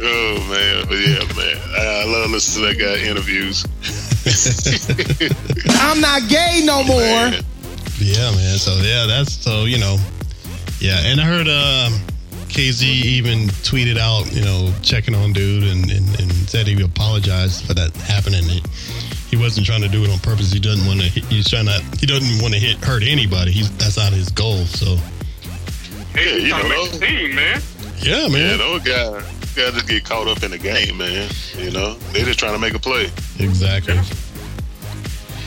oh 0.00 0.36
man, 0.50 0.84
but 0.88 0.98
yeah, 0.98 1.22
man, 1.36 1.56
I, 1.78 2.02
I 2.02 2.04
love 2.06 2.30
listening 2.30 2.74
to 2.74 2.74
that 2.74 2.78
guy 2.80 2.96
interviews. 3.04 3.64
I'm 5.80 6.00
not 6.00 6.28
gay 6.28 6.62
no 6.64 6.82
more. 6.84 7.00
Man. 7.00 7.44
Yeah, 7.98 8.30
man. 8.32 8.58
So 8.58 8.74
yeah, 8.76 9.06
that's 9.06 9.32
so 9.32 9.64
you 9.64 9.78
know, 9.78 9.98
yeah. 10.84 11.00
And 11.10 11.20
I 11.20 11.24
heard 11.24 11.48
um, 11.48 12.00
Kazee 12.48 13.04
even 13.18 13.48
tweeted 13.64 13.96
out, 13.98 14.30
you 14.32 14.42
know, 14.44 14.72
checking 14.82 15.14
on 15.14 15.32
dude 15.32 15.64
and, 15.64 15.90
and, 15.90 16.20
and 16.20 16.32
said 16.48 16.66
he 16.66 16.80
apologized 16.82 17.64
for 17.66 17.74
that 17.74 17.94
happening. 17.96 18.44
He, 18.44 18.62
he 19.30 19.36
wasn't 19.36 19.66
trying 19.66 19.82
to 19.82 19.88
do 19.88 20.04
it 20.04 20.10
on 20.10 20.18
purpose. 20.20 20.52
He 20.52 20.60
doesn't 20.60 20.86
want 20.86 21.00
to. 21.00 21.06
He's 21.08 21.48
trying 21.50 21.66
to. 21.66 21.82
He 21.98 22.06
doesn't 22.06 22.40
want 22.42 22.54
to 22.54 22.60
hit 22.60 22.76
hurt 22.84 23.02
anybody. 23.02 23.50
He's 23.50 23.70
that's 23.78 23.96
not 23.96 24.12
his 24.12 24.28
goal. 24.30 24.64
So 24.66 24.96
Hey, 26.14 26.36
you 26.38 26.42
you 26.46 26.48
trying 26.50 26.62
to 26.62 26.68
know, 26.68 26.82
make 26.84 26.92
the 26.92 26.98
team, 27.06 27.34
man. 27.34 27.62
yeah, 27.98 28.28
man. 28.28 28.30
Yeah, 28.30 28.56
man. 28.56 28.58
those 28.58 28.82
guys, 28.84 29.24
guys 29.56 29.72
just 29.74 29.88
get 29.88 30.04
caught 30.04 30.28
up 30.28 30.42
in 30.44 30.52
the 30.52 30.58
game, 30.58 30.98
man. 30.98 31.28
You 31.58 31.70
know, 31.72 31.94
they're 32.12 32.24
just 32.24 32.38
trying 32.38 32.52
to 32.52 32.60
make 32.60 32.74
a 32.74 32.78
play. 32.78 33.10
Exactly. 33.40 33.96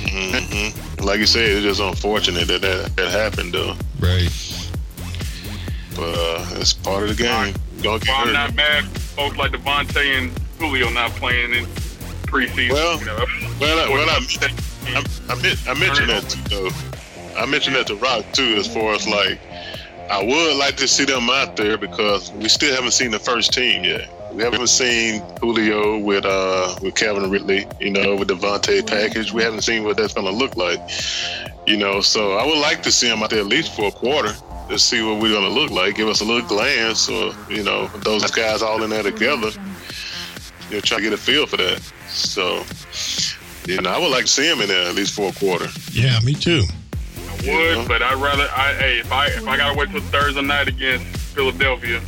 hmm 0.09 1.03
Like 1.05 1.19
you 1.19 1.25
said, 1.25 1.49
it's 1.49 1.63
just 1.63 1.79
unfortunate 1.79 2.47
that 2.47 2.61
that, 2.61 2.95
that 2.97 3.11
happened, 3.11 3.53
though. 3.53 3.75
Right. 3.99 4.27
But 5.97 6.13
uh, 6.13 6.45
it's 6.57 6.73
part 6.73 7.09
of 7.09 7.17
the 7.17 7.23
game. 7.23 7.55
Well, 7.83 7.95
I'm 7.95 8.27
hurt. 8.27 8.33
not 8.33 8.53
mad. 8.53 8.85
Folks 8.85 9.35
like 9.35 9.51
Devonta 9.51 9.97
and 9.97 10.31
Julio 10.59 10.91
not 10.91 11.09
playing 11.11 11.53
in 11.53 11.65
preseason. 12.27 12.71
Well, 12.73 12.99
you 12.99 13.05
know. 13.05 13.25
Well, 13.59 13.79
I, 13.79 13.89
well, 13.89 14.07
I, 14.07 14.19
I, 14.41 15.03
I, 15.29 15.71
I 15.71 15.79
mentioned 15.79 16.09
that 16.09 16.29
too, 16.29 16.41
though. 16.49 16.69
I 17.35 17.47
mentioned 17.47 17.75
that 17.77 17.87
to 17.87 17.95
Rock 17.95 18.25
too, 18.33 18.55
as 18.57 18.71
far 18.71 18.93
as 18.93 19.07
like, 19.07 19.39
I 20.11 20.23
would 20.23 20.57
like 20.57 20.77
to 20.77 20.87
see 20.87 21.05
them 21.05 21.31
out 21.31 21.55
there 21.57 21.79
because 21.79 22.31
we 22.33 22.47
still 22.47 22.75
haven't 22.75 22.91
seen 22.91 23.09
the 23.09 23.19
first 23.19 23.51
team 23.51 23.83
yet. 23.83 24.07
We 24.33 24.43
haven't 24.43 24.67
seen 24.67 25.23
Julio 25.41 25.97
with 25.97 26.25
uh 26.25 26.75
with 26.79 26.93
Calvin 26.93 27.31
Ridley, 27.31 27.65
you 27.79 27.89
know, 27.89 28.15
with 28.15 28.27
Devonta 28.27 28.85
package. 28.85 29.33
We 29.33 29.41
haven't 29.41 29.61
seen 29.61 29.83
what 29.83 29.97
that's 29.97 30.13
gonna 30.13 30.29
look 30.29 30.55
like, 30.55 30.79
you 31.65 31.77
know. 31.77 32.01
So 32.01 32.33
I 32.33 32.45
would 32.45 32.59
like 32.59 32.83
to 32.83 32.91
see 32.91 33.07
them 33.07 33.23
out 33.23 33.31
there 33.31 33.39
at 33.39 33.47
least 33.47 33.75
for 33.75 33.87
a 33.87 33.91
quarter 33.91 34.35
to 34.69 34.77
see 34.79 35.01
what 35.01 35.21
we're 35.21 35.33
gonna 35.33 35.49
look 35.53 35.71
like. 35.71 35.95
Give 35.95 36.07
us 36.07 36.21
a 36.21 36.25
little 36.25 36.47
glance, 36.47 37.09
or 37.09 37.33
you 37.49 37.63
know, 37.63 37.87
those 38.03 38.29
guys 38.31 38.61
all 38.61 38.83
in 38.83 38.89
there 38.89 39.03
together. 39.03 39.49
You 40.69 40.75
know, 40.75 40.81
try 40.81 40.97
to 40.97 41.03
get 41.03 41.13
a 41.13 41.17
feel 41.17 41.45
for 41.45 41.57
that. 41.57 41.81
So, 42.09 42.63
you 43.65 43.79
know, 43.81 43.89
I 43.89 43.97
would 43.97 44.11
like 44.11 44.25
to 44.25 44.31
see 44.31 44.49
him 44.49 44.59
in 44.61 44.67
there 44.67 44.87
at 44.89 44.95
least 44.95 45.13
for 45.13 45.29
a 45.29 45.33
quarter. 45.33 45.67
Yeah, 45.93 46.19
me 46.21 46.33
too. 46.33 46.63
I 47.43 47.77
would, 47.77 47.87
but 47.87 48.01
I'd 48.01 48.15
rather. 48.15 48.49
I, 48.55 48.73
hey, 48.73 48.99
if 48.99 49.11
I 49.11 49.27
if 49.27 49.47
I 49.47 49.55
gotta 49.57 49.77
wait 49.77 49.91
till 49.91 50.01
Thursday 50.01 50.41
night 50.41 50.67
against 50.67 51.05
Philadelphia 51.35 52.01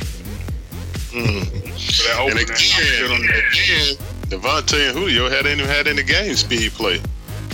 Mm. 1.10 1.44
for 1.44 2.02
that 2.04 2.20
And 2.30 2.38
I'm 2.38 2.56
still 2.56 3.06
again, 3.06 3.10
on 3.10 3.24
again, 3.24 3.96
Devonta 4.28 4.88
and 4.90 4.96
Julio 4.98 5.28
hadn't 5.28 5.50
even 5.58 5.66
had 5.66 5.88
any 5.88 6.04
game 6.04 6.36
speed 6.36 6.70
play. 6.72 7.00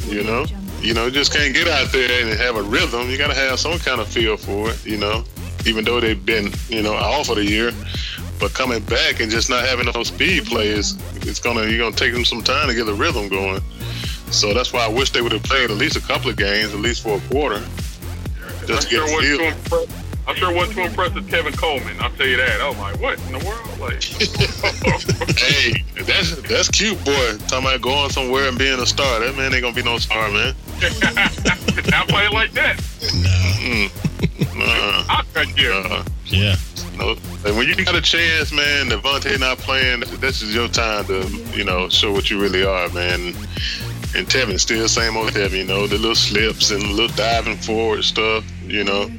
You 0.08 0.24
know, 0.24 0.44
you 0.80 0.94
know, 0.94 1.10
just 1.10 1.32
can't 1.32 1.54
get 1.54 1.68
out 1.68 1.90
there 1.92 2.26
and 2.26 2.38
have 2.38 2.56
a 2.56 2.62
rhythm. 2.62 3.08
You 3.10 3.18
got 3.18 3.28
to 3.28 3.34
have 3.34 3.58
some 3.58 3.78
kind 3.78 4.00
of 4.00 4.08
feel 4.08 4.36
for 4.36 4.70
it. 4.70 4.84
You 4.84 4.98
know, 4.98 5.24
even 5.66 5.84
though 5.84 6.00
they've 6.00 6.24
been, 6.24 6.52
you 6.68 6.82
know, 6.82 6.94
off 6.94 7.28
of 7.28 7.36
the 7.36 7.44
year, 7.44 7.72
but 8.38 8.52
coming 8.54 8.82
back 8.84 9.20
and 9.20 9.30
just 9.30 9.48
not 9.50 9.64
having 9.64 9.90
those 9.90 10.08
speed 10.08 10.46
plays, 10.46 10.96
it's 11.22 11.40
gonna 11.40 11.66
you're 11.66 11.78
gonna 11.78 11.96
take 11.96 12.12
them 12.12 12.24
some 12.24 12.42
time 12.42 12.68
to 12.68 12.74
get 12.74 12.84
the 12.84 12.94
rhythm 12.94 13.28
going. 13.28 13.62
So 14.30 14.52
that's 14.52 14.72
why 14.72 14.84
I 14.84 14.88
wish 14.88 15.10
they 15.10 15.22
would 15.22 15.32
have 15.32 15.42
played 15.42 15.70
at 15.70 15.76
least 15.76 15.96
a 15.96 16.00
couple 16.00 16.30
of 16.30 16.36
games, 16.36 16.74
at 16.74 16.80
least 16.80 17.02
for 17.02 17.16
a 17.16 17.20
quarter, 17.30 17.60
just 18.66 18.82
to 18.82 18.88
sure 18.88 19.06
get 19.06 19.14
wasn't 19.14 19.22
feel. 19.22 19.38
too 19.38 19.44
impressed. 19.44 20.02
I 20.28 20.34
sure 20.34 20.52
wasn't 20.52 20.76
too 20.76 20.82
impressed 20.82 21.14
with 21.14 21.30
Tevin 21.30 21.56
Coleman. 21.56 21.96
I'll 22.00 22.10
tell 22.10 22.26
you 22.26 22.36
that. 22.36 22.60
I 22.60 22.68
was 22.68 22.78
like, 22.78 23.00
what 23.00 23.18
in 23.26 23.38
the 23.38 23.46
world? 23.46 23.78
Like, 23.78 24.02
Hey, 25.38 25.84
that's 26.02 26.34
that's 26.42 26.68
cute, 26.68 27.02
boy. 27.04 27.38
Talking 27.46 27.66
about 27.68 27.80
going 27.80 28.10
somewhere 28.10 28.48
and 28.48 28.58
being 28.58 28.80
a 28.80 28.86
star. 28.86 29.20
That 29.20 29.36
man 29.36 29.54
ain't 29.54 29.62
gonna 29.62 29.74
be 29.74 29.84
no 29.84 29.98
star, 29.98 30.28
man. 30.30 30.54
not 31.90 32.08
playing 32.08 32.32
like 32.32 32.52
that. 32.52 32.80
No. 33.14 33.88
Uh, 34.58 35.04
I'll 35.08 35.24
cut 35.34 35.56
you. 35.58 35.70
uh, 35.70 36.04
Yeah. 36.26 36.56
no. 36.96 37.16
And 37.44 37.56
when 37.56 37.68
you 37.68 37.74
got 37.84 37.94
a 37.94 38.00
chance, 38.00 38.52
man, 38.52 38.88
Devonta 38.88 39.38
not 39.38 39.58
playing, 39.58 40.00
this 40.20 40.42
is 40.42 40.54
your 40.54 40.68
time 40.68 41.04
to, 41.06 41.26
you 41.54 41.64
know, 41.64 41.88
show 41.88 42.12
what 42.12 42.30
you 42.30 42.40
really 42.40 42.64
are, 42.64 42.88
man. 42.90 43.34
And 44.14 44.26
Tevin 44.26 44.58
still 44.58 44.88
same 44.88 45.16
old 45.16 45.30
Tevin, 45.32 45.58
you 45.58 45.64
know, 45.64 45.86
the 45.86 45.96
little 45.98 46.14
slips 46.14 46.70
and 46.70 46.82
the 46.82 46.88
little 46.88 47.14
diving 47.16 47.56
forward 47.58 48.02
stuff, 48.04 48.44
you 48.64 48.82
know. 48.84 49.10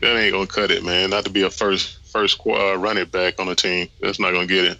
That 0.00 0.16
ain't 0.16 0.32
gonna 0.32 0.46
cut 0.46 0.70
it, 0.70 0.84
man. 0.84 1.10
Not 1.10 1.24
to 1.24 1.30
be 1.30 1.42
a 1.42 1.50
first 1.50 1.98
first 2.10 2.38
qu- 2.38 2.54
uh, 2.54 2.74
running 2.76 3.04
back 3.06 3.38
on 3.40 3.46
the 3.46 3.54
team. 3.54 3.88
That's 4.00 4.18
not 4.18 4.32
gonna 4.32 4.46
get 4.46 4.64
it. 4.64 4.78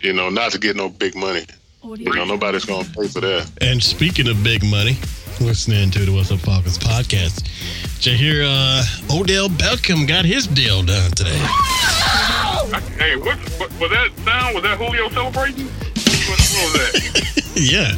You 0.00 0.12
know, 0.12 0.28
not 0.30 0.52
to 0.52 0.58
get 0.58 0.76
no 0.76 0.88
big 0.88 1.14
money. 1.16 1.44
You 1.94 2.12
know, 2.14 2.24
nobody's 2.24 2.64
gonna 2.64 2.84
pay 2.84 3.06
for 3.06 3.20
that. 3.20 3.48
And 3.60 3.80
speaking 3.82 4.26
of 4.28 4.42
big 4.42 4.64
money, 4.64 4.96
listening 5.40 5.90
to 5.92 6.00
the 6.04 6.12
What's 6.12 6.32
Up 6.32 6.40
Falcons 6.40 6.78
podcast, 6.78 7.44
did 8.02 8.06
you 8.06 8.16
hear 8.18 8.42
uh, 8.44 8.82
Odell 9.10 9.48
Beckham 9.48 10.06
got 10.08 10.24
his 10.24 10.48
deal 10.48 10.82
done 10.82 11.12
today? 11.12 11.30
Hey, 12.98 13.14
what, 13.16 13.38
what 13.60 13.70
was 13.80 13.90
that 13.90 14.10
sound? 14.24 14.54
Was 14.56 14.64
that 14.64 14.78
Julio 14.78 15.08
celebrating? 15.10 15.66
What, 15.66 16.38
what 16.40 16.64
was 16.64 16.72
that? 16.74 17.52
yeah, 17.54 17.92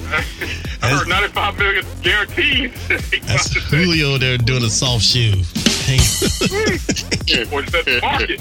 I 0.83 0.91
heard 0.95 1.09
95 1.09 1.59
million 1.59 1.87
guaranteed. 2.03 2.73
that's 3.27 3.55
Julio 3.71 4.19
there 4.19 4.37
doing 4.37 4.65
a 4.65 4.71
soft 4.71 5.03
shoe. 5.05 5.33
Hang- 5.87 5.99
What's 7.51 7.73
that 7.73 7.99
market? 8.03 8.41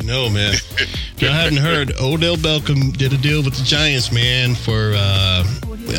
I 0.00 0.02
know, 0.02 0.30
man. 0.30 0.54
If 0.54 1.14
y'all 1.18 1.32
hadn't 1.32 1.58
heard, 1.58 1.92
Odell 2.00 2.36
Beckham 2.36 2.96
did 2.96 3.12
a 3.12 3.18
deal 3.18 3.42
with 3.42 3.54
the 3.54 3.64
Giants, 3.64 4.10
man, 4.10 4.54
for 4.54 4.94
uh, 4.96 5.44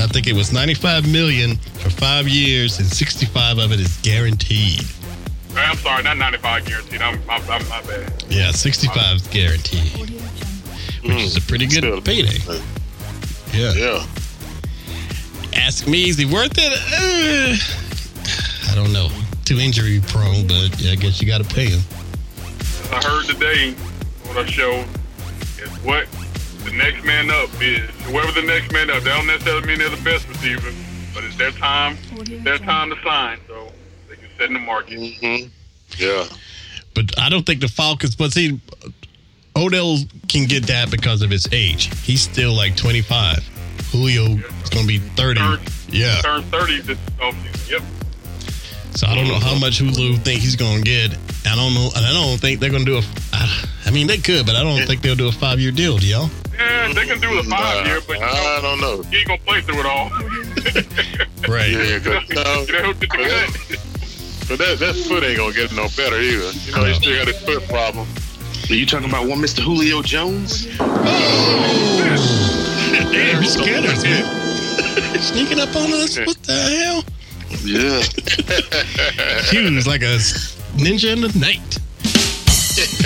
I 0.02 0.08
think 0.08 0.26
it 0.26 0.34
was 0.34 0.52
95 0.52 1.12
million 1.12 1.56
for 1.56 1.92
five 1.92 2.28
years, 2.28 2.80
and 2.80 2.88
65 2.88 3.60
of 3.60 3.72
it 3.72 3.80
is 3.80 3.96
guaranteed. 4.02 4.82
I'm 5.56 5.78
sorry, 5.78 6.02
not 6.02 6.18
95 6.18 6.66
guaranteed. 6.66 7.02
I'm, 7.02 7.22
I'm, 7.30 7.42
I'm 7.48 7.70
my 7.70 7.82
bad. 7.84 8.24
Yeah, 8.28 8.50
65 8.50 9.18
is 9.18 9.28
guaranteed, 9.28 10.10
which 11.04 11.22
is 11.22 11.38
a 11.38 11.42
pretty 11.42 11.68
good 11.68 11.84
payday. 12.04 12.40
Yeah. 13.54 13.74
Yeah. 13.74 14.06
Ask 15.54 15.88
me, 15.88 16.10
is 16.10 16.18
he 16.18 16.26
worth 16.26 16.58
it? 16.58 16.74
Uh, 16.74 18.72
I 18.72 18.76
don't 18.76 18.92
know. 18.92 19.10
Too 19.46 19.60
injury 19.60 20.02
prone, 20.08 20.48
but 20.48 20.80
yeah, 20.80 20.94
I 20.94 20.96
guess 20.96 21.22
you 21.22 21.28
got 21.28 21.44
to 21.44 21.54
pay 21.56 21.68
him. 21.68 21.82
I 22.92 23.04
heard 23.04 23.26
today 23.26 23.76
on 24.32 24.38
our 24.38 24.48
show 24.48 24.84
is 25.62 25.70
what 25.84 26.08
the 26.64 26.72
next 26.72 27.04
man 27.06 27.30
up 27.30 27.50
is. 27.62 27.90
Whoever 28.06 28.32
the 28.32 28.46
next 28.48 28.72
man 28.72 28.90
up, 28.90 29.04
that 29.04 29.16
don't 29.16 29.28
necessarily 29.28 29.68
mean 29.68 29.80
they're 29.80 29.90
the 29.90 30.02
best 30.04 30.28
receiver, 30.30 30.72
but 31.14 31.24
it's 31.24 31.36
their 31.38 31.52
time. 31.52 31.98
Their 32.44 32.58
time 32.60 32.90
to 32.90 32.96
sign, 33.04 33.40
so 33.48 33.72
they 34.10 34.16
can 34.16 34.28
set 34.38 34.48
in 34.48 34.54
the 34.54 34.60
market. 34.60 34.98
hmm 35.00 35.48
Yeah. 35.98 36.26
But 36.94 37.18
I 37.20 37.30
don't 37.30 37.46
think 37.46 37.62
the 37.62 37.68
Falcons. 37.68 38.16
But 38.16 38.32
see, 38.34 38.60
Odell 39.56 39.98
can 40.28 40.48
get 40.48 40.68
that 40.68 40.92
because 40.92 41.22
of 41.22 41.30
his 41.30 41.48
age. 41.52 41.90
He's 42.04 42.22
still 42.22 42.54
like 42.54 42.76
25. 42.76 43.40
Julio 43.92 44.26
is 44.26 44.70
going 44.70 44.86
to 44.86 44.88
be 44.88 45.00
30. 45.00 45.40
Turn- 45.40 45.60
Yeah. 45.90 46.22
Turn 46.22 46.44
30 46.44 46.82
this 46.82 46.98
offseason. 47.20 47.72
Yep. 47.72 47.82
So 48.96 49.08
I 49.08 49.16
don't 49.16 49.28
know 49.28 49.40
how 49.40 49.58
much 49.58 49.80
Julio 49.80 50.18
think 50.18 50.42
he's 50.42 50.56
going 50.58 50.84
to 50.84 50.84
get. 50.84 51.18
I 51.46 51.56
don't 51.56 51.74
know. 51.74 51.90
And 51.96 52.06
I 52.06 52.12
don't 52.14 52.38
think 52.40 52.60
they're 52.60 52.70
going 52.70 52.86
to 52.86 52.92
do 52.92 52.98
a. 52.98 53.31
I- 53.50 53.66
I 53.88 53.92
mean, 53.92 54.08
they 54.08 54.18
could, 54.18 54.46
but 54.46 54.56
I 54.56 54.64
don't 54.64 54.86
think 54.88 55.02
they'll 55.02 55.16
do 55.16 55.28
a 55.28 55.32
five 55.32 55.60
year 55.60 55.72
deal, 55.72 55.98
do 55.98 56.06
y'all? 56.08 56.30
Yeah, 56.58 56.94
they 56.94 57.06
can 57.06 57.20
do 57.20 57.40
a 57.40 57.44
five 57.44 57.84
Nah, 57.84 57.86
year, 57.86 58.00
but 58.08 58.18
you 58.20 58.24
I 58.26 58.60
don't 58.62 58.80
know. 58.80 59.02
he 59.10 59.18
ain't 59.18 59.28
gonna 59.28 59.40
play 59.46 59.62
through 59.62 59.80
it 59.80 59.86
all. 59.86 60.12
Right. 61.48 61.72
Yeah, 61.72 61.98
'cause, 62.00 62.30
no, 62.30 62.66
You 62.68 62.74
know, 62.84 62.94
but 62.94 63.10
that, 63.10 63.80
but 64.48 64.58
that, 64.60 64.78
that 64.80 64.96
foot 65.08 65.24
ain't 65.24 65.38
gonna 65.38 65.54
get 65.54 65.74
no 65.74 65.88
better 65.98 66.20
either. 66.22 66.52
You 66.66 66.72
know, 66.76 66.86
he 66.86 66.94
still 66.94 67.16
got 67.18 67.28
his 67.28 67.40
foot 67.42 67.68
problem. 67.68 68.08
Are 68.70 68.76
you 68.76 68.86
talking 68.86 69.10
about 69.10 69.28
one 69.28 69.40
Mr. 69.40 69.60
Julio 69.62 70.02
Jones? 70.04 70.68
Oh, 70.80 71.98
Damn, 73.12 73.42
you 73.42 73.50
scared 73.50 73.86
us, 73.86 74.04
man. 74.04 75.20
Sneaking 75.22 75.60
up 75.60 75.76
on 75.76 75.92
us? 75.94 76.18
What 76.20 76.42
the 76.44 76.54
hell? 76.54 77.04
Yeah. 77.64 78.02
Q 79.50 79.62
is 79.78 79.88
like 79.88 80.02
a 80.04 80.18
ninja 80.78 81.12
in 81.14 81.22
the 81.22 81.38
night. 81.40 81.80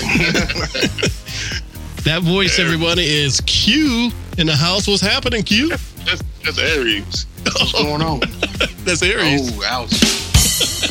that 2.04 2.22
voice, 2.24 2.60
everybody, 2.60 3.04
is 3.04 3.42
Q 3.46 4.12
in 4.38 4.48
the 4.48 4.56
house. 4.56 4.88
What's 4.88 5.02
happening, 5.02 5.44
Q? 5.44 5.70
That's, 5.70 6.22
that's 6.44 6.60
Aries. 6.60 7.26
What's 7.44 7.72
going 7.74 8.02
on? 8.02 8.20
That's 8.86 9.02
Aries. 9.02 9.52
Oh, 9.56 9.64
ouch. 9.66 9.94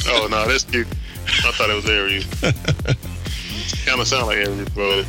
Oh 0.08 0.26
no, 0.28 0.46
that's 0.48 0.64
cute. 0.64 0.86
I 1.26 1.52
thought 1.52 1.70
it 1.70 1.74
was 1.74 1.88
Aries. 1.88 2.26
kind 3.86 4.00
of 4.00 4.06
sound 4.08 4.26
like 4.26 4.38
Aries, 4.38 4.68
but 4.70 5.06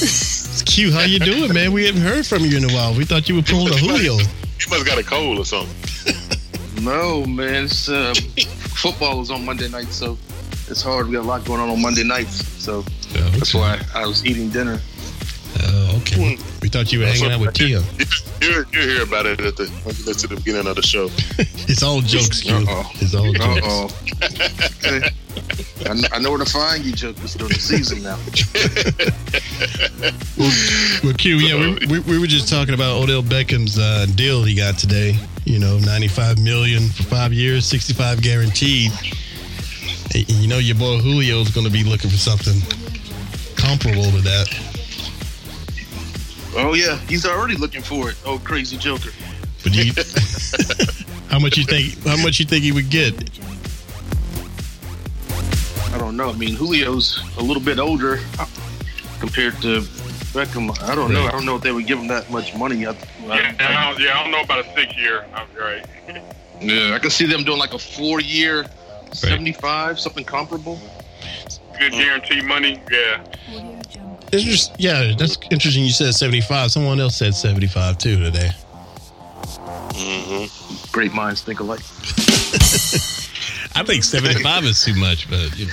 It's 0.00 0.62
Q. 0.66 0.90
How 0.90 1.02
you 1.02 1.18
doing, 1.18 1.52
man? 1.52 1.72
We 1.72 1.84
haven't 1.86 2.00
heard 2.00 2.26
from 2.26 2.44
you 2.44 2.56
in 2.56 2.64
a 2.64 2.72
while. 2.72 2.94
We 2.94 3.04
thought 3.04 3.28
you 3.28 3.36
were 3.36 3.42
pulling 3.42 3.74
a 3.74 3.76
Julio. 3.76 4.14
You 4.14 4.24
must 4.70 4.72
have 4.72 4.86
got 4.86 4.98
a 4.98 5.02
cold 5.04 5.38
or 5.38 5.44
something. 5.44 5.74
No, 6.82 7.26
man. 7.26 7.64
It's, 7.64 7.88
um, 7.88 8.14
football 8.14 9.20
is 9.20 9.30
on 9.30 9.44
Monday 9.44 9.68
night, 9.68 9.88
so 9.88 10.16
it's 10.68 10.82
hard. 10.82 11.08
We 11.08 11.12
got 11.14 11.24
a 11.24 11.28
lot 11.28 11.44
going 11.44 11.60
on 11.60 11.68
on 11.68 11.82
Monday 11.82 12.04
nights, 12.04 12.46
so 12.62 12.84
that's 13.12 13.54
why 13.54 13.80
I 13.94 14.06
was 14.06 14.24
eating 14.26 14.50
dinner. 14.50 14.78
Oh, 15.60 15.96
okay. 16.02 16.36
We 16.62 16.68
thought 16.68 16.92
you 16.92 17.00
were 17.00 17.06
hanging 17.06 17.32
out 17.32 17.40
with 17.40 17.54
Tia. 17.54 17.82
You 18.40 18.64
you 18.72 18.80
hear 18.80 19.02
about 19.02 19.26
it 19.26 19.40
at 19.40 19.56
the 19.56 19.66
when 19.82 19.96
you 19.96 20.04
listen 20.04 20.28
to 20.28 20.36
the 20.36 20.40
beginning 20.40 20.68
of 20.68 20.76
the 20.76 20.82
show. 20.82 21.08
It's 21.70 21.82
all 21.82 22.00
jokes, 22.00 22.40
Q. 22.40 22.54
Uh-oh. 22.54 22.90
It's 22.94 23.14
all 23.14 23.28
Uh 23.28 23.32
jokes. 23.60 23.66
oh. 23.68 23.88
I, 25.80 25.82
kn- 25.94 26.06
I 26.12 26.18
know 26.18 26.30
where 26.30 26.38
to 26.38 26.46
find 26.50 26.82
you, 26.84 26.92
jokers 26.92 27.34
during 27.34 27.52
the 27.52 27.60
season 27.60 28.02
now. 28.02 28.18
Well, 31.04 31.14
Q, 31.14 31.36
yeah, 31.36 31.54
we, 31.56 31.86
we, 31.86 31.98
we 32.00 32.18
were 32.18 32.26
just 32.26 32.48
talking 32.48 32.74
about 32.74 33.00
Odell 33.02 33.22
Beckham's 33.22 33.78
uh, 33.78 34.06
deal 34.14 34.42
he 34.44 34.54
got 34.54 34.78
today. 34.78 35.16
You 35.44 35.58
know, 35.58 35.78
ninety-five 35.78 36.38
million 36.38 36.88
for 36.88 37.02
five 37.04 37.32
years, 37.32 37.66
sixty-five 37.66 38.22
guaranteed. 38.22 38.90
And 40.14 40.28
you 40.30 40.48
know, 40.48 40.58
your 40.58 40.76
boy 40.76 41.00
Julio's 41.00 41.50
going 41.50 41.66
to 41.66 41.72
be 41.72 41.84
looking 41.84 42.10
for 42.10 42.16
something 42.16 42.60
comparable 43.68 44.10
to 44.10 44.20
that. 44.22 44.48
Oh 46.56 46.74
yeah, 46.74 46.96
he's 47.08 47.26
already 47.26 47.54
looking 47.54 47.82
for 47.82 48.10
it. 48.10 48.16
Oh, 48.24 48.38
crazy 48.38 48.78
joker. 48.78 49.10
But 49.62 49.74
you, 49.74 49.92
how 51.28 51.38
much 51.38 51.58
you 51.58 51.64
think? 51.64 52.02
How 52.04 52.16
much 52.16 52.40
you 52.40 52.46
think 52.46 52.64
he 52.64 52.72
would 52.72 52.88
get? 52.88 53.12
I 55.92 55.98
don't 55.98 56.16
know. 56.16 56.30
I 56.30 56.36
mean, 56.36 56.56
Julio's 56.56 57.22
a 57.36 57.42
little 57.42 57.62
bit 57.62 57.78
older 57.78 58.20
compared 59.20 59.60
to 59.62 59.80
Beckham. 60.32 60.70
I 60.82 60.94
don't 60.94 61.12
know. 61.12 61.26
I 61.26 61.30
don't 61.30 61.44
know 61.44 61.56
if 61.56 61.62
they 61.62 61.72
would 61.72 61.86
give 61.86 61.98
him 61.98 62.08
that 62.08 62.30
much 62.30 62.54
money. 62.56 62.86
I, 62.86 62.92
Yeah, 63.20 63.54
I 63.58 63.90
don't, 63.90 64.02
yeah, 64.02 64.18
I 64.18 64.22
don't 64.22 64.30
know 64.30 64.40
about 64.40 64.64
a 64.64 64.74
six 64.74 64.96
year. 64.96 65.26
I'm 65.34 65.46
right. 65.58 65.84
yeah, 66.62 66.94
I 66.94 66.98
can 66.98 67.10
see 67.10 67.26
them 67.26 67.44
doing 67.44 67.58
like 67.58 67.74
a 67.74 67.78
four-year, 67.78 68.64
seventy-five, 69.12 70.00
something 70.00 70.24
comparable. 70.24 70.80
Good 71.78 71.92
guarantee 71.92 72.40
money. 72.42 72.80
Yeah. 72.90 73.24
It's 74.32 74.42
just, 74.42 74.78
yeah, 74.78 75.14
that's 75.18 75.38
interesting. 75.50 75.84
You 75.84 75.90
said 75.90 76.14
seventy-five. 76.14 76.70
Someone 76.70 77.00
else 77.00 77.16
said 77.16 77.34
seventy-five 77.34 77.98
too 77.98 78.18
today. 78.18 78.50
Great 80.92 81.12
minds 81.12 81.42
think 81.42 81.60
alike. 81.60 81.80
I 83.76 83.84
think 83.84 84.02
seventy-five 84.04 84.64
is 84.64 84.82
too 84.84 84.94
much, 84.94 85.28
but 85.30 85.56
you 85.58 85.66
know. 85.66 85.72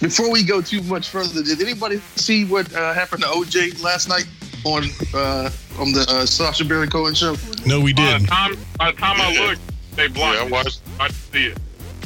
Before 0.00 0.30
we 0.30 0.44
go 0.44 0.60
too 0.60 0.82
much 0.82 1.08
further, 1.08 1.42
did 1.42 1.60
anybody 1.62 1.98
see 2.16 2.44
what 2.44 2.72
uh, 2.74 2.92
happened 2.92 3.22
to 3.22 3.28
OJ 3.28 3.82
last 3.82 4.08
night 4.08 4.26
on 4.64 4.84
uh, 5.14 5.50
on 5.78 5.92
the 5.92 6.04
uh, 6.08 6.26
Sacha 6.26 6.64
Baron 6.64 6.90
Cohen 6.90 7.14
show? 7.14 7.34
no, 7.64 7.80
we 7.80 7.92
By 7.94 8.02
the 8.04 8.10
didn't. 8.18 8.26
time, 8.28 8.56
by 8.78 8.90
the 8.92 8.98
time 8.98 9.16
I 9.20 9.34
looked, 9.48 9.96
they 9.96 10.08
blocked 10.08 10.36
Yeah, 10.36 10.42
I 10.42 10.46
it. 10.46 10.52
watched- 10.52 10.80
I 11.00 11.08
didn't 11.08 11.18
see 11.32 11.46
it. 11.46 11.58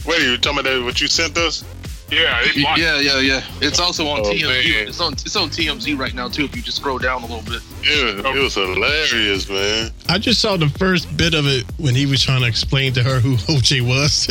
Wait, 0.06 0.22
you 0.22 0.38
talking 0.38 0.60
about 0.60 0.70
that, 0.70 0.82
what 0.84 1.00
you 1.00 1.08
sent 1.08 1.36
us? 1.36 1.64
Yeah, 2.10 2.42
Yeah, 2.76 2.98
yeah, 3.00 3.18
yeah. 3.20 3.42
It's 3.60 3.78
also 3.78 4.06
on 4.08 4.20
Oh, 4.20 4.24
TMZ. 4.32 4.42
man. 4.42 4.88
It's 4.88 5.00
on 5.00 5.12
it's 5.12 5.36
on 5.36 5.48
TMZ 5.50 5.96
right 5.98 6.14
now 6.14 6.28
too. 6.28 6.44
If 6.44 6.56
you 6.56 6.62
just 6.62 6.78
scroll 6.78 6.98
down 6.98 7.22
a 7.22 7.26
little 7.26 7.42
bit. 7.48 7.62
Yeah, 7.84 8.30
it 8.34 8.42
was 8.42 8.54
hilarious, 8.54 9.48
man. 9.48 9.90
I 10.08 10.18
just 10.18 10.40
saw 10.40 10.56
the 10.56 10.68
first 10.70 11.16
bit 11.16 11.34
of 11.34 11.46
it 11.46 11.64
when 11.78 11.94
he 11.94 12.06
was 12.06 12.22
trying 12.22 12.40
to 12.42 12.48
explain 12.48 12.92
to 12.94 13.02
her 13.02 13.20
who 13.20 13.36
OJ 13.54 13.82
was. 13.86 14.28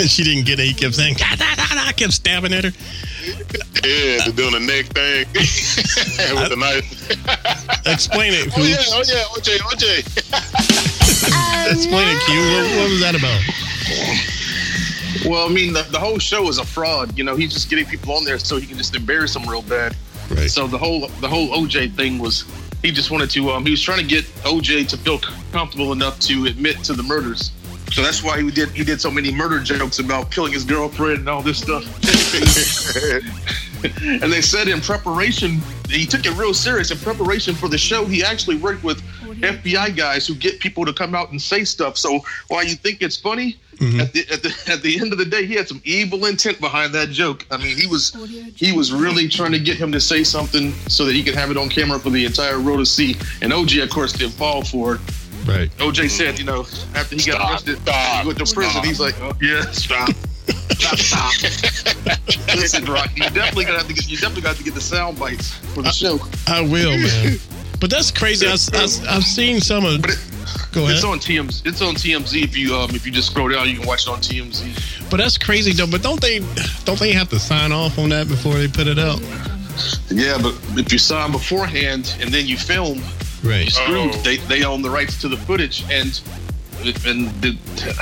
and 0.00 0.08
she 0.10 0.24
didn't 0.24 0.44
get 0.46 0.58
it. 0.58 0.64
He 0.66 0.74
kept 0.74 0.94
saying, 0.94 1.14
"God, 1.18 1.38
da, 1.38 1.54
da, 1.54 1.66
da," 1.74 1.92
kept 1.92 2.12
stabbing 2.14 2.52
at 2.54 2.64
her. 2.64 2.72
Yeah, 3.84 4.24
they're 4.24 4.32
doing 4.32 4.52
the 4.54 4.60
neck 4.60 4.86
thing 4.86 5.26
with 6.34 6.48
the 6.48 6.56
knife. 6.56 6.88
Explain 7.86 8.32
it, 8.34 8.50
Oh 8.56 8.62
yeah, 8.64 8.76
oh 8.96 9.04
yeah, 9.06 9.22
OJ, 9.36 9.58
OJ. 9.60 9.82
Explain 11.70 12.08
it, 12.08 12.18
Q. 12.24 12.40
What, 12.40 12.64
what 12.80 12.90
was 12.90 13.00
that 13.00 13.14
about? 13.14 13.40
Well, 15.26 15.48
I 15.48 15.52
mean, 15.52 15.72
the, 15.72 15.82
the 15.90 15.98
whole 15.98 16.18
show 16.18 16.48
is 16.48 16.58
a 16.58 16.64
fraud. 16.64 17.16
You 17.16 17.24
know, 17.24 17.36
he's 17.36 17.52
just 17.52 17.70
getting 17.70 17.86
people 17.86 18.14
on 18.14 18.24
there 18.24 18.38
so 18.38 18.56
he 18.58 18.66
can 18.66 18.76
just 18.76 18.94
embarrass 18.94 19.34
them 19.34 19.48
real 19.48 19.62
bad. 19.62 19.96
Right. 20.30 20.50
So 20.50 20.66
the 20.66 20.78
whole 20.78 21.08
the 21.20 21.28
whole 21.28 21.48
OJ 21.48 21.94
thing 21.94 22.18
was 22.18 22.44
he 22.82 22.90
just 22.92 23.10
wanted 23.10 23.30
to 23.30 23.50
um 23.50 23.64
he 23.64 23.70
was 23.70 23.82
trying 23.82 23.98
to 23.98 24.04
get 24.04 24.24
OJ 24.44 24.88
to 24.88 24.96
feel 24.98 25.18
comfortable 25.52 25.92
enough 25.92 26.20
to 26.20 26.46
admit 26.46 26.84
to 26.84 26.92
the 26.92 27.02
murders. 27.02 27.52
So 27.92 28.02
that's 28.02 28.22
why 28.22 28.42
he 28.42 28.50
did 28.50 28.68
he 28.70 28.84
did 28.84 29.00
so 29.00 29.10
many 29.10 29.32
murder 29.32 29.60
jokes 29.60 29.98
about 29.98 30.30
killing 30.30 30.52
his 30.52 30.64
girlfriend 30.64 31.20
and 31.20 31.28
all 31.28 31.40
this 31.40 31.58
stuff. 31.58 31.84
and 34.00 34.32
they 34.32 34.42
said 34.42 34.68
in 34.68 34.80
preparation, 34.80 35.60
he 35.88 36.04
took 36.04 36.26
it 36.26 36.36
real 36.36 36.52
serious. 36.52 36.90
In 36.90 36.98
preparation 36.98 37.54
for 37.54 37.68
the 37.68 37.78
show, 37.78 38.04
he 38.04 38.22
actually 38.22 38.56
worked 38.56 38.84
with 38.84 39.00
FBI 39.40 39.96
guys 39.96 40.26
who 40.26 40.34
get 40.34 40.60
people 40.60 40.84
to 40.84 40.92
come 40.92 41.14
out 41.14 41.30
and 41.30 41.40
say 41.40 41.64
stuff. 41.64 41.96
So 41.96 42.20
while 42.48 42.64
you 42.64 42.74
think 42.74 43.00
it's 43.00 43.16
funny, 43.16 43.58
Mhm. 43.78 44.00
at 44.00 44.12
the, 44.12 44.20
at 44.32 44.42
the 44.42 44.72
at 44.72 44.82
the 44.82 44.98
end 45.00 45.12
of 45.12 45.18
the 45.18 45.24
day, 45.24 45.46
he 45.46 45.54
had 45.54 45.68
some 45.68 45.80
evil 45.84 46.26
intent 46.26 46.58
behind 46.60 46.92
that 46.94 47.10
joke. 47.10 47.46
I 47.50 47.56
mean, 47.58 47.76
he 47.76 47.86
was 47.86 48.12
he 48.56 48.72
was 48.72 48.92
really 48.92 49.28
trying 49.28 49.52
to 49.52 49.58
get 49.60 49.76
him 49.76 49.92
to 49.92 50.00
say 50.00 50.24
something 50.24 50.72
so 50.88 51.04
that 51.04 51.14
he 51.14 51.22
could 51.22 51.34
have 51.36 51.50
it 51.50 51.56
on 51.56 51.68
camera 51.68 51.98
for 52.00 52.10
the 52.10 52.24
entire 52.24 52.60
world 52.60 52.80
to 52.80 52.86
see. 52.86 53.16
And 53.40 53.52
OJ, 53.52 53.82
of 53.84 53.90
course, 53.90 54.12
didn't 54.12 54.32
fall 54.34 54.62
for 54.64 54.96
it. 54.96 55.00
Right. 55.46 55.70
OJ 55.78 56.10
said, 56.10 56.38
you 56.38 56.44
know, 56.44 56.66
after 56.94 57.14
he 57.16 57.30
got 57.30 57.40
arrested, 57.50 57.78
stop, 57.82 58.22
he 58.22 58.26
went 58.26 58.38
to 58.40 58.52
prison. 58.54 58.70
stop. 58.72 58.84
He's 58.84 59.00
like, 59.00 59.14
oh, 59.22 59.32
yeah, 59.40 59.62
stop. 59.70 60.10
Stop, 60.72 60.98
stop. 60.98 61.32
Listen, 62.56 62.84
Rock, 62.86 63.10
you 63.16 63.22
definitely 63.30 63.64
gonna 63.64 63.78
have 63.78 63.86
to 63.88 63.94
get 63.94 64.08
you 64.08 64.16
definitely 64.16 64.42
got 64.42 64.56
to 64.56 64.64
get 64.64 64.74
the 64.74 64.80
sound 64.80 65.18
bites 65.18 65.54
for 65.74 65.82
the 65.82 65.90
show. 65.92 66.18
I 66.46 66.60
will, 66.62 66.96
man. 66.98 67.38
But 67.80 67.90
that's 67.90 68.10
crazy. 68.10 68.46
I, 68.46 68.50
I, 68.52 69.12
have 69.14 69.24
seen 69.24 69.60
some 69.60 69.84
of. 69.84 70.02
But 70.02 70.10
it, 70.12 70.18
Go 70.72 70.82
ahead. 70.84 70.96
it's 70.96 71.04
on 71.04 71.18
TMZ. 71.18 71.66
It's 71.66 71.80
on 71.82 71.94
TMZ. 71.94 72.42
If 72.42 72.56
you 72.56 72.74
um 72.74 72.90
if 72.94 73.06
you 73.06 73.12
just 73.12 73.30
scroll 73.30 73.48
down, 73.48 73.68
you 73.68 73.76
can 73.78 73.86
watch 73.86 74.02
it 74.06 74.10
on 74.10 74.18
TMZ. 74.18 75.10
But 75.10 75.18
that's 75.18 75.38
crazy 75.38 75.72
though. 75.72 75.86
But 75.86 76.02
don't 76.02 76.20
they 76.20 76.40
don't 76.84 76.98
they 76.98 77.12
have 77.12 77.28
to 77.30 77.38
sign 77.38 77.72
off 77.72 77.98
on 77.98 78.08
that 78.10 78.28
before 78.28 78.54
they 78.54 78.68
put 78.68 78.86
it 78.86 78.98
out? 78.98 79.20
Yeah, 80.10 80.38
but 80.42 80.54
if 80.78 80.92
you 80.92 80.98
sign 80.98 81.30
beforehand 81.32 82.16
and 82.20 82.32
then 82.32 82.46
you 82.46 82.56
film, 82.56 83.00
Right. 83.44 83.70
screwed. 83.70 84.14
Oh. 84.14 84.22
They 84.24 84.38
they 84.38 84.64
own 84.64 84.82
the 84.82 84.90
rights 84.90 85.20
to 85.20 85.28
the 85.28 85.36
footage, 85.36 85.84
and 85.90 86.20
and 87.06 87.28
the, 87.42 87.56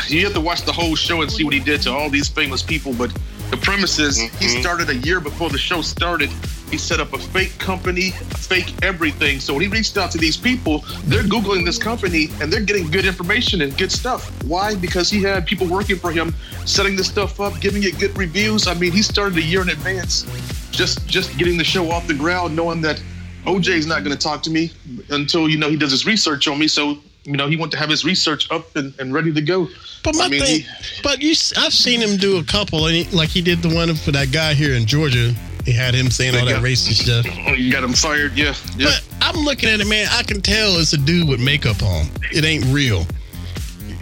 you 0.08 0.24
have 0.24 0.34
to 0.34 0.40
watch 0.40 0.62
the 0.62 0.72
whole 0.72 0.96
show 0.96 1.22
and 1.22 1.30
see 1.30 1.44
what 1.44 1.54
he 1.54 1.60
did 1.60 1.82
to 1.82 1.92
all 1.92 2.08
these 2.10 2.28
famous 2.28 2.62
people. 2.62 2.92
But 2.94 3.10
the 3.50 3.56
premise 3.58 3.98
is 3.98 4.16
he 4.18 4.28
Mhm. 4.28 4.60
started 4.60 4.90
a 4.90 4.96
year 4.96 5.20
before 5.20 5.50
the 5.50 5.58
show 5.58 5.82
started. 5.82 6.30
He 6.70 6.78
set 6.78 6.98
up 6.98 7.12
a 7.12 7.18
fake 7.18 7.56
company, 7.58 8.10
fake 8.10 8.74
everything. 8.82 9.38
So 9.40 9.54
when 9.54 9.62
he 9.62 9.68
reached 9.68 9.96
out 9.96 10.10
to 10.12 10.18
these 10.18 10.36
people, 10.36 10.84
they're 11.04 11.22
googling 11.22 11.64
this 11.64 11.78
company 11.78 12.28
and 12.40 12.52
they're 12.52 12.60
getting 12.60 12.90
good 12.90 13.04
information 13.04 13.62
and 13.62 13.76
good 13.78 13.92
stuff. 13.92 14.30
Why? 14.44 14.74
Because 14.74 15.08
he 15.08 15.22
had 15.22 15.46
people 15.46 15.66
working 15.66 15.96
for 15.96 16.10
him, 16.10 16.34
setting 16.64 16.96
this 16.96 17.06
stuff 17.06 17.40
up, 17.40 17.60
giving 17.60 17.84
it 17.84 17.98
good 17.98 18.16
reviews. 18.18 18.66
I 18.66 18.74
mean, 18.74 18.92
he 18.92 19.02
started 19.02 19.38
a 19.38 19.42
year 19.42 19.62
in 19.62 19.70
advance, 19.70 20.24
just 20.70 21.06
just 21.06 21.36
getting 21.38 21.56
the 21.56 21.64
show 21.64 21.90
off 21.90 22.06
the 22.06 22.14
ground, 22.14 22.56
knowing 22.56 22.80
that 22.82 23.00
OJ's 23.44 23.86
not 23.86 24.02
going 24.02 24.16
to 24.16 24.22
talk 24.22 24.42
to 24.42 24.50
me 24.50 24.72
until 25.10 25.48
you 25.48 25.56
know 25.56 25.70
he 25.70 25.76
does 25.76 25.92
his 25.92 26.04
research 26.04 26.48
on 26.48 26.58
me. 26.58 26.66
So 26.66 26.98
you 27.26 27.36
know 27.36 27.48
he 27.48 27.56
want 27.56 27.72
to 27.72 27.78
have 27.78 27.90
his 27.90 28.04
research 28.04 28.50
up 28.50 28.74
and, 28.76 28.94
and 28.98 29.12
ready 29.12 29.32
to 29.32 29.40
go. 29.40 29.68
But 30.02 30.14
my 30.16 30.24
I 30.24 30.28
mean, 30.28 30.40
thing, 30.40 30.60
he- 30.60 30.66
but 31.02 31.20
you, 31.20 31.34
I've 31.58 31.72
seen 31.74 32.00
him 32.00 32.16
do 32.16 32.38
a 32.38 32.44
couple, 32.44 32.86
and 32.86 32.94
he, 32.94 33.04
like 33.16 33.28
he 33.28 33.42
did 33.42 33.60
the 33.62 33.74
one 33.74 33.94
for 33.96 34.12
that 34.12 34.32
guy 34.32 34.54
here 34.54 34.74
in 34.74 34.86
Georgia. 34.86 35.34
He 35.64 35.72
had 35.72 35.94
him 35.94 36.12
saying 36.12 36.36
all 36.36 36.46
that 36.46 36.62
racist 36.62 37.02
stuff. 37.02 37.26
Oh, 37.48 37.52
you 37.52 37.72
got 37.72 37.82
him 37.82 37.92
fired, 37.92 38.38
yeah, 38.38 38.54
yeah. 38.76 38.86
But 38.86 39.04
I'm 39.20 39.44
looking 39.44 39.68
at 39.68 39.80
it, 39.80 39.88
man. 39.88 40.06
I 40.12 40.22
can 40.22 40.40
tell 40.40 40.78
it's 40.78 40.92
a 40.92 40.96
dude 40.96 41.28
with 41.28 41.40
makeup 41.40 41.82
on. 41.82 42.06
It 42.30 42.44
ain't 42.44 42.64
real. 42.66 43.04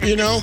You 0.03 0.15
know? 0.15 0.41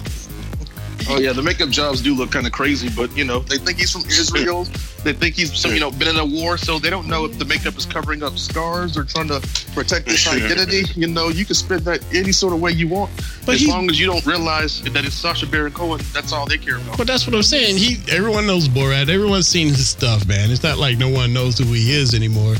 Oh 1.09 1.19
yeah, 1.21 1.33
the 1.33 1.43
makeup 1.43 1.69
jobs 1.71 2.01
do 2.03 2.15
look 2.15 2.33
kind 2.33 2.47
of 2.47 2.53
crazy, 2.53 2.89
but 2.89 3.17
you 3.17 3.25
know 3.25 3.39
they 3.41 3.59
think 3.59 3.79
he's 3.79 3.93
from 3.93 4.03
Israel. 4.07 4.67
They 5.05 5.13
think 5.13 5.35
he's 5.35 5.53
some, 5.59 5.73
you 5.73 5.81
know 5.81 5.91
been 5.91 6.09
in 6.09 6.17
a 6.17 6.25
war, 6.25 6.57
so 6.57 6.79
they 6.79 6.91
don't 6.91 7.09
know 7.09 7.25
if 7.25 7.39
the 7.39 7.45
makeup 7.45 7.77
is 7.77 7.85
covering 7.87 8.23
up 8.23 8.39
scars 8.39 8.97
or 8.97 9.05
trying 9.05 9.29
to 9.29 9.41
protect 9.75 10.09
his 10.09 10.27
identity. 10.29 10.85
You 10.95 11.09
know, 11.09 11.29
you 11.29 11.45
can 11.45 11.55
spin 11.55 11.83
that 11.85 12.05
any 12.15 12.33
sort 12.33 12.53
of 12.53 12.61
way 12.61 12.71
you 12.73 12.89
want, 12.89 13.11
But 13.45 13.57
as 13.57 13.63
he- 13.63 13.67
long 13.69 13.91
as 13.91 13.99
you 13.99 14.07
don't 14.07 14.25
realize 14.25 14.81
that 14.83 15.05
it's 15.05 15.15
Sacha 15.15 15.47
Baron 15.47 15.73
Cohen. 15.73 16.01
That's 16.13 16.33
all 16.33 16.47
they 16.47 16.59
care 16.59 16.77
about. 16.77 16.99
But 16.99 17.07
that's 17.07 17.27
what 17.27 17.35
I'm 17.35 17.43
saying. 17.43 17.77
He, 17.79 17.99
everyone 18.11 18.47
knows 18.47 18.69
Borat. 18.69 19.09
Everyone's 19.09 19.49
seen 19.49 19.69
his 19.69 19.89
stuff, 19.89 20.27
man. 20.27 20.51
It's 20.51 20.63
not 20.63 20.79
like 20.79 20.99
no 20.99 21.09
one 21.09 21.33
knows 21.33 21.59
who 21.59 21.65
he 21.65 21.93
is 21.93 22.15
anymore. 22.15 22.55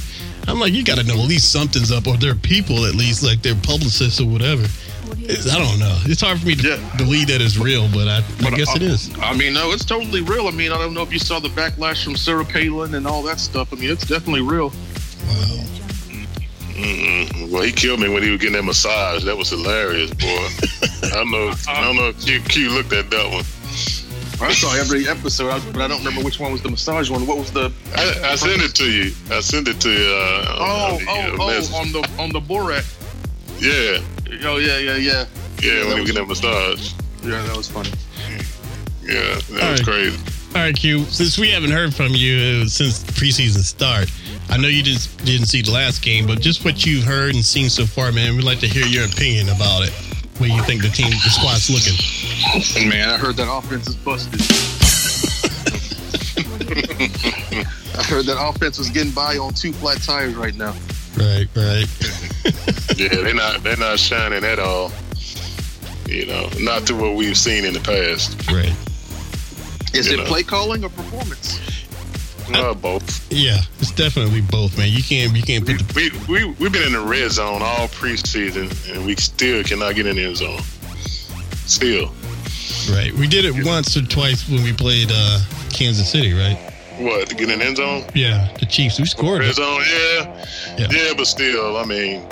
I'm 0.49 0.59
like, 0.59 0.73
you 0.73 0.83
got 0.83 0.99
to 0.99 1.05
know 1.05 1.15
at 1.15 1.29
least 1.29 1.53
something's 1.53 1.93
up, 1.93 2.09
or 2.09 2.17
there 2.17 2.33
are 2.33 2.35
people 2.35 2.85
at 2.87 2.97
least, 2.97 3.23
like 3.23 3.43
their 3.43 3.55
publicists 3.55 4.21
or 4.21 4.27
whatever. 4.27 4.67
It's, 5.33 5.53
I 5.53 5.59
don't 5.59 5.79
know. 5.79 5.97
It's 6.05 6.21
hard 6.21 6.41
for 6.41 6.47
me 6.47 6.55
to 6.57 6.69
Yeah. 6.69 6.97
believe 6.97 7.29
that 7.29 7.41
it's 7.41 7.57
real, 7.57 7.89
but 7.93 8.09
I, 8.09 8.19
I 8.47 8.51
guess 8.51 8.69
uh, 8.71 8.77
it 8.77 8.83
is. 8.83 9.11
I 9.21 9.35
mean, 9.35 9.53
no, 9.55 9.73
it's 9.73 9.85
totally 9.85 10.23
real. 10.23 10.47
I 10.47 10.51
mean, 10.51 10.73
I 10.73 10.79
don't 10.79 10.95
know 10.95 11.03
if 11.03 11.13
you 11.13 11.19
saw 11.19 11.39
the 11.41 11.49
backlash 11.49 12.05
from 12.05 12.17
Sarah 12.17 12.45
Palin 12.45 12.95
and 12.95 13.07
all 13.07 13.23
that 13.25 13.41
stuff. 13.41 13.73
I 13.73 13.77
mean, 13.77 13.91
it's 13.91 14.07
definitely 14.07 14.43
real. 14.43 14.71
Wow. 15.29 15.65
Mm-mm. 16.75 17.51
Well, 17.51 17.63
he 17.63 17.73
killed 17.73 18.01
me 18.01 18.09
when 18.09 18.23
he 18.23 18.31
was 18.31 18.41
getting 18.41 18.55
that 18.57 18.65
massage. 18.65 19.25
That 19.25 19.37
was 19.37 19.51
hilarious, 19.51 20.11
boy. 20.11 20.27
I 21.07 21.11
don't 21.11 21.31
know. 21.31 21.53
I 21.69 21.81
don't 21.85 21.97
know 21.97 22.09
if 22.09 22.21
Q, 22.25 22.41
Q 22.43 22.71
looked 22.71 22.93
at 22.93 23.11
that 23.11 23.31
one. 23.31 23.45
I 24.41 24.53
saw 24.55 24.75
every 24.75 25.07
episode, 25.07 25.63
but 25.73 25.83
I 25.83 25.87
don't 25.87 25.99
remember 25.99 26.25
which 26.25 26.41
one 26.41 26.51
was 26.51 26.63
the 26.63 26.71
massage 26.71 27.11
one. 27.11 27.27
What 27.27 27.39
was 27.39 27.53
the? 27.53 27.71
I, 27.95 28.33
I 28.33 28.35
sent 28.35 28.61
it 28.63 28.75
to 28.77 28.91
you. 28.91 29.13
I 29.31 29.41
sent 29.41 29.69
it 29.69 29.81
to 29.83 29.91
you. 29.91 30.05
Uh, 30.15 30.57
Oh, 30.59 30.95
on 30.97 31.05
the, 31.05 31.11
uh, 31.11 31.37
oh, 31.39 31.47
message. 31.47 31.75
oh, 31.75 31.79
on 31.81 31.93
the 31.93 32.11
on 32.23 32.29
the 32.33 32.41
Borat. 32.41 32.85
yeah, 33.61 34.01
Oh 34.45 34.57
yeah, 34.57 34.79
yeah, 34.79 34.97
yeah. 34.97 35.25
yeah. 35.61 35.81
When 35.81 35.89
that 35.91 35.95
he 35.95 36.01
was 36.01 36.11
getting 36.11 36.15
that 36.15 36.27
was- 36.29 36.43
massage. 36.43 36.93
Yeah, 37.23 37.43
that 37.43 37.57
was 37.57 37.69
funny. 37.69 37.91
Yeah, 39.03 39.13
that 39.53 39.63
All 39.63 39.71
was 39.71 39.81
right. 39.81 39.85
crazy. 39.85 40.19
All 40.55 40.61
right, 40.63 40.75
Q. 40.77 41.05
Since 41.05 41.39
we 41.39 41.51
haven't 41.51 41.71
heard 41.71 41.95
from 41.95 42.09
you 42.13 42.63
uh, 42.63 42.67
since 42.67 43.03
preseason 43.05 43.61
start, 43.61 44.11
I 44.51 44.57
know 44.57 44.69
you 44.69 44.83
didn't 44.83 45.09
didn't 45.25 45.47
see 45.47 45.63
the 45.63 45.71
last 45.71 46.03
game, 46.03 46.27
but 46.27 46.41
just 46.41 46.65
what 46.65 46.85
you've 46.85 47.05
heard 47.05 47.35
and 47.35 47.45
seen 47.45 47.69
so 47.71 47.87
far, 47.87 48.11
man, 48.13 48.35
we'd 48.37 48.45
like 48.45 48.59
to 48.61 48.69
hear 48.69 48.87
your 48.87 49.05
opinion 49.07 49.49
about 49.51 49.83
it. 49.87 49.93
Where 50.39 50.51
you 50.51 50.63
think 50.65 50.83
the 50.83 50.89
team, 50.89 51.11
the 51.11 51.31
squad's 51.31 51.71
looking? 51.71 52.89
Man, 52.89 53.09
I 53.09 53.17
heard 53.19 53.37
that 53.37 53.49
offense 53.53 53.87
is 53.89 53.95
busted. 53.97 54.41
I 57.99 58.03
heard 58.05 58.25
that 58.27 58.37
offense 58.41 58.79
was 58.79 58.91
getting 58.91 59.13
by 59.13 59.37
on 59.37 59.53
two 59.55 59.73
flat 59.73 60.03
tires 60.03 60.35
right 60.35 60.55
now. 60.57 60.75
Right, 61.17 61.47
right. 61.55 61.87
Yeah, 62.97 63.09
they're 63.09 63.35
not 63.35 63.63
they're 63.63 63.77
not 63.77 63.99
shining 63.99 64.45
at 64.45 64.59
all. 64.59 64.93
You 66.07 66.27
know, 66.27 66.49
not 66.61 66.87
to 66.89 66.95
what 66.95 67.15
we've 67.15 67.37
seen 67.37 67.65
in 67.65 67.73
the 67.73 67.81
past. 67.81 68.51
Right. 68.51 68.75
Is 69.95 70.09
You 70.09 70.15
it 70.15 70.17
know. 70.19 70.25
play 70.27 70.43
calling 70.43 70.85
or 70.85 70.89
performance? 70.91 71.59
Uh, 72.53 72.75
both. 72.75 73.33
Yeah, 73.33 73.59
it's 73.79 73.93
definitely 73.93 74.41
both, 74.43 74.77
man. 74.77 74.89
You 74.91 75.03
can't 75.03 75.35
you 75.35 75.43
can't 75.43 75.67
We, 75.67 75.77
put 75.79 75.89
the 75.89 76.25
we, 76.29 76.45
we, 76.45 76.55
we've 76.59 76.73
been 76.73 76.83
in 76.87 76.93
the 76.93 77.01
red 77.01 77.31
zone 77.31 77.63
all 77.63 77.89
preseason, 77.89 78.69
and 78.95 79.07
we 79.07 79.17
still 79.17 79.63
cannot 79.63 79.95
get 79.95 80.07
in 80.07 80.17
the 80.17 80.25
end 80.25 80.37
zone. 80.37 80.61
Still. 81.67 82.13
right. 82.95 83.13
We 83.15 83.27
did 83.29 83.45
it 83.45 83.65
once 83.65 83.97
or 83.97 84.03
twice 84.03 84.49
when 84.49 84.63
we 84.65 84.73
played 84.73 85.11
uh 85.13 85.41
Kansas 85.71 86.11
City, 86.11 86.35
right? 86.35 86.59
What, 87.03 87.29
to 87.29 87.35
get 87.35 87.51
in 87.51 87.59
the 87.59 87.65
end 87.65 87.77
zone? 87.77 88.05
Yeah, 88.15 88.49
the 88.59 88.67
Chiefs. 88.67 88.99
We 88.99 89.07
scored 89.07 89.41
Red 89.41 89.51
it. 89.51 89.57
zone, 89.57 89.83
yeah. 89.91 90.47
Yeah. 90.79 90.87
yeah. 90.91 91.13
but 91.17 91.27
still, 91.27 91.77
I 91.77 91.85
mean, 91.85 92.27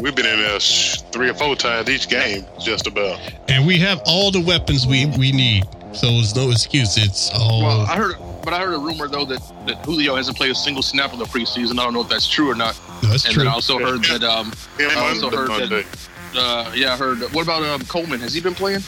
we've 0.00 0.14
been 0.14 0.26
in 0.26 0.40
there 0.40 0.58
three 0.60 1.28
or 1.30 1.34
four 1.34 1.56
times 1.56 1.88
each 1.88 2.08
game, 2.08 2.44
just 2.60 2.86
about. 2.86 3.18
And 3.48 3.66
we 3.66 3.78
have 3.78 4.00
all 4.06 4.30
the 4.30 4.40
weapons 4.40 4.86
we 4.86 5.06
we 5.18 5.32
need. 5.32 5.64
So 5.92 6.08
it's 6.08 6.34
no 6.34 6.50
excuse. 6.50 6.96
It's 6.96 7.30
all 7.34 7.62
Well, 7.62 7.80
I 7.82 7.96
heard, 7.96 8.16
but 8.44 8.52
I 8.52 8.58
heard 8.64 8.74
a 8.74 8.78
rumor 8.78 9.06
though 9.06 9.24
that, 9.26 9.40
that 9.68 9.84
Julio 9.84 10.16
hasn't 10.16 10.36
played 10.36 10.50
a 10.50 10.54
single 10.54 10.82
snap 10.82 11.12
in 11.12 11.20
the 11.20 11.24
preseason. 11.24 11.78
I 11.78 11.84
don't 11.84 11.94
know 11.94 12.00
if 12.00 12.08
that's 12.08 12.28
true 12.28 12.50
or 12.50 12.56
not. 12.56 12.76
no, 13.02 13.10
that's 13.10 13.24
And 13.26 13.32
true. 13.34 13.44
then 13.44 13.52
I 13.52 13.54
also 13.54 13.78
heard 13.78 14.02
that, 14.04 14.24
um, 14.24 14.52
Yeah, 14.78 14.88
I 14.90 15.10
also 15.10 15.30
heard 15.30 15.48
Monday. 15.48 15.84
that, 15.84 16.36
uh, 16.36 16.72
yeah, 16.74 16.94
I 16.94 16.96
heard. 16.96 17.20
What 17.32 17.42
about 17.42 17.62
um, 17.62 17.82
Coleman? 17.86 18.18
Has 18.20 18.34
he 18.34 18.40
been 18.40 18.56
playing? 18.56 18.80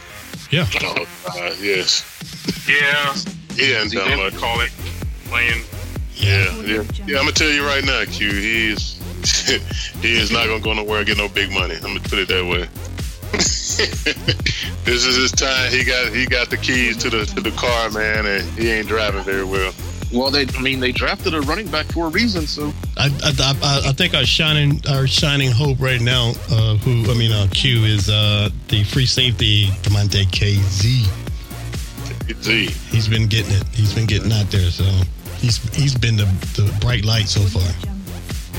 yeah. 0.50 0.66
Oh, 0.82 1.06
uh, 1.28 1.54
yes. 1.60 2.02
Yeah, 2.68 3.14
He 3.54 3.70
hasn't 3.72 3.92
they 4.02 4.08
done 4.10 4.18
much. 4.18 4.34
call 4.36 4.60
it 4.60 4.72
playing. 5.28 5.62
Yeah, 6.14 6.54
yeah. 6.62 6.82
Yeah, 7.06 7.18
I'm 7.18 7.24
going 7.24 7.26
to 7.28 7.32
tell 7.32 7.50
you 7.50 7.64
right 7.64 7.84
now, 7.84 8.04
Q, 8.04 8.30
he 8.30 8.68
is, 8.70 8.98
he 10.00 10.16
is 10.16 10.30
not 10.30 10.46
going 10.46 10.58
to 10.58 10.64
go 10.64 10.72
nowhere 10.72 10.98
and 10.98 11.06
get 11.06 11.18
no 11.18 11.28
big 11.28 11.50
money. 11.50 11.74
I'm 11.76 11.82
going 11.82 12.00
to 12.00 12.08
put 12.08 12.18
it 12.18 12.28
that 12.28 12.44
way. 12.44 12.68
this 14.84 15.04
is 15.04 15.16
his 15.16 15.32
time. 15.32 15.70
He 15.70 15.84
got 15.84 16.12
he 16.14 16.24
got 16.24 16.48
the 16.48 16.56
keys 16.56 16.96
to 16.98 17.10
the 17.10 17.26
to 17.26 17.40
the 17.40 17.50
car, 17.50 17.90
man, 17.90 18.24
and 18.24 18.42
he 18.58 18.70
ain't 18.70 18.88
driving 18.88 19.24
very 19.24 19.44
well. 19.44 19.72
Well, 20.12 20.30
they, 20.30 20.46
I 20.46 20.62
mean, 20.62 20.78
they 20.80 20.92
drafted 20.92 21.34
a 21.34 21.40
running 21.42 21.68
back 21.68 21.86
for 21.86 22.06
a 22.06 22.08
reason. 22.08 22.46
So 22.46 22.72
I, 22.96 23.06
I, 23.24 23.32
I, 23.62 23.88
I 23.88 23.92
think 23.92 24.14
our 24.14 24.24
shining 24.24 24.80
our 24.88 25.06
shining 25.06 25.50
hope 25.50 25.80
right 25.80 26.00
now, 26.00 26.32
uh, 26.50 26.76
who 26.76 27.10
I 27.10 27.14
mean, 27.14 27.32
uh, 27.32 27.48
Q 27.50 27.84
is 27.84 28.08
uh, 28.08 28.48
the 28.68 28.84
free 28.84 29.06
safety 29.06 29.66
Damontae 29.82 30.26
Kazee. 30.26 31.06
Z. 32.42 32.66
He's 32.90 33.08
been 33.08 33.26
getting 33.26 33.52
it. 33.54 33.64
He's 33.68 33.92
been 33.94 34.06
getting 34.06 34.32
out 34.32 34.50
there. 34.50 34.70
So 34.70 34.84
he's 35.38 35.58
he's 35.74 35.94
been 35.94 36.16
the, 36.16 36.24
the 36.56 36.72
bright 36.80 37.04
light 37.04 37.28
so 37.28 37.40
far. 37.40 37.62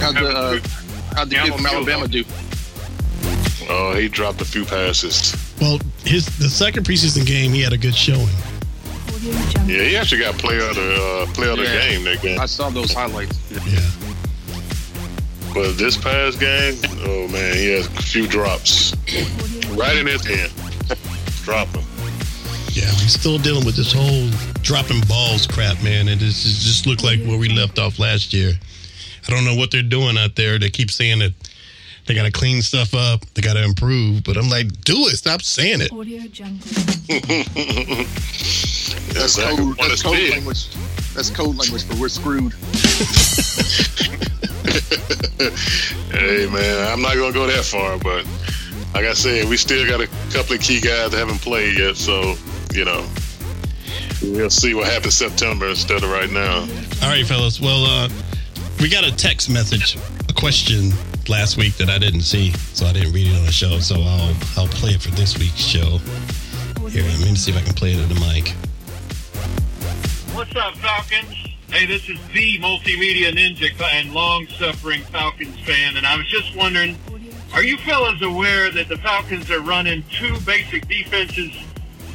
how'd 0.02 0.16
the 0.16 0.28
uh, 0.28 0.60
how'd 1.16 1.30
the 1.30 1.36
kid 1.36 1.54
from 1.54 1.66
Alabama 1.66 2.08
do? 2.08 2.24
Oh, 3.70 3.96
he 3.96 4.08
dropped 4.08 4.42
a 4.42 4.46
few 4.46 4.64
passes. 4.66 5.36
Well, 5.60 5.80
his 6.06 6.26
the 6.38 6.50
second 6.50 6.86
preseason 6.86 7.26
game, 7.26 7.52
he 7.52 7.62
had 7.62 7.74
a 7.74 7.78
good 7.78 7.96
showing. 7.96 8.28
Yeah, 9.66 9.84
he 9.84 9.98
actually 9.98 10.22
got 10.22 10.36
player 10.38 10.62
of 10.70 10.76
the 10.76 11.26
uh, 11.30 11.34
player 11.34 11.52
of 11.52 11.58
the 11.58 11.64
Yeah. 11.64 11.90
game 11.90 12.04
that 12.06 12.22
game. 12.22 12.40
I 12.40 12.46
saw 12.46 12.70
those 12.70 12.94
highlights. 12.94 13.38
Yeah. 13.52 13.80
But 15.54 15.74
this 15.78 15.98
past 15.98 16.40
game, 16.40 16.76
oh 17.08 17.28
man, 17.30 17.56
he 17.56 17.72
has 17.72 17.88
a 17.88 18.02
few 18.04 18.28
drops 18.28 18.94
right 19.72 19.98
in 19.98 20.06
his 20.08 20.24
hand. 20.26 20.52
Drop 21.44 21.68
him. 21.70 21.84
Yeah, 22.74 22.86
we're 22.86 23.08
still 23.08 23.38
dealing 23.40 23.66
with 23.66 23.76
this 23.76 23.92
whole 23.92 24.30
dropping 24.68 25.00
balls 25.08 25.48
crap, 25.48 25.82
man. 25.82 26.10
And 26.10 26.20
this 26.20 26.46
is 26.46 26.62
just 26.62 26.86
look 26.86 27.02
like 27.02 27.24
where 27.24 27.38
we 27.38 27.48
left 27.48 27.80
off 27.80 28.00
last 28.00 28.34
year. 28.34 28.52
I 29.26 29.32
don't 29.32 29.46
know 29.46 29.56
what 29.56 29.72
they're 29.72 29.82
doing 29.82 30.18
out 30.18 30.36
there. 30.36 30.60
They 30.60 30.70
keep 30.70 30.92
saying 30.92 31.20
that 31.20 31.32
They 32.06 32.14
got 32.14 32.24
to 32.24 32.32
clean 32.32 32.62
stuff 32.62 32.94
up. 32.94 33.26
They 33.34 33.42
got 33.42 33.54
to 33.54 33.64
improve. 33.64 34.26
But 34.26 34.36
I'm 34.36 34.50
like, 34.50 34.68
do 34.82 35.08
it. 35.08 35.16
Stop 35.16 35.42
saying 35.42 35.80
it. 35.80 35.92
Audio 35.94 36.22
Jungle. 36.28 36.68
That's 39.14 39.38
Exactly. 39.38 39.56
code. 39.66 39.78
That's 39.78 40.04
code 40.04 40.16
see 40.18 40.32
language. 40.32 40.68
That's 41.14 41.30
code 41.30 41.56
language 41.56 41.84
for 41.86 41.96
we're 41.96 42.10
screwed. 42.10 42.54
Hey 46.12 46.48
man, 46.52 46.88
I'm 46.92 47.02
not 47.02 47.16
gonna 47.16 47.32
go 47.32 47.46
that 47.48 47.64
far, 47.64 47.98
but 48.00 48.26
like 48.94 49.06
I 49.06 49.14
said, 49.14 49.48
we 49.48 49.56
still 49.56 49.88
got 49.88 50.02
a 50.02 50.08
couple 50.32 50.56
of 50.56 50.62
key 50.62 50.80
guys 50.82 51.12
that 51.12 51.18
haven't 51.18 51.40
played 51.42 51.78
yet, 51.78 51.96
so 51.96 52.36
you 52.74 52.84
know 52.86 53.06
we'll 54.22 54.50
see 54.50 54.74
what 54.74 54.88
happens 54.88 55.16
September 55.16 55.68
instead 55.68 56.04
of 56.04 56.10
right 56.10 56.30
now. 56.32 56.62
All 57.04 57.10
right, 57.10 57.26
fellas. 57.26 57.60
Well, 57.60 57.86
uh, 57.86 58.10
we 58.80 58.90
got 58.90 59.04
a 59.04 59.16
text 59.16 59.50
message, 59.50 59.98
a 60.30 60.34
question 60.34 60.92
last 61.28 61.58
week 61.58 61.76
that 61.78 61.90
I 61.90 61.98
didn't 61.98 62.22
see, 62.22 62.52
so 62.74 62.86
I 62.86 62.94
didn't 62.94 63.14
read 63.14 63.28
it 63.28 63.36
on 63.38 63.46
the 63.46 63.52
show. 63.52 63.80
So 63.80 63.96
I'll 63.96 64.36
I'll 64.58 64.68
play 64.68 64.92
it 64.92 65.02
for 65.02 65.12
this 65.12 65.38
week's 65.38 65.56
show. 65.58 66.00
Here, 66.90 67.04
let 67.04 67.20
me 67.20 67.36
see 67.36 67.52
if 67.52 67.58
I 67.58 67.62
can 67.62 67.74
play 67.74 67.94
it 67.94 68.00
at 68.00 68.08
the 68.10 68.16
mic. 68.16 68.56
What's 70.36 70.56
up, 70.56 70.76
Falcons? 70.78 71.36
Hey, 71.70 71.86
this 71.86 72.08
is 72.08 72.18
the 72.34 72.60
multimedia 72.60 73.34
ninja 73.34 73.70
and 73.92 74.14
long-suffering 74.14 75.02
Falcons 75.02 75.60
fan, 75.62 75.98
and 75.98 76.08
I 76.08 76.16
was 76.16 76.26
just 76.28 76.56
wondering, 76.56 76.98
are 77.52 77.62
you 77.62 77.76
fellas 77.80 78.22
aware 78.22 78.72
that 78.72 78.88
the 78.88 78.98
Falcons 78.98 79.52
are 79.52 79.60
running 79.60 80.06
two 80.10 80.40
basic 80.46 80.88
defenses, 80.88 81.52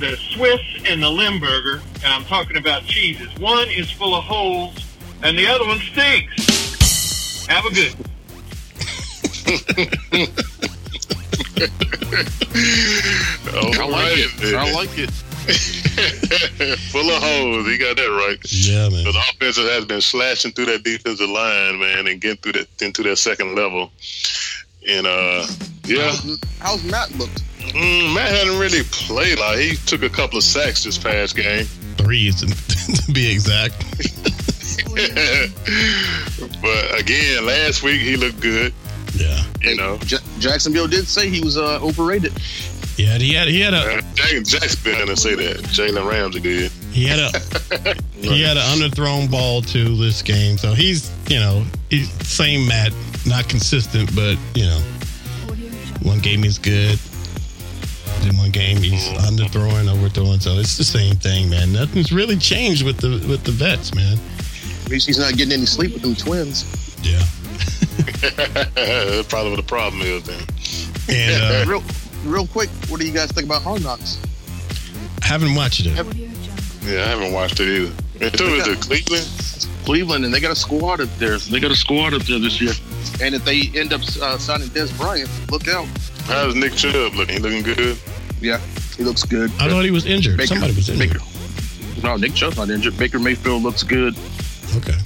the 0.02 0.16
Swiss 0.16 0.60
and 0.84 1.00
the 1.00 1.08
Limburger, 1.08 1.80
and 2.02 2.12
I'm 2.12 2.24
talking 2.24 2.56
about 2.56 2.82
cheeses. 2.84 3.28
One 3.38 3.68
is 3.68 3.88
full 3.92 4.16
of 4.16 4.24
holes, 4.24 4.74
and 5.22 5.38
the 5.38 5.46
other 5.46 5.64
one 5.64 5.78
stinks. 5.78 7.46
Have 7.46 7.64
a 7.64 7.70
good. 7.70 7.94
Oh, 13.54 13.70
I 13.78 13.88
like 13.88 14.18
it. 14.18 14.54
I 14.56 14.72
like 14.72 14.98
it. 14.98 15.10
Full 16.92 17.10
of 17.10 17.22
holes. 17.22 17.66
He 17.66 17.76
got 17.76 17.96
that 17.96 18.02
right. 18.02 18.38
Yeah, 18.48 18.88
man. 18.88 19.04
The 19.04 19.10
offensive 19.10 19.68
has 19.68 19.84
been 19.84 20.00
slashing 20.00 20.52
through 20.52 20.66
that 20.66 20.82
defensive 20.82 21.28
line, 21.28 21.78
man, 21.78 22.06
and 22.06 22.20
getting 22.20 22.38
through 22.38 22.52
that 22.52 22.82
into 22.82 23.02
that 23.04 23.16
second 23.16 23.54
level. 23.54 23.92
And 24.88 25.06
uh, 25.06 25.46
yeah, 25.84 26.12
How's 26.60 26.82
Matt 26.84 27.12
looked? 27.16 27.42
Mm, 27.70 28.14
Matt 28.14 28.30
hadn't 28.30 28.58
really 28.58 28.82
played. 28.90 29.38
Like 29.38 29.58
he 29.58 29.76
took 29.86 30.02
a 30.02 30.08
couple 30.10 30.38
of 30.38 30.44
sacks 30.44 30.84
this 30.84 30.98
past 30.98 31.36
game. 31.36 31.64
Three 31.96 32.30
to, 32.32 32.46
to 33.06 33.12
be 33.12 33.30
exact. 33.30 33.74
but 36.60 37.00
again, 37.00 37.46
last 37.46 37.82
week 37.82 38.00
he 38.00 38.16
looked 38.16 38.40
good. 38.40 38.72
Yeah, 39.14 39.44
You 39.60 39.76
know, 39.76 39.98
Ja- 40.06 40.18
Jacksonville 40.38 40.86
did 40.88 41.06
say 41.06 41.28
he 41.28 41.40
was 41.42 41.58
uh, 41.58 41.78
overrated. 41.82 42.32
yeah. 42.96 43.18
He 43.18 43.34
had 43.34 43.48
he 43.48 43.60
had 43.60 43.74
a 43.74 43.98
Uh, 43.98 44.00
Jack, 44.14 44.42
Jack's 44.44 44.76
been 44.76 45.16
say 45.16 45.34
that. 45.34 45.58
Jalen 45.64 46.08
Ramsey 46.08 46.40
did. 46.40 46.70
he 46.92 47.04
had 47.06 47.18
a 47.18 47.30
he 48.14 48.42
had 48.42 48.56
an 48.56 48.62
underthrown 48.78 49.30
ball 49.30 49.60
to 49.62 49.96
this 49.96 50.22
game, 50.22 50.56
so 50.56 50.72
he's 50.72 51.10
you 51.28 51.38
know 51.38 51.64
he's 51.90 52.10
same 52.26 52.66
Matt, 52.66 52.92
not 53.26 53.48
consistent, 53.50 54.14
but 54.16 54.38
you 54.54 54.64
know 54.64 54.80
one 56.02 56.20
game 56.20 56.42
is 56.42 56.58
good. 56.58 56.98
In 58.28 58.36
one 58.36 58.50
game 58.50 58.76
he's 58.78 59.08
underthrowing, 59.26 59.88
overthrowing, 59.92 60.40
so 60.40 60.52
it's 60.58 60.76
the 60.78 60.84
same 60.84 61.16
thing, 61.16 61.50
man. 61.50 61.72
Nothing's 61.72 62.12
really 62.12 62.36
changed 62.36 62.84
with 62.84 62.98
the 62.98 63.10
with 63.28 63.42
the 63.44 63.50
vets, 63.52 63.94
man. 63.94 64.18
At 64.84 64.90
least 64.90 65.06
he's 65.06 65.18
not 65.18 65.34
getting 65.36 65.52
any 65.54 65.66
sleep 65.66 65.92
with 65.92 66.02
them 66.02 66.14
twins. 66.14 66.64
Yeah, 67.02 67.18
That's 68.74 69.28
probably 69.28 69.50
what 69.50 69.56
the 69.56 69.64
problem 69.66 70.02
is 70.02 70.22
then. 70.22 70.40
and 71.08 71.68
uh, 71.68 71.70
real, 71.70 71.82
real 72.24 72.46
quick, 72.46 72.68
what 72.88 73.00
do 73.00 73.06
you 73.06 73.12
guys 73.12 73.32
think 73.32 73.46
about 73.46 73.62
Hard 73.62 73.82
Knocks? 73.82 74.22
I 75.22 75.26
haven't 75.26 75.54
watched 75.54 75.86
it. 75.86 75.98
Audio 75.98 76.28
Yeah, 76.82 77.04
I 77.04 77.06
haven't 77.08 77.32
watched 77.32 77.58
it 77.60 77.68
either. 77.68 77.92
Until 78.20 78.54
it's 78.54 78.68
the 78.68 78.76
Cleveland. 78.76 79.84
Cleveland, 79.84 80.24
and 80.24 80.32
they 80.32 80.38
got 80.38 80.52
a 80.52 80.56
squad 80.56 81.00
up 81.00 81.08
there. 81.18 81.38
They 81.38 81.58
got 81.58 81.72
a 81.72 81.76
squad 81.76 82.14
up 82.14 82.22
there 82.22 82.38
this 82.38 82.60
year. 82.60 82.72
And 83.20 83.34
if 83.34 83.44
they 83.44 83.70
end 83.74 83.92
up 83.92 84.00
uh, 84.20 84.38
signing 84.38 84.68
Dez 84.68 84.96
Bryant, 84.96 85.28
look 85.50 85.66
out. 85.66 85.86
How's 86.26 86.54
Nick 86.54 86.74
Chubb 86.74 87.14
looking? 87.14 87.36
He 87.36 87.40
looking 87.40 87.62
good? 87.62 87.98
Yeah, 88.42 88.58
he 88.96 89.04
looks 89.04 89.22
good. 89.24 89.50
I 89.58 89.68
thought 89.68 89.84
he 89.84 89.90
was 89.90 90.04
injured. 90.06 90.36
Baker- 90.36 90.48
Somebody 90.48 90.74
was 90.74 90.88
injured. 90.90 91.12
Baker. 91.12 91.24
No, 92.02 92.16
Nick 92.16 92.34
Chubb's 92.34 92.56
not 92.56 92.68
injured. 92.70 92.96
Baker 92.98 93.18
Mayfield 93.18 93.62
looks 93.62 93.82
good. 93.82 94.16
Okay. 94.76 94.96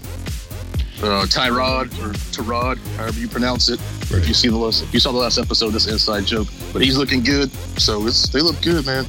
Uh, 1.03 1.27
Tyrod 1.27 1.87
or 2.03 2.15
Tyrod, 2.33 2.79
however 2.97 3.21
you 3.21 3.29
pronounce 3.29 3.69
it. 3.69 3.79
Right. 4.11 4.23
If 4.23 4.29
you 4.29 4.35
see 4.35 4.49
the 4.49 4.57
last, 4.57 4.83
if 4.83 4.95
you 4.95 5.01
saw 5.01 5.13
the 5.13 5.19
last 5.19 5.37
episode, 5.39 5.71
this 5.71 5.87
inside 5.87 6.25
joke. 6.25 6.49
But 6.73 6.81
he's 6.83 6.97
looking 6.97 7.23
good. 7.23 7.51
So 7.79 8.07
it's 8.07 8.29
they 8.31 8.41
look 8.41 8.61
good, 8.63 8.87
man. 8.87 9.05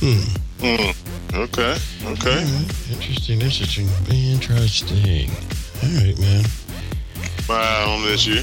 Hmm. 0.00 0.64
Mm. 0.64 0.96
Okay. 1.34 1.76
Okay. 2.04 2.44
Alright, 2.44 2.90
Interesting, 2.90 3.40
interesting, 3.42 3.86
interesting. 4.08 5.30
All 5.82 5.88
right, 6.02 6.18
man. 6.18 6.44
Bye 7.46 7.84
on 7.84 8.02
this 8.02 8.26
year. 8.26 8.42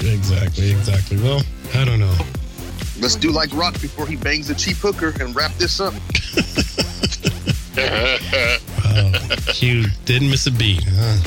Exactly, 0.00 0.72
exactly. 0.72 1.16
Well, 1.22 1.42
I 1.74 1.84
don't 1.84 2.00
know. 2.00 2.16
Let's 3.00 3.16
do 3.16 3.30
like 3.30 3.52
Rock 3.54 3.74
before 3.80 4.06
he 4.06 4.16
bangs 4.16 4.48
the 4.48 4.54
cheap 4.54 4.76
hooker 4.76 5.12
and 5.22 5.34
wrap 5.34 5.52
this 5.54 5.80
up. 5.80 5.94
Wow, 7.76 9.12
you 9.56 9.86
didn't 10.04 10.30
miss 10.30 10.46
a 10.46 10.52
beat, 10.52 10.84
huh? 10.86 11.18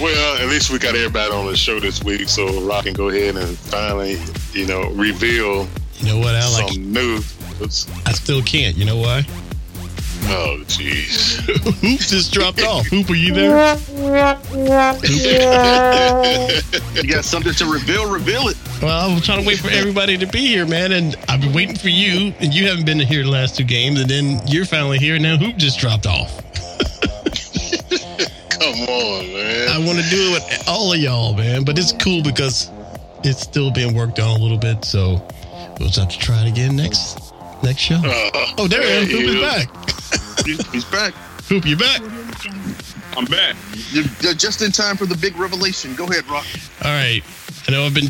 well, 0.00 0.42
at 0.42 0.48
least 0.48 0.70
we 0.70 0.80
got 0.80 0.96
everybody 0.96 1.32
on 1.32 1.46
the 1.46 1.56
show 1.56 1.78
this 1.78 2.02
week, 2.02 2.28
so 2.28 2.60
Rock 2.62 2.84
can 2.84 2.92
go 2.92 3.08
ahead 3.08 3.36
and 3.36 3.56
finally, 3.56 4.18
you 4.52 4.66
know, 4.66 4.90
reveal 4.90 5.68
You 5.98 6.06
know 6.06 6.18
what, 6.18 6.34
Al? 6.34 6.52
Like, 6.52 6.72
some 6.72 6.92
news. 6.92 7.36
I 8.04 8.12
still 8.12 8.42
can't. 8.42 8.76
You 8.76 8.84
know 8.84 8.96
why? 8.96 9.24
Oh, 10.34 10.58
jeez. 10.66 11.40
Hoop 11.82 12.00
just 12.00 12.32
dropped 12.32 12.62
off. 12.64 12.86
Hoop, 12.86 13.10
are 13.10 13.14
you 13.14 13.34
there? 13.34 13.76
You 16.94 17.08
got 17.10 17.24
something 17.24 17.52
to 17.54 17.66
reveal? 17.66 18.10
Reveal 18.10 18.48
it. 18.48 18.56
Well, 18.80 19.10
I'm 19.10 19.20
trying 19.20 19.42
to 19.42 19.46
wait 19.46 19.58
for 19.58 19.70
everybody 19.70 20.16
to 20.18 20.26
be 20.26 20.46
here, 20.46 20.66
man, 20.66 20.92
and 20.92 21.16
I've 21.28 21.40
been 21.40 21.52
waiting 21.52 21.76
for 21.76 21.88
you, 21.88 22.32
and 22.40 22.52
you 22.54 22.66
haven't 22.68 22.86
been 22.86 22.98
here 22.98 23.22
the 23.24 23.30
last 23.30 23.56
two 23.56 23.64
games, 23.64 24.00
and 24.00 24.08
then 24.08 24.40
you're 24.46 24.64
finally 24.64 24.98
here, 24.98 25.14
and 25.14 25.22
now 25.22 25.36
Hoop 25.36 25.56
just 25.56 25.78
dropped 25.78 26.06
off. 26.06 26.30
Come 28.50 28.74
on, 28.88 29.32
man. 29.32 29.68
I 29.68 29.78
want 29.84 29.98
to 29.98 30.08
do 30.10 30.16
it 30.30 30.42
with 30.50 30.64
all 30.68 30.92
of 30.92 30.98
y'all, 30.98 31.34
man, 31.34 31.64
but 31.64 31.78
it's 31.78 31.92
cool 31.92 32.22
because 32.22 32.70
it's 33.24 33.40
still 33.40 33.70
being 33.70 33.94
worked 33.94 34.18
on 34.18 34.38
a 34.40 34.42
little 34.42 34.58
bit, 34.58 34.84
so 34.84 35.26
we'll 35.78 35.88
just 35.88 35.98
have 35.98 36.08
to 36.08 36.18
try 36.18 36.42
it 36.44 36.48
again 36.48 36.74
next 36.76 37.32
next 37.62 37.80
show. 37.80 38.00
Uh, 38.04 38.30
Oh, 38.58 38.68
there 38.68 38.82
he 38.82 38.88
is. 38.88 39.10
Hoop 39.10 39.22
is 39.24 39.40
back. 39.40 39.68
He's, 40.44 40.66
he's 40.70 40.84
back. 40.84 41.14
Hoop, 41.48 41.66
you 41.66 41.76
back? 41.76 42.00
I'm 43.16 43.24
back. 43.26 43.56
You're, 43.90 44.04
you're 44.20 44.34
just 44.34 44.62
in 44.62 44.72
time 44.72 44.96
for 44.96 45.06
the 45.06 45.16
big 45.16 45.36
revelation. 45.36 45.94
Go 45.94 46.04
ahead, 46.04 46.26
Rock. 46.28 46.46
All 46.84 46.90
right. 46.90 47.22
I 47.68 47.72
know 47.72 47.84
I've 47.84 47.94
been 47.94 48.08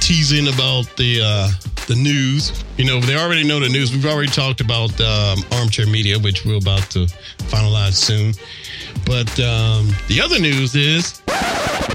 teasing 0.00 0.48
about 0.48 0.94
the 0.96 1.20
uh, 1.22 1.48
the 1.86 1.94
news. 1.94 2.64
You 2.76 2.84
know, 2.84 3.00
they 3.00 3.16
already 3.16 3.44
know 3.44 3.60
the 3.60 3.68
news. 3.68 3.92
We've 3.92 4.06
already 4.06 4.30
talked 4.30 4.60
about 4.60 4.98
um, 5.00 5.38
Armchair 5.52 5.86
Media, 5.86 6.18
which 6.18 6.44
we're 6.44 6.58
about 6.58 6.90
to 6.90 7.06
finalize 7.50 7.94
soon. 7.94 8.34
But 9.06 9.28
um, 9.40 9.90
the 10.08 10.20
other 10.22 10.38
news 10.38 10.74
is 10.76 11.22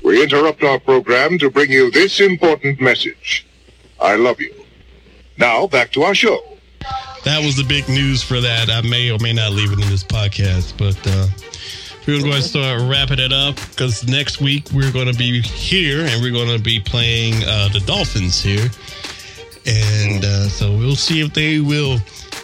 We 0.04 0.22
interrupt 0.24 0.64
our 0.64 0.80
program 0.80 1.38
to 1.40 1.50
bring 1.50 1.72
you 1.72 1.92
this 1.92 2.20
important 2.20 2.82
message. 2.82 3.46
I 4.00 4.16
love 4.16 4.40
you. 4.42 4.54
Now, 5.38 5.68
back 5.68 5.92
to 5.94 6.04
our 6.04 6.16
show. 6.16 6.40
That 7.28 7.44
was 7.44 7.56
the 7.58 7.64
big 7.64 7.88
news 7.90 8.24
for 8.24 8.40
that. 8.40 8.70
I 8.70 8.82
may 8.88 9.12
or 9.12 9.18
may 9.20 9.34
not 9.34 9.52
leave 9.52 9.72
it 9.74 9.80
in 9.80 9.90
this 9.90 10.04
podcast, 10.04 10.78
but 10.78 10.96
uh, 11.06 11.28
we're 12.08 12.20
going 12.20 12.24
to 12.24 12.30
go 12.30 12.32
ahead 12.32 12.44
start 12.44 12.82
wrapping 12.90 13.20
it 13.20 13.34
up 13.34 13.56
because 13.70 14.08
next 14.08 14.40
week 14.40 14.66
we're 14.74 14.92
going 14.94 15.12
to 15.12 15.18
be 15.18 15.42
here 15.42 16.06
and 16.06 16.22
we're 16.22 16.32
going 16.32 16.56
to 16.56 16.64
be 16.64 16.80
playing 16.80 17.34
uh, 17.46 17.68
the 17.74 17.82
Dolphins 17.86 18.42
here. 18.42 18.70
And 19.66 20.24
uh, 20.24 20.48
so 20.48 20.72
we'll 20.78 20.96
see 20.96 21.20
if 21.20 21.34
they 21.34 21.60
will 21.60 22.00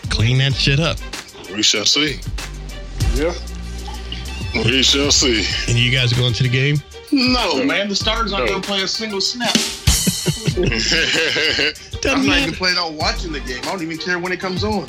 clean 0.09 0.39
that 0.39 0.53
shit 0.53 0.79
up. 0.81 0.97
we 1.53 1.63
shall 1.63 1.85
see. 1.85 2.19
Yeah. 3.15 3.33
We 4.53 4.83
shall 4.83 5.11
see. 5.11 5.45
And 5.69 5.77
you 5.79 5.91
guys 5.91 6.11
are 6.11 6.17
going 6.17 6.33
to 6.33 6.43
the 6.43 6.49
game? 6.49 6.75
No, 7.13 7.63
man. 7.63 7.87
The 7.87 7.95
starters 7.95 8.33
aren't 8.33 8.47
No. 8.47 8.51
going 8.51 8.61
to 8.61 8.67
play 8.67 8.83
a 8.83 8.87
single 8.87 9.21
snap. 9.21 9.55
Doesn't 10.23 12.05
I'm 12.05 12.25
not 12.25 12.25
matter. 12.25 12.41
even 12.43 12.53
planning 12.55 12.79
on 12.79 12.95
watching 12.97 13.31
the 13.31 13.39
game. 13.41 13.59
I 13.63 13.65
don't 13.67 13.81
even 13.81 13.97
care 13.97 14.19
when 14.19 14.31
it 14.31 14.39
comes 14.39 14.63
on. 14.63 14.85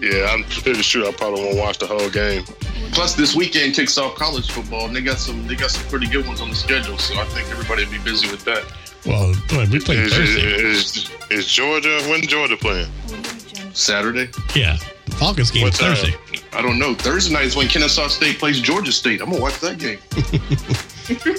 yeah, 0.00 0.26
I'm 0.30 0.44
pretty 0.44 0.82
sure 0.82 1.06
I 1.06 1.12
probably 1.12 1.42
won't 1.44 1.58
watch 1.58 1.78
the 1.78 1.86
whole 1.86 2.10
game. 2.10 2.44
Plus, 2.92 3.14
this 3.14 3.34
weekend 3.34 3.74
kicks 3.74 3.96
off 3.98 4.14
college 4.16 4.50
football, 4.50 4.86
and 4.86 4.94
they 4.96 5.00
got 5.00 5.18
some 5.18 5.46
they 5.46 5.54
got 5.54 5.70
some 5.70 5.86
pretty 5.88 6.06
good 6.08 6.26
ones 6.26 6.40
on 6.40 6.48
the 6.50 6.56
schedule. 6.56 6.98
So 6.98 7.14
I 7.18 7.24
think 7.26 7.48
everybody 7.50 7.84
will 7.84 7.92
be 7.92 7.98
busy 7.98 8.28
with 8.30 8.44
that. 8.44 8.64
Well, 9.06 9.34
boy, 9.48 9.66
we 9.70 9.80
play 9.80 9.96
Is, 9.96 10.12
Thursday. 10.14 10.42
is, 10.42 11.10
is 11.30 11.46
Georgia? 11.46 12.00
When 12.08 12.22
Georgia 12.22 12.56
playing? 12.56 12.88
Audio 13.12 13.70
Saturday, 13.74 14.30
Yeah, 14.54 14.76
the 15.06 15.12
Falcons 15.16 15.50
game 15.50 15.62
What 15.64 15.74
is 15.74 15.78
time? 15.80 15.94
Thursday. 15.96 16.14
I 16.52 16.62
don't 16.62 16.78
know. 16.78 16.94
Thursday 16.94 17.32
night 17.34 17.44
is 17.46 17.54
when 17.56 17.66
Kennesaw 17.68 18.06
State 18.08 18.38
plays 18.38 18.60
Georgia 18.60 18.92
State. 18.92 19.20
I'm 19.20 19.30
gonna 19.30 19.42
watch 19.42 19.58
that 19.60 19.78
game. 19.78 19.98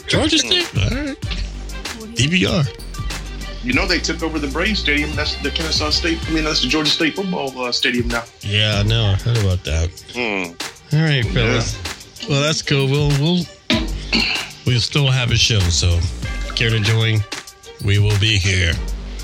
Georgia 0.07 0.37
State. 0.37 0.69
All 0.77 0.89
right. 0.89 1.19
DVR. 2.15 2.81
You 3.63 3.73
know 3.73 3.87
they 3.87 3.97
took 3.99 4.21
over 4.21 4.37
the 4.37 4.47
Braves 4.47 4.79
Stadium. 4.79 5.11
That's 5.15 5.35
the 5.41 5.49
Kennesaw 5.49 5.89
State. 5.89 6.19
I 6.27 6.31
mean, 6.31 6.43
that's 6.43 6.61
the 6.61 6.67
Georgia 6.67 6.91
State 6.91 7.15
football 7.15 7.57
uh, 7.59 7.71
stadium 7.71 8.07
now. 8.07 8.23
Yeah, 8.41 8.81
I 8.81 8.83
know. 8.83 9.05
I 9.05 9.15
heard 9.15 9.37
about 9.37 9.63
that. 9.63 9.89
Hmm. 10.13 10.53
All 10.95 11.03
right, 11.03 11.25
fellas. 11.25 12.27
Well, 12.29 12.41
that's 12.43 12.61
cool. 12.61 12.87
We'll 12.87 13.09
we'll 13.19 13.43
we'll 14.67 14.79
still 14.79 15.09
have 15.09 15.31
a 15.31 15.35
show. 15.35 15.59
So, 15.59 15.99
care 16.55 16.69
to 16.69 16.79
join? 16.79 17.19
We 17.83 17.97
will 17.97 18.17
be 18.19 18.37
here. 18.37 18.73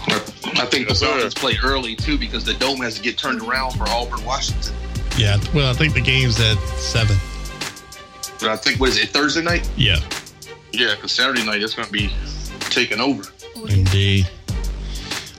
I 0.08 0.66
think 0.66 0.88
the 0.88 0.94
Yes, 0.94 1.00
sir. 1.00 1.06
Falcons 1.08 1.34
play 1.36 1.58
early 1.64 1.96
too 1.96 2.18
because 2.18 2.44
the 2.44 2.56
dome 2.56 2.82
has 2.82 2.96
to 2.96 3.02
get 3.04 3.18
turned 3.20 3.42
around 3.42 3.74
for 3.74 3.88
Auburn, 3.90 4.26
Washington. 4.26 4.74
Yeah. 5.18 5.38
Well, 5.54 5.70
I 5.70 5.74
think 5.74 5.94
the 5.94 6.02
game's 6.02 6.40
at 6.40 6.58
seven. 6.78 7.16
But 8.40 8.50
I 8.50 8.56
think 8.58 8.80
what 8.80 8.90
is 8.90 8.98
it 8.98 9.10
Thursday 9.10 9.44
night? 9.44 9.70
Yeah. 9.78 10.00
Yeah, 10.74 10.96
because 10.96 11.12
Saturday 11.12 11.46
night 11.46 11.62
it's 11.62 11.74
going 11.74 11.86
to 11.88 11.92
be 11.92 12.10
taken 12.70 13.00
over. 13.02 13.24
Indeed. 13.70 14.30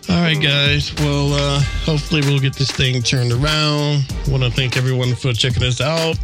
All 0.09 0.17
right, 0.21 0.41
guys. 0.41 0.95
Well, 0.97 1.33
uh, 1.33 1.61
hopefully 1.85 2.21
we'll 2.23 2.41
get 2.41 2.55
this 2.55 2.71
thing 2.71 3.01
turned 3.03 3.33
around. 3.33 4.05
Want 4.29 4.43
to 4.43 4.51
thank 4.51 4.77
everyone 4.77 5.15
for 5.15 5.33
checking 5.33 5.63
us 5.63 5.81
out. 5.81 6.19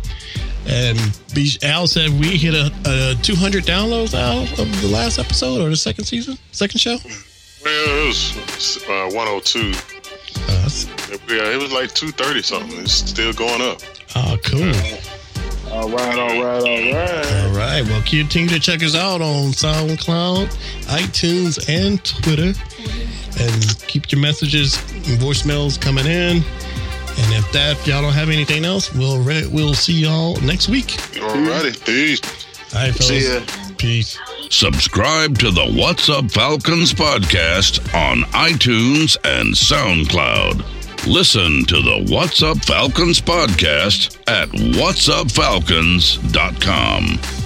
And 0.66 0.98
be, 1.34 1.50
Al 1.62 1.86
said 1.86 2.10
we 2.10 2.36
hit 2.36 2.52
a, 2.54 2.70
a 2.84 3.14
200 3.22 3.64
downloads 3.64 4.12
out 4.14 4.50
of 4.58 4.82
the 4.82 4.88
last 4.88 5.18
episode 5.18 5.62
or 5.62 5.70
the 5.70 5.76
second 5.76 6.04
season, 6.04 6.36
second 6.52 6.78
show. 6.80 6.98
Well, 7.64 8.04
it 8.04 8.06
was 8.08 8.78
uh, 8.88 9.08
102. 9.16 9.72
Uh, 10.48 10.68
Yeah, 11.28 11.50
it 11.54 11.58
was 11.60 11.72
like 11.72 11.94
230 11.94 12.42
something. 12.42 12.80
It's 12.80 12.92
still 12.92 13.32
going 13.32 13.62
up. 13.62 13.80
oh, 14.16 14.36
cool. 14.44 14.72
All 15.78 15.88
right, 15.90 16.18
all 16.18 16.26
right, 16.26 16.42
all 16.42 16.92
right. 16.92 17.44
All 17.44 17.56
right. 17.56 17.82
Well, 17.84 18.02
continue 18.02 18.48
to 18.48 18.58
check 18.58 18.82
us 18.82 18.96
out 18.96 19.20
on 19.20 19.52
SoundCloud, 19.52 20.48
iTunes, 20.86 21.68
and 21.68 22.04
Twitter. 22.04 22.52
And 23.40 23.78
keep 23.86 24.10
your 24.10 24.20
messages 24.20 24.76
and 24.92 25.20
voicemails 25.20 25.80
coming 25.80 26.06
in. 26.06 26.38
And 26.38 27.34
if 27.34 27.52
that, 27.52 27.78
if 27.78 27.86
y'all 27.86 28.02
don't 28.02 28.12
have 28.12 28.28
anything 28.28 28.64
else, 28.64 28.92
we'll 28.92 29.22
re- 29.22 29.46
we'll 29.46 29.74
see 29.74 29.92
y'all 29.92 30.34
next 30.40 30.68
week. 30.68 30.86
Alrighty, 31.14 31.84
peace. 31.86 32.20
All 32.74 32.82
right, 32.82 32.92
fellas. 32.92 33.06
See 33.06 33.32
ya. 33.32 33.74
Peace. 33.76 34.18
Subscribe 34.50 35.38
to 35.38 35.52
the 35.52 35.64
What's 35.64 36.08
Up 36.08 36.28
Falcons 36.32 36.92
podcast 36.92 37.78
on 37.94 38.22
iTunes 38.32 39.16
and 39.24 39.54
SoundCloud. 39.54 40.77
Listen 41.06 41.64
to 41.66 41.76
the 41.80 42.04
What's 42.10 42.42
Up 42.42 42.58
Falcons 42.58 43.20
podcast 43.20 44.18
at 44.28 44.48
whatsupfalcons.com. 44.50 47.37